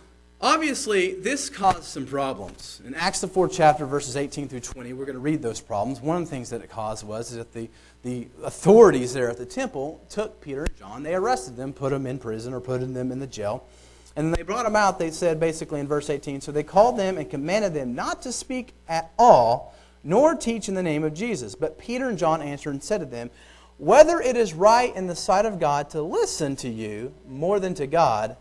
obviously, 0.40 1.14
this 1.14 1.48
caused 1.48 1.84
some 1.84 2.04
problems. 2.04 2.82
In 2.84 2.96
Acts 2.96 3.20
the 3.20 3.28
fourth 3.28 3.52
chapter, 3.52 3.86
verses 3.86 4.16
18 4.16 4.48
through 4.48 4.58
20, 4.58 4.92
we're 4.92 5.04
going 5.04 5.14
to 5.14 5.20
read 5.20 5.40
those 5.40 5.60
problems. 5.60 6.00
One 6.00 6.16
of 6.16 6.24
the 6.24 6.30
things 6.30 6.50
that 6.50 6.60
it 6.60 6.68
caused 6.68 7.06
was 7.06 7.30
that 7.36 7.52
the, 7.52 7.70
the 8.02 8.26
authorities 8.42 9.14
there 9.14 9.30
at 9.30 9.38
the 9.38 9.46
temple 9.46 10.04
took 10.08 10.40
Peter 10.40 10.64
and 10.64 10.76
John, 10.76 11.04
they 11.04 11.14
arrested 11.14 11.56
them, 11.56 11.72
put 11.72 11.90
them 11.90 12.08
in 12.08 12.18
prison 12.18 12.52
or 12.52 12.60
put 12.60 12.80
them 12.80 13.12
in 13.12 13.20
the 13.20 13.28
jail. 13.28 13.68
And 14.14 14.34
they 14.34 14.42
brought 14.42 14.64
them 14.64 14.76
out, 14.76 14.98
they 14.98 15.10
said 15.10 15.40
basically 15.40 15.80
in 15.80 15.88
verse 15.88 16.10
18, 16.10 16.40
so 16.40 16.52
they 16.52 16.62
called 16.62 16.98
them 16.98 17.16
and 17.16 17.30
commanded 17.30 17.74
them 17.74 17.94
not 17.94 18.22
to 18.22 18.32
speak 18.32 18.74
at 18.88 19.10
all 19.18 19.74
nor 20.04 20.34
teach 20.34 20.68
in 20.68 20.74
the 20.74 20.82
name 20.82 21.04
of 21.04 21.14
Jesus. 21.14 21.54
But 21.54 21.78
Peter 21.78 22.08
and 22.08 22.18
John 22.18 22.42
answered 22.42 22.70
and 22.70 22.82
said 22.82 22.98
to 22.98 23.06
them, 23.06 23.30
Whether 23.78 24.20
it 24.20 24.36
is 24.36 24.52
right 24.54 24.94
in 24.94 25.06
the 25.06 25.14
sight 25.14 25.46
of 25.46 25.60
God 25.60 25.90
to 25.90 26.02
listen 26.02 26.56
to 26.56 26.68
you 26.68 27.14
more 27.26 27.60
than 27.60 27.74
to 27.74 27.86
God, 27.86 28.36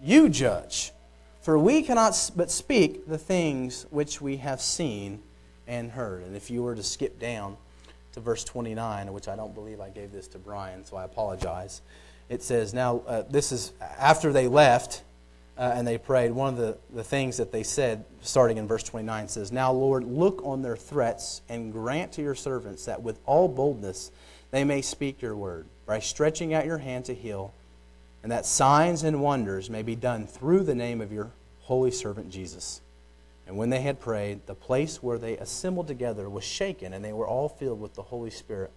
you 0.00 0.28
judge. 0.28 0.92
For 1.40 1.58
we 1.58 1.82
cannot 1.82 2.30
but 2.34 2.50
speak 2.50 3.06
the 3.06 3.18
things 3.18 3.86
which 3.90 4.20
we 4.20 4.38
have 4.38 4.60
seen 4.60 5.22
and 5.66 5.90
heard. 5.90 6.22
And 6.22 6.36
if 6.36 6.50
you 6.50 6.62
were 6.62 6.74
to 6.74 6.82
skip 6.82 7.18
down 7.18 7.56
to 8.12 8.20
verse 8.20 8.44
29, 8.44 9.12
which 9.12 9.28
I 9.28 9.36
don't 9.36 9.54
believe 9.54 9.80
I 9.80 9.90
gave 9.90 10.10
this 10.10 10.28
to 10.28 10.38
Brian, 10.38 10.84
so 10.84 10.96
I 10.96 11.04
apologize. 11.04 11.82
It 12.28 12.42
says, 12.42 12.72
Now, 12.72 13.02
uh, 13.06 13.22
this 13.28 13.52
is 13.52 13.72
after 13.80 14.32
they 14.32 14.48
left 14.48 15.02
uh, 15.56 15.72
and 15.74 15.86
they 15.86 15.98
prayed, 15.98 16.32
one 16.32 16.54
of 16.54 16.58
the, 16.58 16.76
the 16.92 17.04
things 17.04 17.36
that 17.36 17.52
they 17.52 17.62
said, 17.62 18.04
starting 18.22 18.56
in 18.58 18.66
verse 18.66 18.82
29, 18.82 19.28
says, 19.28 19.52
Now, 19.52 19.70
Lord, 19.72 20.04
look 20.04 20.42
on 20.44 20.62
their 20.62 20.76
threats 20.76 21.42
and 21.48 21.72
grant 21.72 22.12
to 22.12 22.22
your 22.22 22.34
servants 22.34 22.86
that 22.86 23.02
with 23.02 23.20
all 23.24 23.48
boldness 23.48 24.10
they 24.50 24.64
may 24.64 24.82
speak 24.82 25.22
your 25.22 25.36
word, 25.36 25.66
by 25.86 26.00
stretching 26.00 26.54
out 26.54 26.66
your 26.66 26.78
hand 26.78 27.04
to 27.06 27.14
heal, 27.14 27.52
and 28.22 28.32
that 28.32 28.46
signs 28.46 29.02
and 29.02 29.20
wonders 29.20 29.68
may 29.68 29.82
be 29.82 29.94
done 29.94 30.26
through 30.26 30.64
the 30.64 30.74
name 30.74 31.00
of 31.00 31.12
your 31.12 31.30
holy 31.62 31.90
servant 31.90 32.30
Jesus. 32.30 32.80
And 33.46 33.56
when 33.56 33.70
they 33.70 33.82
had 33.82 34.00
prayed, 34.00 34.46
the 34.46 34.54
place 34.54 35.02
where 35.02 35.18
they 35.18 35.36
assembled 35.36 35.86
together 35.86 36.28
was 36.30 36.44
shaken, 36.44 36.92
and 36.92 37.04
they 37.04 37.12
were 37.12 37.26
all 37.26 37.48
filled 37.48 37.80
with 37.80 37.94
the 37.94 38.02
Holy 38.02 38.30
Spirit, 38.30 38.70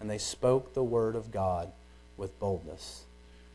and 0.00 0.10
they 0.10 0.18
spoke 0.18 0.74
the 0.74 0.82
word 0.82 1.14
of 1.14 1.30
God 1.30 1.70
with 2.16 2.38
boldness. 2.40 3.04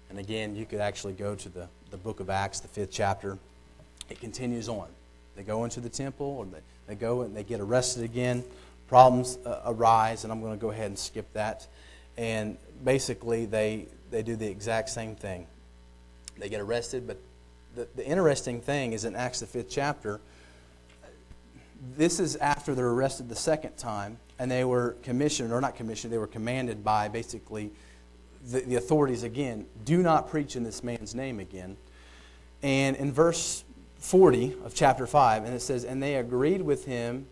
And 0.09 0.19
again, 0.19 0.55
you 0.55 0.65
could 0.65 0.79
actually 0.79 1.13
go 1.13 1.35
to 1.35 1.49
the, 1.49 1.67
the 1.95 2.03
book 2.03 2.19
of 2.19 2.29
Acts, 2.29 2.59
the 2.59 2.67
fifth 2.67 2.91
chapter. 2.91 3.37
It 4.09 4.19
continues 4.19 4.67
on. 4.67 4.87
They 5.37 5.43
go 5.43 5.63
into 5.63 5.79
the 5.79 5.87
temple, 5.87 6.25
or 6.25 6.45
they, 6.45 6.59
they 6.87 6.95
go 6.95 7.21
and 7.21 7.33
they 7.35 7.43
get 7.43 7.61
arrested 7.61 8.03
again. 8.03 8.43
Problems 8.89 9.37
uh, 9.45 9.61
arise, 9.65 10.25
and 10.25 10.33
I'm 10.33 10.41
going 10.41 10.51
to 10.51 10.59
go 10.59 10.71
ahead 10.71 10.87
and 10.87 10.99
skip 10.99 11.31
that. 11.33 11.65
And 12.17 12.57
basically, 12.83 13.45
they, 13.45 13.87
they 14.11 14.23
do 14.23 14.35
the 14.35 14.45
exact 14.45 14.89
same 14.89 15.15
thing. 15.15 15.47
They 16.37 16.49
get 16.49 16.59
arrested, 16.59 17.07
but 17.07 17.17
the, 17.75 17.87
the 17.95 18.05
interesting 18.05 18.59
thing 18.59 18.91
is 18.91 19.05
in 19.05 19.15
Acts, 19.15 19.39
the 19.39 19.47
fifth 19.47 19.69
chapter, 19.69 20.19
this 21.95 22.19
is 22.19 22.35
after 22.37 22.75
they're 22.75 22.89
arrested 22.89 23.29
the 23.29 23.35
second 23.35 23.77
time, 23.77 24.17
and 24.37 24.51
they 24.51 24.65
were 24.65 24.97
commissioned, 25.01 25.53
or 25.53 25.61
not 25.61 25.75
commissioned, 25.75 26.11
they 26.11 26.17
were 26.17 26.27
commanded 26.27 26.83
by 26.83 27.07
basically 27.07 27.71
the, 28.51 28.59
the 28.61 28.75
authorities 28.75 29.23
again 29.23 29.65
do 29.85 30.03
not 30.03 30.29
preach 30.29 30.55
in 30.55 30.63
this 30.63 30.83
man's 30.83 31.15
name 31.15 31.39
again. 31.39 31.77
And 32.61 32.95
in 32.95 33.11
verse 33.11 33.63
40 33.99 34.55
of 34.63 34.73
chapter 34.75 35.07
5, 35.07 35.45
and 35.45 35.53
it 35.53 35.61
says, 35.61 35.83
And 35.83 36.01
they 36.01 36.15
agreed 36.15 36.61
with 36.61 36.85
him. 36.85 37.27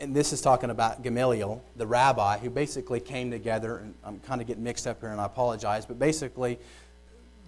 And 0.00 0.16
this 0.16 0.32
is 0.32 0.40
talking 0.40 0.70
about 0.70 1.02
Gamaliel, 1.02 1.62
the 1.76 1.86
rabbi, 1.86 2.38
who 2.38 2.50
basically 2.50 2.98
came 2.98 3.30
together. 3.30 3.78
And 3.78 3.94
I'm 4.04 4.18
kind 4.20 4.40
of 4.40 4.46
getting 4.46 4.64
mixed 4.64 4.86
up 4.86 5.00
here, 5.00 5.10
and 5.10 5.20
I 5.20 5.26
apologize. 5.26 5.86
But 5.86 5.98
basically, 5.98 6.58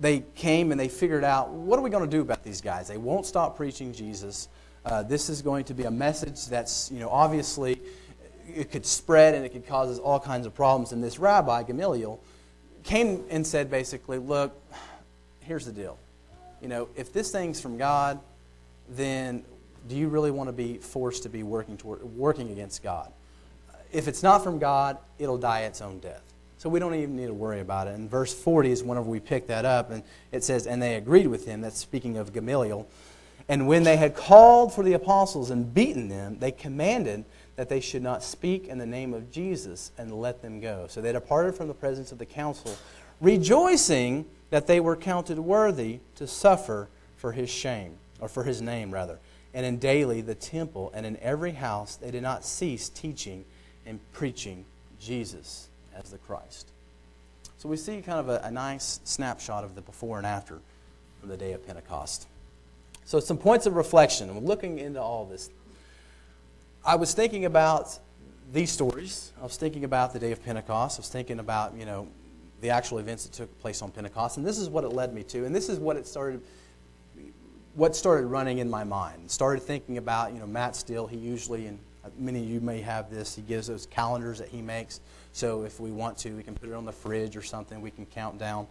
they 0.00 0.24
came 0.34 0.70
and 0.70 0.80
they 0.80 0.88
figured 0.88 1.24
out 1.24 1.50
what 1.50 1.78
are 1.78 1.82
we 1.82 1.90
going 1.90 2.08
to 2.08 2.10
do 2.10 2.20
about 2.20 2.42
these 2.42 2.60
guys? 2.60 2.88
They 2.88 2.96
won't 2.96 3.26
stop 3.26 3.56
preaching 3.56 3.92
Jesus. 3.92 4.48
Uh, 4.84 5.02
this 5.02 5.28
is 5.28 5.42
going 5.42 5.64
to 5.64 5.74
be 5.74 5.84
a 5.84 5.90
message 5.90 6.46
that's, 6.46 6.90
you 6.90 7.00
know, 7.00 7.08
obviously 7.08 7.80
it 8.52 8.70
could 8.70 8.84
spread 8.84 9.34
and 9.34 9.44
it 9.44 9.50
could 9.50 9.66
cause 9.66 9.98
all 9.98 10.20
kinds 10.20 10.46
of 10.46 10.54
problems. 10.54 10.92
And 10.92 11.02
this 11.02 11.18
rabbi, 11.18 11.62
Gamaliel, 11.62 12.20
came 12.82 13.24
and 13.30 13.46
said 13.46 13.70
basically, 13.70 14.18
look, 14.18 14.60
here's 15.40 15.64
the 15.64 15.72
deal. 15.72 15.98
You 16.64 16.70
know, 16.70 16.88
if 16.96 17.12
this 17.12 17.30
thing's 17.30 17.60
from 17.60 17.76
God, 17.76 18.18
then 18.88 19.44
do 19.86 19.96
you 19.96 20.08
really 20.08 20.30
want 20.30 20.48
to 20.48 20.52
be 20.54 20.78
forced 20.78 21.24
to 21.24 21.28
be 21.28 21.42
working 21.42 21.76
toward 21.76 22.02
working 22.02 22.50
against 22.52 22.82
God? 22.82 23.12
If 23.92 24.08
it's 24.08 24.22
not 24.22 24.42
from 24.42 24.58
God, 24.58 24.96
it'll 25.18 25.36
die 25.36 25.64
its 25.64 25.82
own 25.82 25.98
death. 25.98 26.22
So 26.56 26.70
we 26.70 26.80
don't 26.80 26.94
even 26.94 27.16
need 27.16 27.26
to 27.26 27.34
worry 27.34 27.60
about 27.60 27.86
it. 27.86 27.96
And 27.96 28.10
verse 28.10 28.32
40 28.32 28.70
is 28.70 28.82
whenever 28.82 29.10
we 29.10 29.20
pick 29.20 29.46
that 29.48 29.66
up, 29.66 29.90
and 29.90 30.02
it 30.32 30.42
says, 30.42 30.66
And 30.66 30.80
they 30.80 30.94
agreed 30.94 31.26
with 31.26 31.44
him. 31.44 31.60
That's 31.60 31.78
speaking 31.78 32.16
of 32.16 32.32
Gamaliel. 32.32 32.88
And 33.46 33.68
when 33.68 33.82
they 33.82 33.98
had 33.98 34.16
called 34.16 34.72
for 34.72 34.82
the 34.82 34.94
apostles 34.94 35.50
and 35.50 35.74
beaten 35.74 36.08
them, 36.08 36.38
they 36.38 36.50
commanded 36.50 37.26
that 37.56 37.68
they 37.68 37.80
should 37.80 38.02
not 38.02 38.22
speak 38.22 38.68
in 38.68 38.78
the 38.78 38.86
name 38.86 39.12
of 39.12 39.30
Jesus 39.30 39.92
and 39.98 40.18
let 40.18 40.40
them 40.40 40.60
go. 40.60 40.86
So 40.88 41.02
they 41.02 41.12
departed 41.12 41.56
from 41.56 41.68
the 41.68 41.74
presence 41.74 42.10
of 42.10 42.16
the 42.16 42.24
council, 42.24 42.74
rejoicing 43.20 44.24
that 44.54 44.68
they 44.68 44.78
were 44.78 44.94
counted 44.94 45.36
worthy 45.36 45.98
to 46.14 46.28
suffer 46.28 46.88
for 47.16 47.32
his 47.32 47.50
shame, 47.50 47.96
or 48.20 48.28
for 48.28 48.44
his 48.44 48.62
name, 48.62 48.94
rather. 48.94 49.18
And 49.52 49.66
in 49.66 49.78
daily 49.78 50.20
the 50.20 50.36
temple 50.36 50.92
and 50.94 51.04
in 51.04 51.16
every 51.16 51.50
house 51.50 51.96
they 51.96 52.12
did 52.12 52.22
not 52.22 52.44
cease 52.44 52.88
teaching 52.88 53.44
and 53.84 53.98
preaching 54.12 54.64
Jesus 55.00 55.66
as 55.92 56.10
the 56.10 56.18
Christ. 56.18 56.68
So 57.58 57.68
we 57.68 57.76
see 57.76 58.00
kind 58.00 58.20
of 58.20 58.28
a, 58.28 58.42
a 58.44 58.50
nice 58.52 59.00
snapshot 59.02 59.64
of 59.64 59.74
the 59.74 59.80
before 59.80 60.18
and 60.18 60.26
after 60.26 60.60
from 61.18 61.30
the 61.30 61.36
day 61.36 61.52
of 61.52 61.66
Pentecost. 61.66 62.28
So, 63.06 63.18
some 63.18 63.38
points 63.38 63.66
of 63.66 63.74
reflection. 63.74 64.38
looking 64.44 64.78
into 64.78 65.02
all 65.02 65.24
this. 65.24 65.50
I 66.86 66.94
was 66.94 67.12
thinking 67.12 67.44
about 67.44 67.98
these 68.52 68.70
stories. 68.70 69.32
I 69.40 69.42
was 69.42 69.56
thinking 69.56 69.82
about 69.82 70.12
the 70.12 70.20
day 70.20 70.30
of 70.30 70.44
Pentecost. 70.44 71.00
I 71.00 71.00
was 71.00 71.08
thinking 71.08 71.40
about, 71.40 71.74
you 71.76 71.86
know, 71.86 72.06
the 72.64 72.70
actual 72.70 72.96
events 72.98 73.26
that 73.26 73.32
took 73.34 73.60
place 73.60 73.82
on 73.82 73.90
Pentecost. 73.90 74.38
And 74.38 74.46
this 74.46 74.58
is 74.58 74.70
what 74.70 74.84
it 74.84 74.88
led 74.88 75.12
me 75.12 75.22
to. 75.24 75.44
And 75.44 75.54
this 75.54 75.68
is 75.68 75.78
what 75.78 75.98
it 75.98 76.06
started 76.06 76.40
what 77.74 77.94
started 77.94 78.26
running 78.26 78.58
in 78.58 78.70
my 78.70 78.84
mind. 78.84 79.30
Started 79.30 79.62
thinking 79.62 79.98
about, 79.98 80.32
you 80.32 80.38
know, 80.38 80.46
Matt 80.46 80.76
Steele, 80.76 81.06
he 81.06 81.16
usually, 81.16 81.66
and 81.66 81.78
many 82.16 82.40
of 82.40 82.48
you 82.48 82.60
may 82.60 82.80
have 82.80 83.10
this, 83.10 83.34
he 83.34 83.42
gives 83.42 83.66
those 83.66 83.86
calendars 83.86 84.38
that 84.38 84.48
he 84.48 84.62
makes. 84.62 85.00
So 85.32 85.64
if 85.64 85.78
we 85.80 85.90
want 85.90 86.16
to, 86.18 86.30
we 86.36 86.42
can 86.42 86.54
put 86.54 86.68
it 86.68 86.72
on 86.72 86.84
the 86.84 86.92
fridge 86.92 87.36
or 87.36 87.42
something, 87.42 87.82
we 87.82 87.90
can 87.90 88.06
count 88.06 88.38
down. 88.38 88.66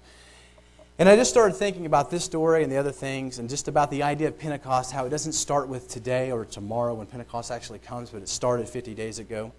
And 0.98 1.10
I 1.10 1.16
just 1.16 1.30
started 1.30 1.56
thinking 1.56 1.86
about 1.86 2.10
this 2.10 2.24
story 2.24 2.64
and 2.64 2.72
the 2.72 2.78
other 2.78 2.94
things, 2.94 3.40
and 3.40 3.50
just 3.50 3.68
about 3.68 3.92
the 3.92 4.04
idea 4.04 4.30
of 4.30 4.40
Pentecost, 4.40 4.92
how 4.92 5.06
it 5.06 5.10
doesn't 5.10 5.34
start 5.34 5.68
with 5.68 5.90
today 5.90 6.32
or 6.32 6.46
tomorrow 6.46 6.94
when 6.94 7.06
Pentecost 7.06 7.52
actually 7.52 7.80
comes, 7.80 8.10
but 8.10 8.22
it 8.22 8.30
started 8.30 8.70
50 8.70 8.96
days 8.96 9.20
ago. 9.20 9.52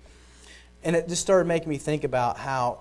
And 0.82 0.96
it 0.96 1.06
just 1.06 1.22
started 1.22 1.46
making 1.46 1.68
me 1.68 1.76
think 1.76 2.02
about 2.02 2.38
how 2.38 2.80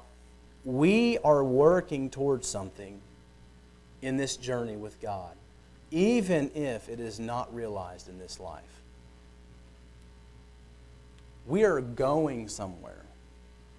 we 0.65 1.17
are 1.19 1.43
working 1.43 2.09
towards 2.09 2.47
something 2.47 3.01
in 4.01 4.17
this 4.17 4.37
journey 4.37 4.75
with 4.75 5.01
God, 5.01 5.33
even 5.91 6.51
if 6.55 6.89
it 6.89 6.99
is 6.99 7.19
not 7.19 7.53
realized 7.53 8.09
in 8.09 8.19
this 8.19 8.39
life. 8.39 8.63
We 11.47 11.63
are 11.65 11.81
going 11.81 12.47
somewhere. 12.47 13.03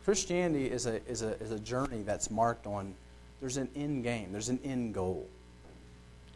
Christianity 0.04 0.70
is 0.70 0.86
a, 0.86 1.02
is 1.08 1.22
a, 1.22 1.40
is 1.40 1.50
a 1.50 1.58
journey 1.58 2.02
that's 2.02 2.30
marked 2.30 2.66
on, 2.66 2.94
there's 3.40 3.56
an 3.56 3.68
end 3.74 4.02
game, 4.02 4.32
there's 4.32 4.50
an 4.50 4.60
end 4.64 4.92
goal. 4.92 5.26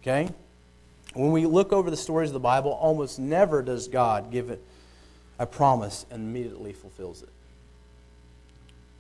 Okay? 0.01 0.31
When 1.15 1.33
we 1.33 1.45
look 1.45 1.73
over 1.73 1.91
the 1.91 1.97
stories 1.97 2.31
of 2.31 2.35
the 2.35 2.41
Bible, 2.41 2.71
almost 2.73 3.19
never 3.19 3.63
does 3.63 3.89
God 3.89 4.31
give 4.31 4.49
it 4.49 4.63
a 5.39 5.47
promise 5.47 6.07
and 6.11 6.23
immediately 6.23 6.73
fulfills 6.73 7.23
it. 7.23 7.29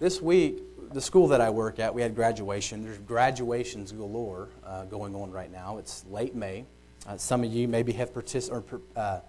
This 0.00 0.22
week, 0.22 0.62
the 0.92 1.00
school 1.00 1.26
that 1.28 1.40
I 1.40 1.50
work 1.50 1.80
at, 1.80 1.92
we 1.92 2.02
had 2.02 2.14
graduation. 2.14 2.84
There's 2.84 2.98
graduations 2.98 3.90
galore 3.90 4.48
uh, 4.64 4.84
going 4.84 5.12
on 5.16 5.32
right 5.32 5.50
now. 5.50 5.78
It's 5.78 6.04
late 6.08 6.36
May. 6.36 6.66
Uh, 7.04 7.16
some 7.16 7.42
of 7.42 7.52
you 7.52 7.66
maybe 7.66 7.90
have 7.94 8.14
participated 8.14 8.64
or 8.70 8.80
uh, 8.94 9.20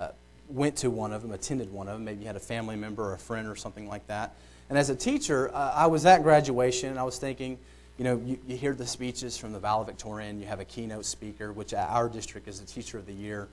uh, 0.00 0.08
went 0.48 0.76
to 0.76 0.88
one 0.88 1.12
of 1.12 1.20
them, 1.20 1.32
attended 1.32 1.70
one 1.70 1.88
of 1.88 1.94
them. 1.94 2.06
Maybe 2.06 2.20
you 2.20 2.26
had 2.26 2.36
a 2.36 2.40
family 2.40 2.74
member 2.74 3.04
or 3.04 3.12
a 3.12 3.18
friend 3.18 3.46
or 3.46 3.54
something 3.54 3.86
like 3.86 4.06
that. 4.06 4.34
And 4.70 4.78
as 4.78 4.88
a 4.88 4.96
teacher, 4.96 5.54
uh, 5.54 5.72
I 5.74 5.88
was 5.88 6.06
at 6.06 6.22
graduation 6.22 6.88
and 6.88 6.98
I 6.98 7.02
was 7.02 7.18
thinking, 7.18 7.58
you 7.98 8.04
know, 8.04 8.22
you, 8.24 8.38
you, 8.46 8.56
hear 8.56 8.72
the 8.72 8.86
speeches 8.86 9.36
from 9.36 9.52
the 9.52 9.60
valedictorian, 9.60 10.40
you 10.40 10.46
have 10.46 10.58
a 10.58 10.64
keynote 10.64 11.04
speaker, 11.04 11.52
which 11.52 11.74
at 11.74 11.90
our 11.90 12.08
district 12.08 12.48
is 12.48 12.60
the 12.60 12.66
teacher 12.66 12.96
of 12.96 13.04
the 13.04 13.12
year. 13.12 13.46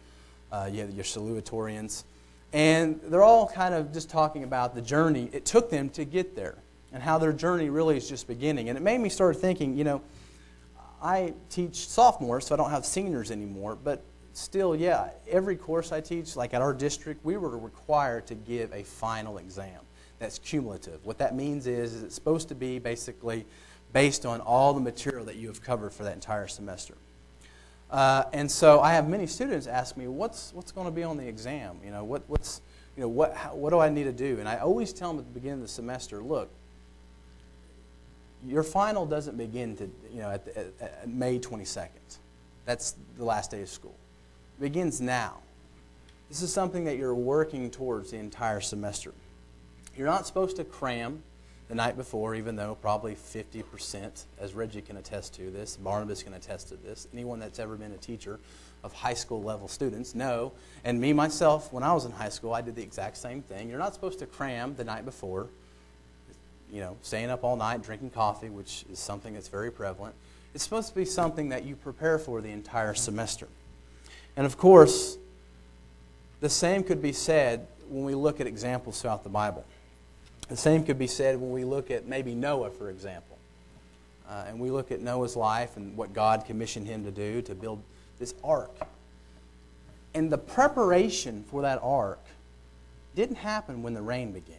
Uh, 0.53 0.69
you 0.71 0.79
have 0.79 0.91
your 0.91 1.03
salutatorians. 1.03 2.05
And 2.53 2.99
they're 3.03 3.23
all 3.23 3.47
kind 3.47 3.73
of 3.73 3.93
just 3.93 4.09
talking 4.09 4.43
about 4.43 4.75
the 4.75 4.81
journey 4.81 5.29
it 5.31 5.45
took 5.45 5.69
them 5.69 5.89
to 5.91 6.03
get 6.05 6.35
there 6.35 6.57
and 6.91 7.01
how 7.01 7.17
their 7.17 7.31
journey 7.31 7.69
really 7.69 7.95
is 7.97 8.09
just 8.09 8.27
beginning. 8.27 8.69
And 8.69 8.77
it 8.77 8.81
made 8.81 8.99
me 8.99 9.09
start 9.09 9.37
thinking, 9.37 9.77
you 9.77 9.83
know, 9.83 10.01
I 11.01 11.33
teach 11.49 11.87
sophomores, 11.87 12.47
so 12.47 12.55
I 12.55 12.57
don't 12.57 12.69
have 12.69 12.85
seniors 12.85 13.31
anymore, 13.31 13.77
but 13.81 14.03
still, 14.33 14.75
yeah, 14.75 15.09
every 15.27 15.55
course 15.55 15.91
I 15.91 16.01
teach, 16.01 16.35
like 16.35 16.53
at 16.53 16.61
our 16.61 16.73
district, 16.73 17.25
we 17.25 17.37
were 17.37 17.57
required 17.57 18.27
to 18.27 18.35
give 18.35 18.71
a 18.73 18.83
final 18.83 19.37
exam 19.37 19.79
that's 20.19 20.37
cumulative. 20.37 21.03
What 21.03 21.17
that 21.17 21.35
means 21.35 21.65
is, 21.65 21.93
is 21.93 22.03
it's 22.03 22.15
supposed 22.15 22.49
to 22.49 22.55
be 22.55 22.77
basically 22.77 23.47
based 23.93 24.25
on 24.25 24.39
all 24.41 24.73
the 24.73 24.79
material 24.79 25.25
that 25.25 25.35
you 25.35 25.47
have 25.47 25.61
covered 25.61 25.91
for 25.93 26.03
that 26.03 26.13
entire 26.13 26.47
semester. 26.47 26.95
Uh, 27.91 28.23
and 28.32 28.49
so 28.49 28.80
I 28.80 28.93
have 28.93 29.10
many 29.10 29.27
students 29.27 29.67
ask 29.67 29.97
me, 29.97 30.08
what's, 30.08 30.54
what's 30.54 30.71
going 30.71 30.88
to 30.88 30.91
be 30.91 31.04
on 31.04 31.17
the 31.17 31.27
exam? 31.27 31.77
You 31.84 31.91
know, 31.91 32.04
what, 32.04 32.23
what's, 32.27 32.62
you 32.95 33.01
know 33.01 33.10
what, 33.10 33.36
how, 33.36 33.54
what 33.54 33.71
do 33.71 33.80
I 33.80 33.89
need 33.89 34.06
to 34.06 34.13
do? 34.13 34.39
And 34.39 34.47
I 34.47 34.58
always 34.60 34.93
tell 34.93 35.10
them 35.10 35.19
at 35.19 35.25
the 35.25 35.34
beginning 35.34 35.56
of 35.56 35.62
the 35.63 35.67
semester, 35.67 36.21
look, 36.21 36.49
your 38.47 38.63
final 38.63 39.06
doesn't 39.06 39.38
begin 39.38 39.75
to, 39.77 39.89
you 40.12 40.21
know, 40.21 40.30
at, 40.30 40.45
the, 40.45 40.58
at, 40.58 40.73
at 40.80 41.10
May 41.10 41.38
22nd. 41.38 41.89
That's 42.65 42.95
the 43.17 43.25
last 43.25 43.51
day 43.51 43.62
of 43.62 43.69
school. 43.69 43.95
It 44.58 44.62
begins 44.62 45.01
now. 45.01 45.39
This 46.30 46.41
is 46.41 46.54
something 46.54 46.86
that 46.86 46.97
you're 46.97 47.13
working 47.13 47.69
towards 47.69 48.12
the 48.12 48.17
entire 48.17 48.62
semester. 48.62 49.13
You're 49.97 50.08
not 50.08 50.25
supposed 50.25 50.56
to 50.56 50.63
cram 50.63 51.23
the 51.71 51.75
night 51.75 51.95
before, 51.95 52.36
even 52.36 52.57
though 52.57 52.75
probably 52.81 53.15
50%, 53.15 54.25
as 54.41 54.53
Reggie 54.53 54.81
can 54.81 54.97
attest 54.97 55.36
to 55.36 55.49
this, 55.49 55.77
Barnabas 55.77 56.21
can 56.21 56.34
attest 56.34 56.67
to 56.67 56.75
this, 56.75 57.07
anyone 57.13 57.39
that's 57.39 57.60
ever 57.60 57.77
been 57.77 57.93
a 57.93 57.97
teacher 57.97 58.41
of 58.84 58.91
high 58.91 59.13
school 59.13 59.41
level 59.41 59.69
students 59.69 60.13
know. 60.13 60.51
And 60.84 60.99
me, 60.99 61.13
myself, 61.13 61.71
when 61.71 61.81
I 61.81 61.93
was 61.93 62.03
in 62.03 62.12
high 62.12 62.27
school, 62.27 62.53
I 62.53 62.60
did 62.60 62.75
the 62.75 62.84
exact 62.84 63.15
same 63.15 63.41
thing. 63.41 63.69
You're 63.69 63.79
not 63.79 63.93
supposed 63.93 64.19
to 64.19 64.25
cram 64.25 64.75
the 64.75 64.84
night 64.84 65.05
before, 65.05 65.47
you 66.69 66.81
know, 66.81 66.97
staying 67.03 67.29
up 67.29 67.45
all 67.45 67.55
night, 67.55 67.84
drinking 67.84 68.10
coffee, 68.10 68.49
which 68.49 68.84
is 68.91 68.99
something 68.99 69.34
that's 69.34 69.47
very 69.47 69.71
prevalent. 69.71 70.13
It's 70.53 70.65
supposed 70.65 70.89
to 70.89 70.95
be 70.95 71.05
something 71.05 71.47
that 71.49 71.63
you 71.63 71.77
prepare 71.77 72.19
for 72.19 72.41
the 72.41 72.49
entire 72.49 72.95
semester. 72.95 73.47
And 74.36 74.45
of 74.45 74.57
course, 74.57 75.17
the 76.41 76.49
same 76.49 76.84
could 76.84 77.01
be 77.01 77.13
said 77.13 77.65
when 77.88 78.03
we 78.03 78.13
look 78.13 78.41
at 78.41 78.47
examples 78.47 79.01
throughout 79.01 79.23
the 79.23 79.29
Bible. 79.29 79.63
The 80.51 80.57
same 80.57 80.83
could 80.83 80.99
be 80.99 81.07
said 81.07 81.39
when 81.39 81.51
we 81.51 81.63
look 81.63 81.89
at 81.91 82.07
maybe 82.07 82.35
Noah, 82.35 82.71
for 82.71 82.89
example. 82.89 83.37
Uh, 84.29 84.43
and 84.49 84.59
we 84.59 84.69
look 84.69 84.91
at 84.91 84.99
Noah's 84.99 85.37
life 85.37 85.77
and 85.77 85.95
what 85.95 86.11
God 86.11 86.43
commissioned 86.43 86.87
him 86.87 87.05
to 87.05 87.11
do 87.11 87.41
to 87.43 87.55
build 87.55 87.81
this 88.19 88.33
ark. 88.43 88.69
And 90.13 90.29
the 90.29 90.37
preparation 90.37 91.45
for 91.49 91.61
that 91.61 91.79
ark 91.81 92.19
didn't 93.15 93.37
happen 93.37 93.81
when 93.81 93.93
the 93.93 94.01
rain 94.01 94.33
began. 94.33 94.57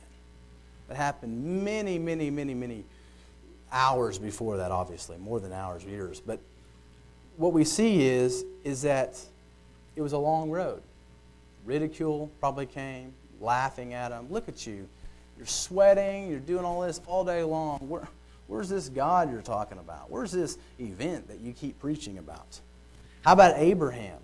It 0.89 0.97
happened 0.97 1.63
many, 1.63 1.99
many, 1.99 2.31
many, 2.31 2.55
many 2.55 2.85
hours 3.71 4.19
before 4.19 4.57
that, 4.57 4.71
obviously, 4.71 5.19
more 5.19 5.41
than 5.41 5.53
hours, 5.53 5.85
years. 5.85 6.21
But 6.21 6.41
what 7.37 7.53
we 7.53 7.65
see 7.65 8.07
is, 8.07 8.47
is 8.65 8.81
that 8.81 9.21
it 9.95 10.01
was 10.01 10.15
a 10.15 10.19
long 10.19 10.51
road. 10.51 10.81
Ridicule 11.67 12.31
probably 12.41 12.65
came, 12.65 13.13
laughing 13.43 13.93
at 13.93 14.11
him. 14.11 14.29
Look 14.31 14.49
at 14.49 14.67
you. 14.67 14.89
You're 15.43 15.49
sweating, 15.49 16.31
you're 16.31 16.39
doing 16.39 16.65
all 16.65 16.83
this 16.83 17.01
all 17.05 17.25
day 17.25 17.43
long. 17.43 17.81
Where, 17.89 18.07
where's 18.47 18.69
this 18.69 18.89
God 18.89 19.33
you're 19.33 19.43
talking 19.43 19.79
about? 19.79 20.09
Where's 20.09 20.31
this 20.31 20.57
event 20.79 21.27
that 21.27 21.41
you 21.41 21.53
keep 21.53 21.81
preaching 21.81 22.19
about? 22.19 22.61
How 23.25 23.33
about 23.33 23.55
Abraham? 23.57 24.21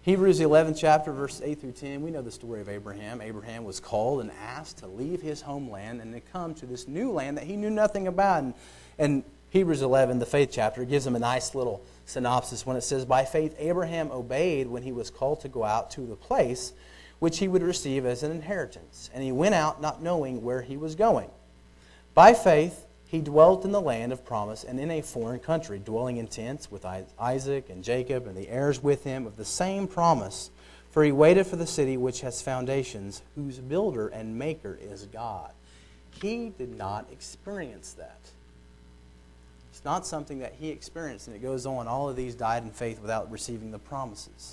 Hebrews 0.00 0.40
11 0.40 0.74
chapter, 0.74 1.12
verses 1.12 1.42
8 1.42 1.60
through 1.60 1.72
10, 1.72 2.00
we 2.00 2.10
know 2.10 2.22
the 2.22 2.30
story 2.30 2.62
of 2.62 2.70
Abraham. 2.70 3.20
Abraham 3.20 3.64
was 3.64 3.78
called 3.78 4.22
and 4.22 4.30
asked 4.42 4.78
to 4.78 4.86
leave 4.86 5.20
his 5.20 5.42
homeland 5.42 6.00
and 6.00 6.14
to 6.14 6.20
come 6.20 6.54
to 6.54 6.64
this 6.64 6.88
new 6.88 7.10
land 7.10 7.36
that 7.36 7.44
he 7.44 7.54
knew 7.54 7.68
nothing 7.68 8.06
about. 8.06 8.42
And, 8.42 8.54
and 8.98 9.22
Hebrews 9.50 9.82
11, 9.82 10.18
the 10.18 10.24
faith 10.24 10.48
chapter, 10.50 10.86
gives 10.86 11.06
him 11.06 11.14
a 11.14 11.18
nice 11.18 11.54
little 11.54 11.84
synopsis 12.06 12.64
when 12.64 12.78
it 12.78 12.84
says, 12.84 13.04
By 13.04 13.26
faith, 13.26 13.54
Abraham 13.58 14.10
obeyed 14.10 14.66
when 14.66 14.82
he 14.82 14.92
was 14.92 15.10
called 15.10 15.42
to 15.42 15.48
go 15.48 15.62
out 15.62 15.90
to 15.90 16.00
the 16.00 16.16
place 16.16 16.72
which 17.18 17.38
he 17.38 17.48
would 17.48 17.62
receive 17.62 18.04
as 18.04 18.22
an 18.22 18.30
inheritance. 18.30 19.10
And 19.14 19.22
he 19.22 19.32
went 19.32 19.54
out 19.54 19.80
not 19.80 20.02
knowing 20.02 20.42
where 20.42 20.62
he 20.62 20.76
was 20.76 20.94
going. 20.94 21.30
By 22.14 22.34
faith, 22.34 22.86
he 23.06 23.20
dwelt 23.20 23.64
in 23.64 23.72
the 23.72 23.80
land 23.80 24.12
of 24.12 24.24
promise 24.24 24.64
and 24.64 24.80
in 24.80 24.90
a 24.90 25.00
foreign 25.00 25.38
country, 25.38 25.78
dwelling 25.78 26.16
in 26.16 26.26
tents 26.26 26.70
with 26.70 26.84
Isaac 27.18 27.70
and 27.70 27.84
Jacob 27.84 28.26
and 28.26 28.36
the 28.36 28.48
heirs 28.48 28.82
with 28.82 29.04
him 29.04 29.26
of 29.26 29.36
the 29.36 29.44
same 29.44 29.86
promise. 29.86 30.50
For 30.90 31.04
he 31.04 31.12
waited 31.12 31.46
for 31.46 31.56
the 31.56 31.66
city 31.66 31.96
which 31.96 32.22
has 32.22 32.40
foundations, 32.40 33.22
whose 33.34 33.58
builder 33.58 34.08
and 34.08 34.38
maker 34.38 34.78
is 34.80 35.04
God. 35.06 35.52
He 36.22 36.48
did 36.56 36.76
not 36.76 37.06
experience 37.12 37.92
that. 37.92 38.18
It's 39.70 39.84
not 39.84 40.06
something 40.06 40.38
that 40.38 40.54
he 40.58 40.70
experienced, 40.70 41.26
and 41.26 41.36
it 41.36 41.42
goes 41.42 41.66
on. 41.66 41.86
All 41.86 42.08
of 42.08 42.16
these 42.16 42.34
died 42.34 42.62
in 42.62 42.70
faith 42.70 43.00
without 43.02 43.30
receiving 43.30 43.70
the 43.70 43.78
promises. 43.78 44.52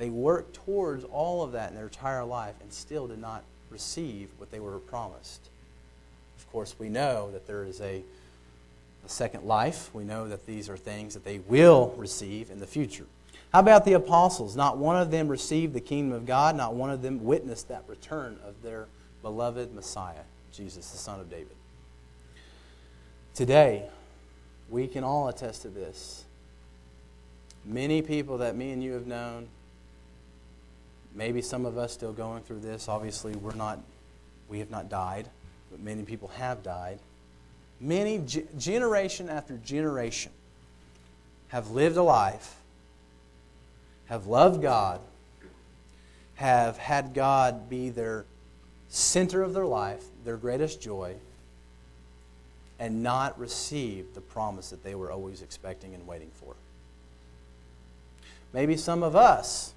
They 0.00 0.08
worked 0.08 0.54
towards 0.54 1.04
all 1.04 1.42
of 1.42 1.52
that 1.52 1.68
in 1.68 1.76
their 1.76 1.84
entire 1.84 2.24
life 2.24 2.54
and 2.62 2.72
still 2.72 3.06
did 3.06 3.20
not 3.20 3.44
receive 3.68 4.30
what 4.38 4.50
they 4.50 4.58
were 4.58 4.78
promised. 4.78 5.50
Of 6.38 6.50
course, 6.50 6.74
we 6.78 6.88
know 6.88 7.30
that 7.32 7.46
there 7.46 7.64
is 7.64 7.82
a, 7.82 8.02
a 9.04 9.08
second 9.08 9.44
life. 9.44 9.90
We 9.92 10.04
know 10.04 10.26
that 10.26 10.46
these 10.46 10.70
are 10.70 10.78
things 10.78 11.12
that 11.12 11.24
they 11.26 11.40
will 11.40 11.94
receive 11.98 12.50
in 12.50 12.60
the 12.60 12.66
future. 12.66 13.04
How 13.52 13.60
about 13.60 13.84
the 13.84 13.92
apostles? 13.92 14.56
Not 14.56 14.78
one 14.78 14.96
of 14.96 15.10
them 15.10 15.28
received 15.28 15.74
the 15.74 15.82
kingdom 15.82 16.16
of 16.16 16.24
God, 16.24 16.56
not 16.56 16.72
one 16.72 16.88
of 16.88 17.02
them 17.02 17.22
witnessed 17.22 17.68
that 17.68 17.84
return 17.86 18.38
of 18.42 18.54
their 18.62 18.86
beloved 19.20 19.74
Messiah, 19.74 20.24
Jesus, 20.50 20.88
the 20.92 20.96
Son 20.96 21.20
of 21.20 21.28
David. 21.28 21.56
Today, 23.34 23.86
we 24.70 24.86
can 24.86 25.04
all 25.04 25.28
attest 25.28 25.60
to 25.62 25.68
this. 25.68 26.24
Many 27.66 28.00
people 28.00 28.38
that 28.38 28.56
me 28.56 28.70
and 28.70 28.82
you 28.82 28.92
have 28.92 29.06
known, 29.06 29.48
maybe 31.14 31.42
some 31.42 31.66
of 31.66 31.78
us 31.78 31.92
still 31.92 32.12
going 32.12 32.42
through 32.42 32.60
this. 32.60 32.88
Obviously, 32.88 33.34
we're 33.34 33.54
not, 33.54 33.78
we 34.48 34.58
have 34.58 34.70
not 34.70 34.88
died, 34.88 35.28
but 35.70 35.80
many 35.80 36.02
people 36.02 36.28
have 36.28 36.62
died. 36.62 36.98
Many, 37.80 38.18
ge- 38.18 38.46
generation 38.58 39.28
after 39.28 39.56
generation, 39.58 40.32
have 41.48 41.70
lived 41.70 41.96
a 41.96 42.02
life, 42.02 42.56
have 44.06 44.26
loved 44.26 44.62
God, 44.62 45.00
have 46.34 46.78
had 46.78 47.12
God 47.12 47.68
be 47.68 47.90
their 47.90 48.24
center 48.88 49.42
of 49.42 49.52
their 49.52 49.66
life, 49.66 50.04
their 50.24 50.36
greatest 50.36 50.80
joy, 50.80 51.14
and 52.78 53.02
not 53.02 53.38
received 53.38 54.14
the 54.14 54.20
promise 54.20 54.70
that 54.70 54.82
they 54.82 54.94
were 54.94 55.12
always 55.12 55.42
expecting 55.42 55.94
and 55.94 56.06
waiting 56.06 56.30
for. 56.34 56.54
Maybe 58.52 58.76
some 58.76 59.02
of 59.02 59.14
us 59.14 59.74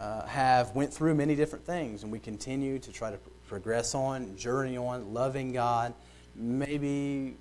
uh, 0.00 0.26
have 0.26 0.74
went 0.74 0.92
through 0.92 1.14
many 1.14 1.34
different 1.34 1.64
things, 1.64 2.02
and 2.02 2.12
we 2.12 2.18
continue 2.18 2.78
to 2.78 2.92
try 2.92 3.10
to 3.10 3.18
progress 3.48 3.94
on, 3.94 4.36
journey 4.36 4.76
on, 4.76 5.14
loving 5.14 5.52
God. 5.52 5.94
Maybe 6.34 7.36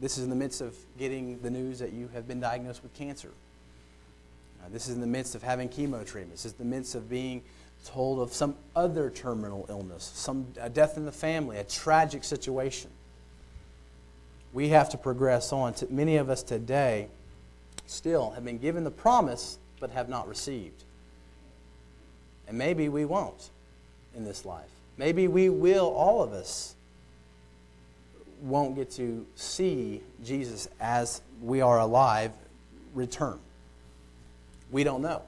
this 0.00 0.18
is 0.18 0.24
in 0.24 0.30
the 0.30 0.36
midst 0.36 0.60
of 0.60 0.76
getting 0.98 1.40
the 1.40 1.50
news 1.50 1.78
that 1.78 1.92
you 1.92 2.08
have 2.12 2.28
been 2.28 2.40
diagnosed 2.40 2.82
with 2.82 2.92
cancer. 2.94 3.30
Uh, 4.62 4.68
this 4.70 4.88
is 4.88 4.94
in 4.94 5.00
the 5.00 5.06
midst 5.06 5.34
of 5.34 5.42
having 5.42 5.68
chemo 5.68 6.06
treatments. 6.06 6.42
This 6.42 6.52
is 6.52 6.60
in 6.60 6.68
the 6.68 6.76
midst 6.76 6.94
of 6.94 7.08
being 7.08 7.42
told 7.84 8.20
of 8.20 8.32
some 8.32 8.56
other 8.76 9.08
terminal 9.08 9.64
illness, 9.70 10.10
some 10.14 10.46
a 10.60 10.68
death 10.68 10.98
in 10.98 11.06
the 11.06 11.12
family, 11.12 11.56
a 11.58 11.64
tragic 11.64 12.24
situation. 12.24 12.90
We 14.52 14.68
have 14.70 14.90
to 14.90 14.98
progress 14.98 15.52
on. 15.52 15.74
Many 15.88 16.16
of 16.16 16.28
us 16.28 16.42
today 16.42 17.08
still 17.86 18.30
have 18.30 18.44
been 18.44 18.58
given 18.58 18.84
the 18.84 18.90
promise 18.90 19.58
but 19.78 19.90
have 19.90 20.08
not 20.08 20.28
received. 20.28 20.84
And 22.50 22.58
maybe 22.58 22.88
we 22.88 23.04
won't 23.04 23.48
in 24.16 24.24
this 24.24 24.44
life. 24.44 24.68
Maybe 24.96 25.28
we 25.28 25.48
will, 25.48 25.86
all 25.86 26.20
of 26.20 26.32
us, 26.32 26.74
won't 28.42 28.74
get 28.74 28.90
to 28.92 29.24
see 29.36 30.02
Jesus 30.24 30.68
as 30.80 31.22
we 31.40 31.60
are 31.60 31.78
alive 31.78 32.32
return. 32.92 33.38
We 34.72 34.82
don't 34.82 35.00
know. 35.00 35.22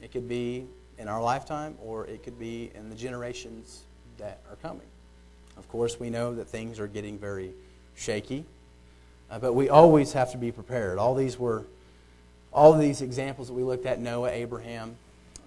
It 0.00 0.10
could 0.10 0.26
be 0.26 0.64
in 0.96 1.06
our 1.06 1.20
lifetime 1.20 1.76
or 1.84 2.06
it 2.06 2.22
could 2.22 2.38
be 2.38 2.70
in 2.74 2.88
the 2.88 2.96
generations 2.96 3.82
that 4.16 4.40
are 4.50 4.56
coming. 4.56 4.86
Of 5.58 5.68
course, 5.68 6.00
we 6.00 6.08
know 6.08 6.34
that 6.34 6.48
things 6.48 6.80
are 6.80 6.86
getting 6.86 7.18
very 7.18 7.52
shaky, 7.94 8.46
uh, 9.30 9.38
but 9.38 9.52
we 9.52 9.68
always 9.68 10.14
have 10.14 10.32
to 10.32 10.38
be 10.38 10.50
prepared. 10.50 10.96
All 10.96 11.14
these 11.14 11.38
were 11.38 11.66
all 12.54 12.72
these 12.72 13.02
examples 13.02 13.48
that 13.48 13.54
we 13.54 13.64
looked 13.64 13.84
at 13.84 14.00
Noah, 14.00 14.30
Abraham, 14.30 14.96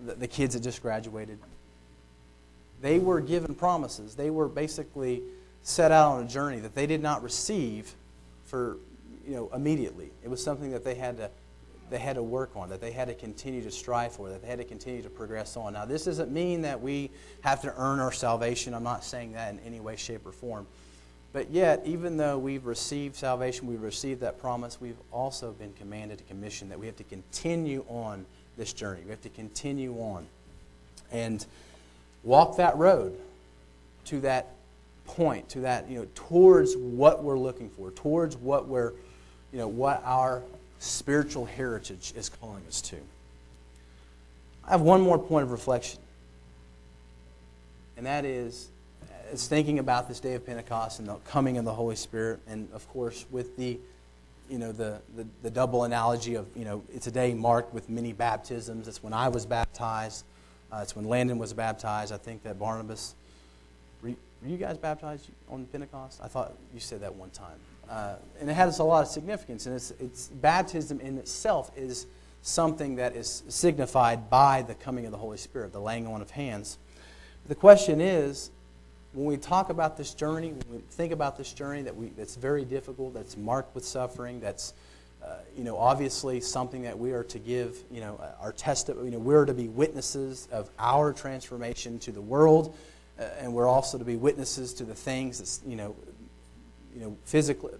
the, 0.05 0.13
the 0.13 0.27
kids 0.27 0.53
that 0.53 0.61
just 0.61 0.81
graduated 0.81 1.39
they 2.81 2.99
were 2.99 3.19
given 3.19 3.55
promises. 3.55 4.15
They 4.15 4.29
were 4.29 4.47
basically 4.47 5.23
set 5.63 5.91
out 5.91 6.13
on 6.13 6.25
a 6.25 6.27
journey 6.27 6.59
that 6.59 6.75
they 6.75 6.87
did 6.87 7.01
not 7.01 7.23
receive 7.23 7.93
for 8.45 8.77
you 9.27 9.35
know 9.35 9.49
immediately. 9.53 10.11
It 10.23 10.29
was 10.29 10.43
something 10.43 10.71
that 10.71 10.83
they 10.83 10.95
had 10.95 11.17
to 11.17 11.29
they 11.89 11.99
had 11.99 12.17
to 12.17 12.23
work 12.23 12.51
on, 12.55 12.69
that 12.69 12.81
they 12.81 12.91
had 12.91 13.07
to 13.07 13.13
continue 13.13 13.63
to 13.63 13.71
strive 13.71 14.11
for, 14.11 14.27
that 14.27 14.41
they 14.41 14.47
had 14.49 14.57
to 14.57 14.65
continue 14.65 15.01
to 15.01 15.09
progress 15.09 15.55
on. 15.55 15.71
Now, 15.71 15.85
this 15.85 16.03
doesn't 16.03 16.29
mean 16.29 16.63
that 16.63 16.81
we 16.81 17.09
have 17.41 17.61
to 17.61 17.73
earn 17.77 18.01
our 18.01 18.11
salvation. 18.11 18.73
I'm 18.73 18.83
not 18.83 19.05
saying 19.05 19.31
that 19.33 19.53
in 19.53 19.59
any 19.61 19.79
way, 19.79 19.95
shape, 19.95 20.25
or 20.25 20.33
form. 20.33 20.67
But 21.31 21.49
yet, 21.49 21.81
even 21.85 22.17
though 22.17 22.37
we've 22.37 22.65
received 22.65 23.15
salvation, 23.15 23.67
we've 23.67 23.81
received 23.81 24.19
that 24.19 24.37
promise, 24.37 24.81
we've 24.81 24.99
also 25.13 25.53
been 25.53 25.71
commanded, 25.73 26.19
a 26.19 26.23
commission 26.23 26.67
that 26.67 26.77
we 26.77 26.87
have 26.87 26.97
to 26.97 27.05
continue 27.05 27.85
on 27.87 28.25
this 28.57 28.73
journey. 28.73 29.01
We 29.03 29.11
have 29.11 29.21
to 29.21 29.29
continue 29.29 29.93
on 29.95 30.25
and 31.11 31.45
walk 32.23 32.57
that 32.57 32.77
road 32.77 33.17
to 34.05 34.19
that 34.21 34.47
point, 35.05 35.49
to 35.49 35.61
that, 35.61 35.89
you 35.89 35.99
know, 35.99 36.07
towards 36.15 36.75
what 36.75 37.23
we're 37.23 37.37
looking 37.37 37.69
for, 37.69 37.91
towards 37.91 38.35
what 38.35 38.67
we're, 38.67 38.91
you 39.51 39.59
know, 39.59 39.67
what 39.67 40.01
our 40.05 40.43
spiritual 40.79 41.45
heritage 41.45 42.13
is 42.15 42.29
calling 42.29 42.63
us 42.67 42.81
to. 42.81 42.97
I 44.65 44.71
have 44.71 44.81
one 44.81 45.01
more 45.01 45.17
point 45.17 45.43
of 45.43 45.51
reflection, 45.51 45.99
and 47.95 48.05
that 48.05 48.25
is, 48.25 48.67
is 49.31 49.47
thinking 49.47 49.79
about 49.79 50.09
this 50.09 50.19
day 50.19 50.33
of 50.33 50.45
Pentecost 50.45 50.99
and 50.99 51.07
the 51.07 51.15
coming 51.25 51.57
of 51.57 51.63
the 51.63 51.73
Holy 51.73 51.95
Spirit, 51.95 52.39
and 52.47 52.67
of 52.73 52.87
course, 52.89 53.25
with 53.31 53.55
the 53.55 53.79
you 54.49 54.57
know 54.57 54.71
the, 54.71 54.99
the, 55.15 55.27
the 55.43 55.49
double 55.49 55.83
analogy 55.83 56.35
of 56.35 56.47
you 56.55 56.65
know 56.65 56.83
it's 56.93 57.07
a 57.07 57.11
day 57.11 57.33
marked 57.33 57.73
with 57.73 57.89
many 57.89 58.13
baptisms. 58.13 58.87
It's 58.87 59.03
when 59.03 59.13
I 59.13 59.27
was 59.27 59.45
baptized. 59.45 60.25
Uh, 60.71 60.79
it's 60.81 60.95
when 60.95 61.05
Landon 61.05 61.37
was 61.37 61.53
baptized. 61.53 62.13
I 62.13 62.17
think 62.17 62.43
that 62.43 62.59
Barnabas. 62.59 63.15
Were 64.01 64.09
you, 64.09 64.17
were 64.41 64.49
you 64.49 64.57
guys 64.57 64.77
baptized 64.77 65.29
on 65.49 65.65
Pentecost? 65.65 66.19
I 66.23 66.27
thought 66.27 66.53
you 66.73 66.79
said 66.79 67.01
that 67.01 67.15
one 67.15 67.29
time. 67.31 67.57
Uh, 67.89 68.15
and 68.39 68.49
it 68.49 68.53
has 68.53 68.79
a 68.79 68.83
lot 68.83 69.01
of 69.01 69.07
significance. 69.07 69.65
And 69.65 69.75
it's, 69.75 69.91
it's 69.99 70.27
baptism 70.27 70.99
in 70.99 71.17
itself 71.17 71.71
is 71.75 72.05
something 72.41 72.95
that 72.97 73.15
is 73.15 73.43
signified 73.47 74.29
by 74.29 74.61
the 74.61 74.75
coming 74.75 75.05
of 75.05 75.11
the 75.11 75.17
Holy 75.17 75.37
Spirit, 75.37 75.71
the 75.71 75.79
laying 75.79 76.07
on 76.07 76.21
of 76.21 76.31
hands. 76.31 76.77
The 77.47 77.55
question 77.55 78.01
is, 78.01 78.51
when 79.13 79.25
we 79.25 79.37
talk 79.37 79.69
about 79.69 79.97
this 79.97 80.13
journey, 80.13 80.49
when 80.49 80.77
we 80.77 80.83
think 80.89 81.11
about 81.11 81.37
this 81.37 81.53
journey 81.53 81.81
that 81.83 81.95
we, 81.95 82.07
that's 82.09 82.35
very 82.35 82.65
difficult, 82.65 83.13
that's 83.13 83.37
marked 83.37 83.73
with 83.73 83.85
suffering, 83.85 84.39
that's 84.39 84.73
uh, 85.23 85.37
you 85.57 85.63
know, 85.63 85.77
obviously 85.77 86.39
something 86.39 86.83
that 86.83 86.97
we 86.97 87.11
are 87.11 87.23
to 87.23 87.39
give, 87.39 87.77
you 87.91 87.99
know, 87.99 88.19
our 88.39 88.51
testimony, 88.51 89.07
you 89.07 89.11
know, 89.11 89.19
we're 89.19 89.45
to 89.45 89.53
be 89.53 89.67
witnesses 89.67 90.47
of 90.51 90.69
our 90.79 91.11
transformation 91.11 91.99
to 91.99 92.11
the 92.11 92.21
world, 92.21 92.75
uh, 93.19 93.23
and 93.39 93.51
we're 93.53 93.67
also 93.67 93.97
to 93.97 94.05
be 94.05 94.15
witnesses 94.15 94.73
to 94.75 94.83
the 94.83 94.93
things 94.93 95.39
that, 95.39 95.69
you 95.69 95.75
know, 95.75 95.95
you 96.95 97.01
know, 97.01 97.17
physically, 97.25 97.73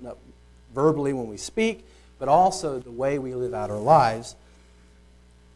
verbally 0.73 1.13
when 1.13 1.27
we 1.27 1.37
speak, 1.37 1.85
but 2.19 2.27
also 2.27 2.79
the 2.79 2.91
way 2.91 3.19
we 3.19 3.33
live 3.33 3.53
out 3.53 3.69
our 3.69 3.79
lives. 3.79 4.35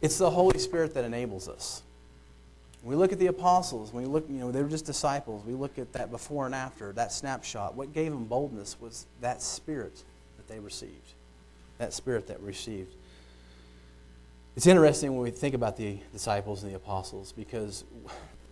It's 0.00 0.18
the 0.18 0.30
Holy 0.30 0.58
Spirit 0.58 0.94
that 0.94 1.04
enables 1.04 1.48
us. 1.48 1.82
We 2.82 2.96
look 2.96 3.12
at 3.12 3.18
the 3.18 3.28
apostles, 3.28 3.92
we 3.92 4.04
look, 4.06 4.28
you 4.28 4.40
know, 4.40 4.50
they 4.50 4.62
were 4.62 4.68
just 4.68 4.84
disciples. 4.84 5.44
We 5.46 5.54
look 5.54 5.78
at 5.78 5.92
that 5.92 6.10
before 6.10 6.46
and 6.46 6.54
after, 6.54 6.92
that 6.92 7.12
snapshot. 7.12 7.76
What 7.76 7.92
gave 7.92 8.10
them 8.10 8.24
boldness 8.24 8.80
was 8.80 9.06
that 9.20 9.40
spirit 9.40 10.02
that 10.36 10.48
they 10.48 10.58
received 10.58 11.14
that 11.82 11.92
spirit 11.92 12.28
that 12.28 12.40
received. 12.40 12.94
It's 14.56 14.66
interesting 14.68 15.12
when 15.14 15.22
we 15.22 15.30
think 15.30 15.54
about 15.54 15.76
the 15.76 15.98
disciples 16.12 16.62
and 16.62 16.70
the 16.70 16.76
apostles 16.76 17.32
because 17.32 17.84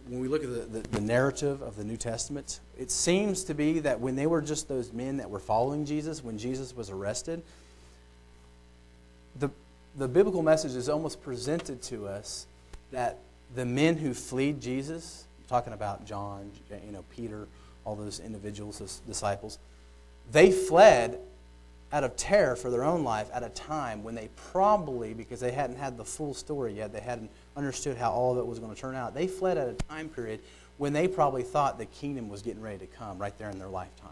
when 0.08 0.20
we 0.20 0.26
look 0.26 0.42
at 0.42 0.50
the, 0.50 0.80
the, 0.80 0.88
the, 0.88 1.00
narrative 1.00 1.62
of 1.62 1.76
the 1.76 1.84
New 1.84 1.96
Testament, 1.96 2.58
it 2.76 2.90
seems 2.90 3.44
to 3.44 3.54
be 3.54 3.78
that 3.80 4.00
when 4.00 4.16
they 4.16 4.26
were 4.26 4.42
just 4.42 4.68
those 4.68 4.92
men 4.92 5.18
that 5.18 5.30
were 5.30 5.38
following 5.38 5.84
Jesus, 5.84 6.24
when 6.24 6.38
Jesus 6.38 6.74
was 6.74 6.90
arrested, 6.90 7.40
the, 9.38 9.48
the 9.96 10.08
biblical 10.08 10.42
message 10.42 10.74
is 10.74 10.88
almost 10.88 11.22
presented 11.22 11.82
to 11.82 12.08
us 12.08 12.46
that 12.90 13.18
the 13.54 13.64
men 13.64 13.96
who 13.96 14.14
fled 14.14 14.60
Jesus, 14.60 15.24
talking 15.48 15.72
about 15.72 16.04
John, 16.04 16.50
you 16.84 16.92
know, 16.92 17.04
Peter, 17.14 17.48
all 17.84 17.96
those 17.96 18.20
individuals, 18.20 18.78
those 18.78 19.00
disciples, 19.06 19.58
they 20.30 20.52
fled 20.52 21.18
out 21.92 22.04
of 22.04 22.16
terror 22.16 22.54
for 22.54 22.70
their 22.70 22.84
own 22.84 23.02
life 23.02 23.28
at 23.32 23.42
a 23.42 23.48
time 23.48 24.04
when 24.04 24.14
they 24.14 24.28
probably, 24.52 25.12
because 25.12 25.40
they 25.40 25.50
hadn't 25.50 25.76
had 25.76 25.96
the 25.96 26.04
full 26.04 26.34
story 26.34 26.72
yet, 26.72 26.92
they 26.92 27.00
hadn't 27.00 27.30
understood 27.56 27.96
how 27.96 28.12
all 28.12 28.32
of 28.32 28.38
it 28.38 28.46
was 28.46 28.60
going 28.60 28.72
to 28.72 28.80
turn 28.80 28.94
out, 28.94 29.12
they 29.14 29.26
fled 29.26 29.58
at 29.58 29.68
a 29.68 29.72
time 29.72 30.08
period 30.08 30.40
when 30.78 30.92
they 30.92 31.08
probably 31.08 31.42
thought 31.42 31.79
the 31.79 31.87
kingdom 31.87 32.29
was 32.29 32.42
getting 32.42 32.62
ready 32.62 32.79
to 32.79 32.87
come 32.87 33.18
right 33.18 33.37
there 33.38 33.50
in 33.50 33.58
their 33.58 33.68
lifetime. 33.68 34.08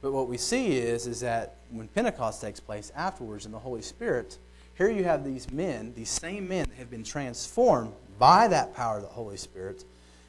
But 0.00 0.12
what 0.12 0.28
we 0.28 0.38
see 0.38 0.78
is, 0.78 1.06
is 1.08 1.20
that 1.20 1.56
when 1.70 1.88
Pentecost 1.88 2.40
takes 2.40 2.60
place 2.60 2.92
afterwards 2.94 3.44
in 3.44 3.52
the 3.52 3.58
Holy 3.58 3.82
Spirit, 3.82 4.38
here 4.78 4.88
you 4.88 5.02
have 5.02 5.24
these 5.24 5.50
men, 5.50 5.92
these 5.96 6.08
same 6.08 6.48
men 6.48 6.64
that 6.68 6.78
have 6.78 6.88
been 6.88 7.02
transformed 7.02 7.92
by 8.16 8.46
that 8.46 8.74
power 8.76 8.98
of 8.98 9.02
the 9.02 9.08
Holy 9.08 9.36
Spirit 9.36 9.84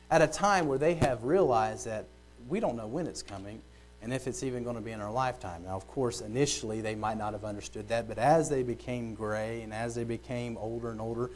at 0.09 0.23
a 0.23 0.27
time 0.27 0.67
where 0.67 0.79
they 0.79 0.95
have 0.95 1.23
realized 1.23 1.85
that 1.85 2.05
we 2.49 2.59
don't 2.59 2.75
know 2.75 2.87
when 2.87 3.05
it's 3.05 3.21
coming 3.21 3.61
and 4.01 4.11
if 4.11 4.25
it's 4.25 4.41
even 4.41 4.63
going 4.63 4.75
to 4.75 4.81
be 4.81 4.91
in 4.91 5.01
our 5.01 5.11
lifetime. 5.11 5.63
Now, 5.65 5.75
of 5.75 5.87
course, 5.87 6.21
initially 6.21 6.81
they 6.81 6.95
might 6.95 7.17
not 7.17 7.33
have 7.33 7.45
understood 7.45 7.87
that, 7.89 8.07
but 8.07 8.17
as 8.17 8.49
they 8.49 8.63
became 8.63 9.13
gray 9.13 9.61
and 9.61 9.71
as 9.71 9.93
they 9.93 10.03
became 10.03 10.57
older 10.57 10.89
and 10.89 10.99
older, 10.99 11.29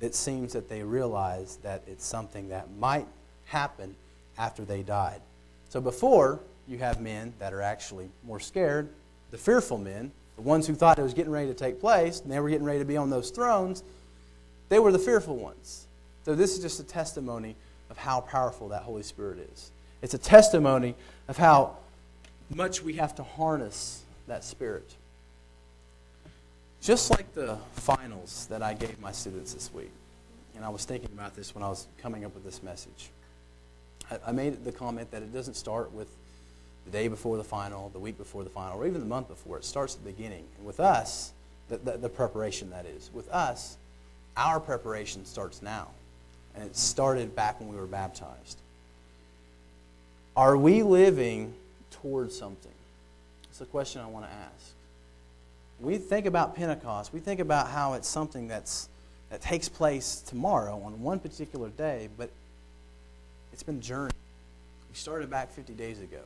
it 0.00 0.14
seems 0.14 0.54
that 0.54 0.68
they 0.68 0.82
realized 0.82 1.62
that 1.62 1.82
it's 1.86 2.06
something 2.06 2.48
that 2.48 2.70
might 2.78 3.06
happen 3.44 3.94
after 4.38 4.64
they 4.64 4.82
died. 4.82 5.20
So 5.68 5.78
before, 5.78 6.40
you 6.66 6.78
have 6.78 7.02
men 7.02 7.34
that 7.38 7.52
are 7.52 7.60
actually 7.60 8.08
more 8.24 8.40
scared, 8.40 8.88
the 9.30 9.36
fearful 9.36 9.76
men, 9.76 10.10
the 10.36 10.42
ones 10.42 10.66
who 10.66 10.74
thought 10.74 10.98
it 10.98 11.02
was 11.02 11.14
getting 11.14 11.32
ready 11.32 11.48
to 11.48 11.54
take 11.54 11.80
place, 11.80 12.20
and 12.20 12.30
they 12.30 12.40
were 12.40 12.48
getting 12.48 12.66
ready 12.66 12.80
to 12.80 12.84
be 12.84 12.96
on 12.96 13.10
those 13.10 13.30
thrones, 13.30 13.82
they 14.68 14.78
were 14.78 14.92
the 14.92 14.98
fearful 14.98 15.36
ones. 15.36 15.86
So 16.24 16.34
this 16.34 16.54
is 16.54 16.60
just 16.60 16.80
a 16.80 16.84
testimony 16.84 17.56
of 17.90 17.98
how 17.98 18.20
powerful 18.22 18.68
that 18.68 18.82
Holy 18.82 19.02
Spirit 19.02 19.48
is. 19.52 19.70
It's 20.02 20.14
a 20.14 20.18
testimony 20.18 20.94
of 21.28 21.36
how 21.36 21.76
much 22.54 22.82
we 22.82 22.94
have 22.94 23.14
to 23.16 23.22
harness 23.22 24.02
that 24.26 24.44
spirit. 24.44 24.94
Just 26.80 27.10
like 27.10 27.32
the 27.34 27.56
finals 27.76 28.46
that 28.50 28.62
I 28.62 28.74
gave 28.74 29.00
my 29.00 29.12
students 29.12 29.54
this 29.54 29.72
week, 29.72 29.90
and 30.54 30.64
I 30.64 30.68
was 30.68 30.84
thinking 30.84 31.10
about 31.14 31.34
this 31.34 31.54
when 31.54 31.64
I 31.64 31.68
was 31.68 31.86
coming 31.98 32.24
up 32.24 32.34
with 32.34 32.44
this 32.44 32.62
message. 32.62 33.10
I, 34.10 34.18
I 34.28 34.32
made 34.32 34.64
the 34.64 34.72
comment 34.72 35.10
that 35.10 35.22
it 35.22 35.32
doesn't 35.32 35.54
start 35.54 35.92
with 35.92 36.08
the 36.84 36.90
day 36.90 37.08
before 37.08 37.36
the 37.36 37.44
final, 37.44 37.88
the 37.90 37.98
week 37.98 38.18
before 38.18 38.44
the 38.44 38.50
final, 38.50 38.78
or 38.78 38.86
even 38.86 39.00
the 39.00 39.06
month 39.06 39.28
before. 39.28 39.58
It 39.58 39.64
starts 39.64 39.94
at 39.94 40.04
the 40.04 40.10
beginning. 40.10 40.44
And 40.58 40.66
with 40.66 40.80
us, 40.80 41.32
the, 41.68 41.78
the, 41.78 41.96
the 41.96 42.08
preparation 42.08 42.70
that 42.70 42.86
is, 42.86 43.10
with 43.12 43.28
us, 43.30 43.76
our 44.36 44.60
preparation 44.60 45.24
starts 45.24 45.62
now. 45.62 45.88
And 46.54 46.64
it 46.64 46.76
started 46.76 47.34
back 47.34 47.60
when 47.60 47.68
we 47.68 47.76
were 47.76 47.86
baptized. 47.86 48.58
Are 50.36 50.56
we 50.56 50.82
living 50.82 51.54
towards 51.90 52.36
something? 52.36 52.72
It's 53.50 53.60
a 53.60 53.66
question 53.66 54.00
I 54.00 54.06
want 54.06 54.26
to 54.26 54.32
ask. 54.32 54.72
We 55.80 55.98
think 55.98 56.26
about 56.26 56.54
Pentecost, 56.56 57.12
we 57.12 57.20
think 57.20 57.40
about 57.40 57.68
how 57.68 57.94
it's 57.94 58.08
something 58.08 58.48
that's, 58.48 58.88
that 59.30 59.40
takes 59.40 59.68
place 59.68 60.22
tomorrow 60.26 60.80
on 60.84 61.00
one 61.02 61.18
particular 61.18 61.68
day, 61.70 62.08
but 62.16 62.30
it's 63.52 63.62
been 63.62 63.76
a 63.76 63.80
journey. 63.80 64.12
We 64.88 64.96
started 64.96 65.30
back 65.30 65.50
50 65.52 65.72
days 65.74 66.00
ago. 66.00 66.20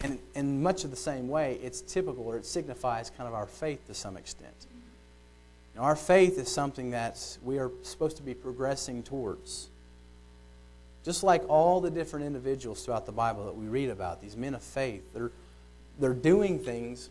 And 0.00 0.18
in 0.34 0.62
much 0.62 0.84
of 0.84 0.90
the 0.90 0.96
same 0.96 1.28
way, 1.28 1.58
it's 1.62 1.80
typical 1.80 2.24
or 2.24 2.36
it 2.36 2.46
signifies 2.46 3.10
kind 3.10 3.26
of 3.26 3.34
our 3.34 3.46
faith 3.46 3.86
to 3.88 3.94
some 3.94 4.16
extent. 4.16 4.54
Our 5.78 5.94
faith 5.94 6.38
is 6.38 6.48
something 6.48 6.90
that 6.90 7.38
we 7.44 7.58
are 7.58 7.70
supposed 7.82 8.16
to 8.16 8.22
be 8.22 8.34
progressing 8.34 9.04
towards. 9.04 9.68
Just 11.04 11.22
like 11.22 11.48
all 11.48 11.80
the 11.80 11.90
different 11.90 12.26
individuals 12.26 12.84
throughout 12.84 13.06
the 13.06 13.12
Bible 13.12 13.44
that 13.46 13.56
we 13.56 13.66
read 13.66 13.88
about, 13.88 14.20
these 14.20 14.36
men 14.36 14.54
of 14.54 14.62
faith, 14.62 15.02
they're, 15.14 15.30
they're 16.00 16.14
doing 16.14 16.58
things 16.58 17.10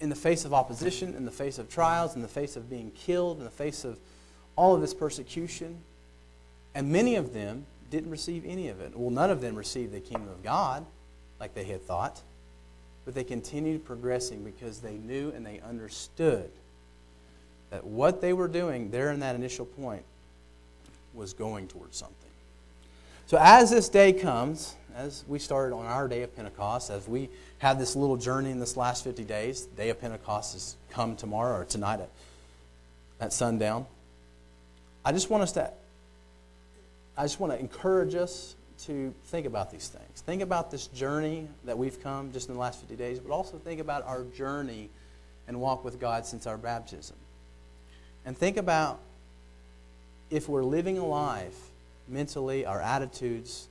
in 0.00 0.08
the 0.08 0.16
face 0.16 0.44
of 0.44 0.52
opposition, 0.52 1.14
in 1.14 1.24
the 1.24 1.30
face 1.30 1.58
of 1.58 1.68
trials, 1.68 2.16
in 2.16 2.22
the 2.22 2.28
face 2.28 2.56
of 2.56 2.68
being 2.68 2.90
killed, 2.90 3.38
in 3.38 3.44
the 3.44 3.50
face 3.50 3.84
of 3.84 4.00
all 4.56 4.74
of 4.74 4.80
this 4.80 4.94
persecution. 4.94 5.78
And 6.74 6.90
many 6.90 7.14
of 7.14 7.32
them 7.32 7.66
didn't 7.90 8.10
receive 8.10 8.44
any 8.46 8.68
of 8.68 8.80
it. 8.80 8.96
Well, 8.96 9.10
none 9.10 9.30
of 9.30 9.40
them 9.40 9.54
received 9.54 9.92
the 9.92 10.00
kingdom 10.00 10.28
of 10.28 10.42
God 10.42 10.84
like 11.40 11.54
they 11.54 11.64
had 11.64 11.82
thought, 11.82 12.20
but 13.04 13.14
they 13.14 13.24
continued 13.24 13.84
progressing 13.84 14.44
because 14.44 14.80
they 14.80 14.94
knew 14.98 15.32
and 15.34 15.44
they 15.44 15.60
understood 15.60 16.50
that 17.70 17.84
what 17.84 18.20
they 18.20 18.32
were 18.32 18.48
doing 18.48 18.90
there 18.90 19.10
in 19.10 19.20
that 19.20 19.34
initial 19.34 19.64
point 19.64 20.04
was 21.14 21.32
going 21.32 21.66
towards 21.66 21.96
something. 21.96 22.16
So, 23.26 23.38
as 23.40 23.70
this 23.70 23.88
day 23.88 24.12
comes, 24.12 24.74
as 24.94 25.24
we 25.28 25.38
started 25.38 25.74
on 25.74 25.86
our 25.86 26.08
day 26.08 26.22
of 26.22 26.34
Pentecost, 26.34 26.90
as 26.90 27.06
we 27.08 27.30
have 27.58 27.78
this 27.78 27.94
little 27.94 28.16
journey 28.16 28.50
in 28.50 28.58
this 28.58 28.76
last 28.76 29.04
50 29.04 29.24
days, 29.24 29.62
day 29.76 29.88
of 29.90 30.00
Pentecost 30.00 30.54
has 30.54 30.76
come 30.90 31.16
tomorrow 31.16 31.60
or 31.60 31.64
tonight 31.64 32.00
at, 32.00 32.10
at 33.20 33.32
sundown. 33.32 33.86
I 35.04 35.12
just 35.12 35.30
want 35.30 35.42
us 35.44 35.52
to, 35.52 35.70
I 37.16 37.22
just 37.22 37.38
want 37.38 37.52
to 37.52 37.58
encourage 37.58 38.14
us 38.14 38.56
to 38.86 39.14
think 39.26 39.46
about 39.46 39.70
these 39.70 39.88
things. 39.88 40.20
Think 40.20 40.42
about 40.42 40.70
this 40.70 40.86
journey 40.88 41.48
that 41.64 41.76
we've 41.76 42.02
come 42.02 42.32
just 42.32 42.48
in 42.48 42.54
the 42.54 42.60
last 42.60 42.80
50 42.80 42.96
days, 42.96 43.18
but 43.18 43.32
also 43.32 43.58
think 43.58 43.80
about 43.80 44.06
our 44.06 44.24
journey 44.24 44.88
and 45.48 45.60
walk 45.60 45.84
with 45.84 46.00
God 46.00 46.26
since 46.26 46.46
our 46.46 46.56
baptism. 46.56 47.16
And 48.24 48.36
think 48.36 48.56
about 48.56 49.00
if 50.30 50.48
we're 50.48 50.64
living 50.64 50.98
a 50.98 51.06
life 51.06 51.56
mentally, 52.08 52.64
our 52.66 52.80
attitudes, 52.80 53.68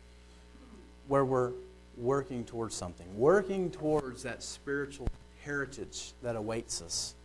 where 1.07 1.26
we're 1.26 1.51
working 1.97 2.43
towards 2.45 2.76
something, 2.76 3.07
working 3.18 3.72
towards 3.72 4.24
that 4.24 4.43
spiritual 4.43 5.07
heritage 5.43 6.14
that 6.22 6.36
awaits 6.36 6.82
us 6.82 7.16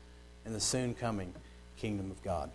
in 0.46 0.52
the 0.52 0.60
soon 0.60 0.94
coming 0.94 1.32
kingdom 1.76 2.10
of 2.10 2.22
God. 2.22 2.50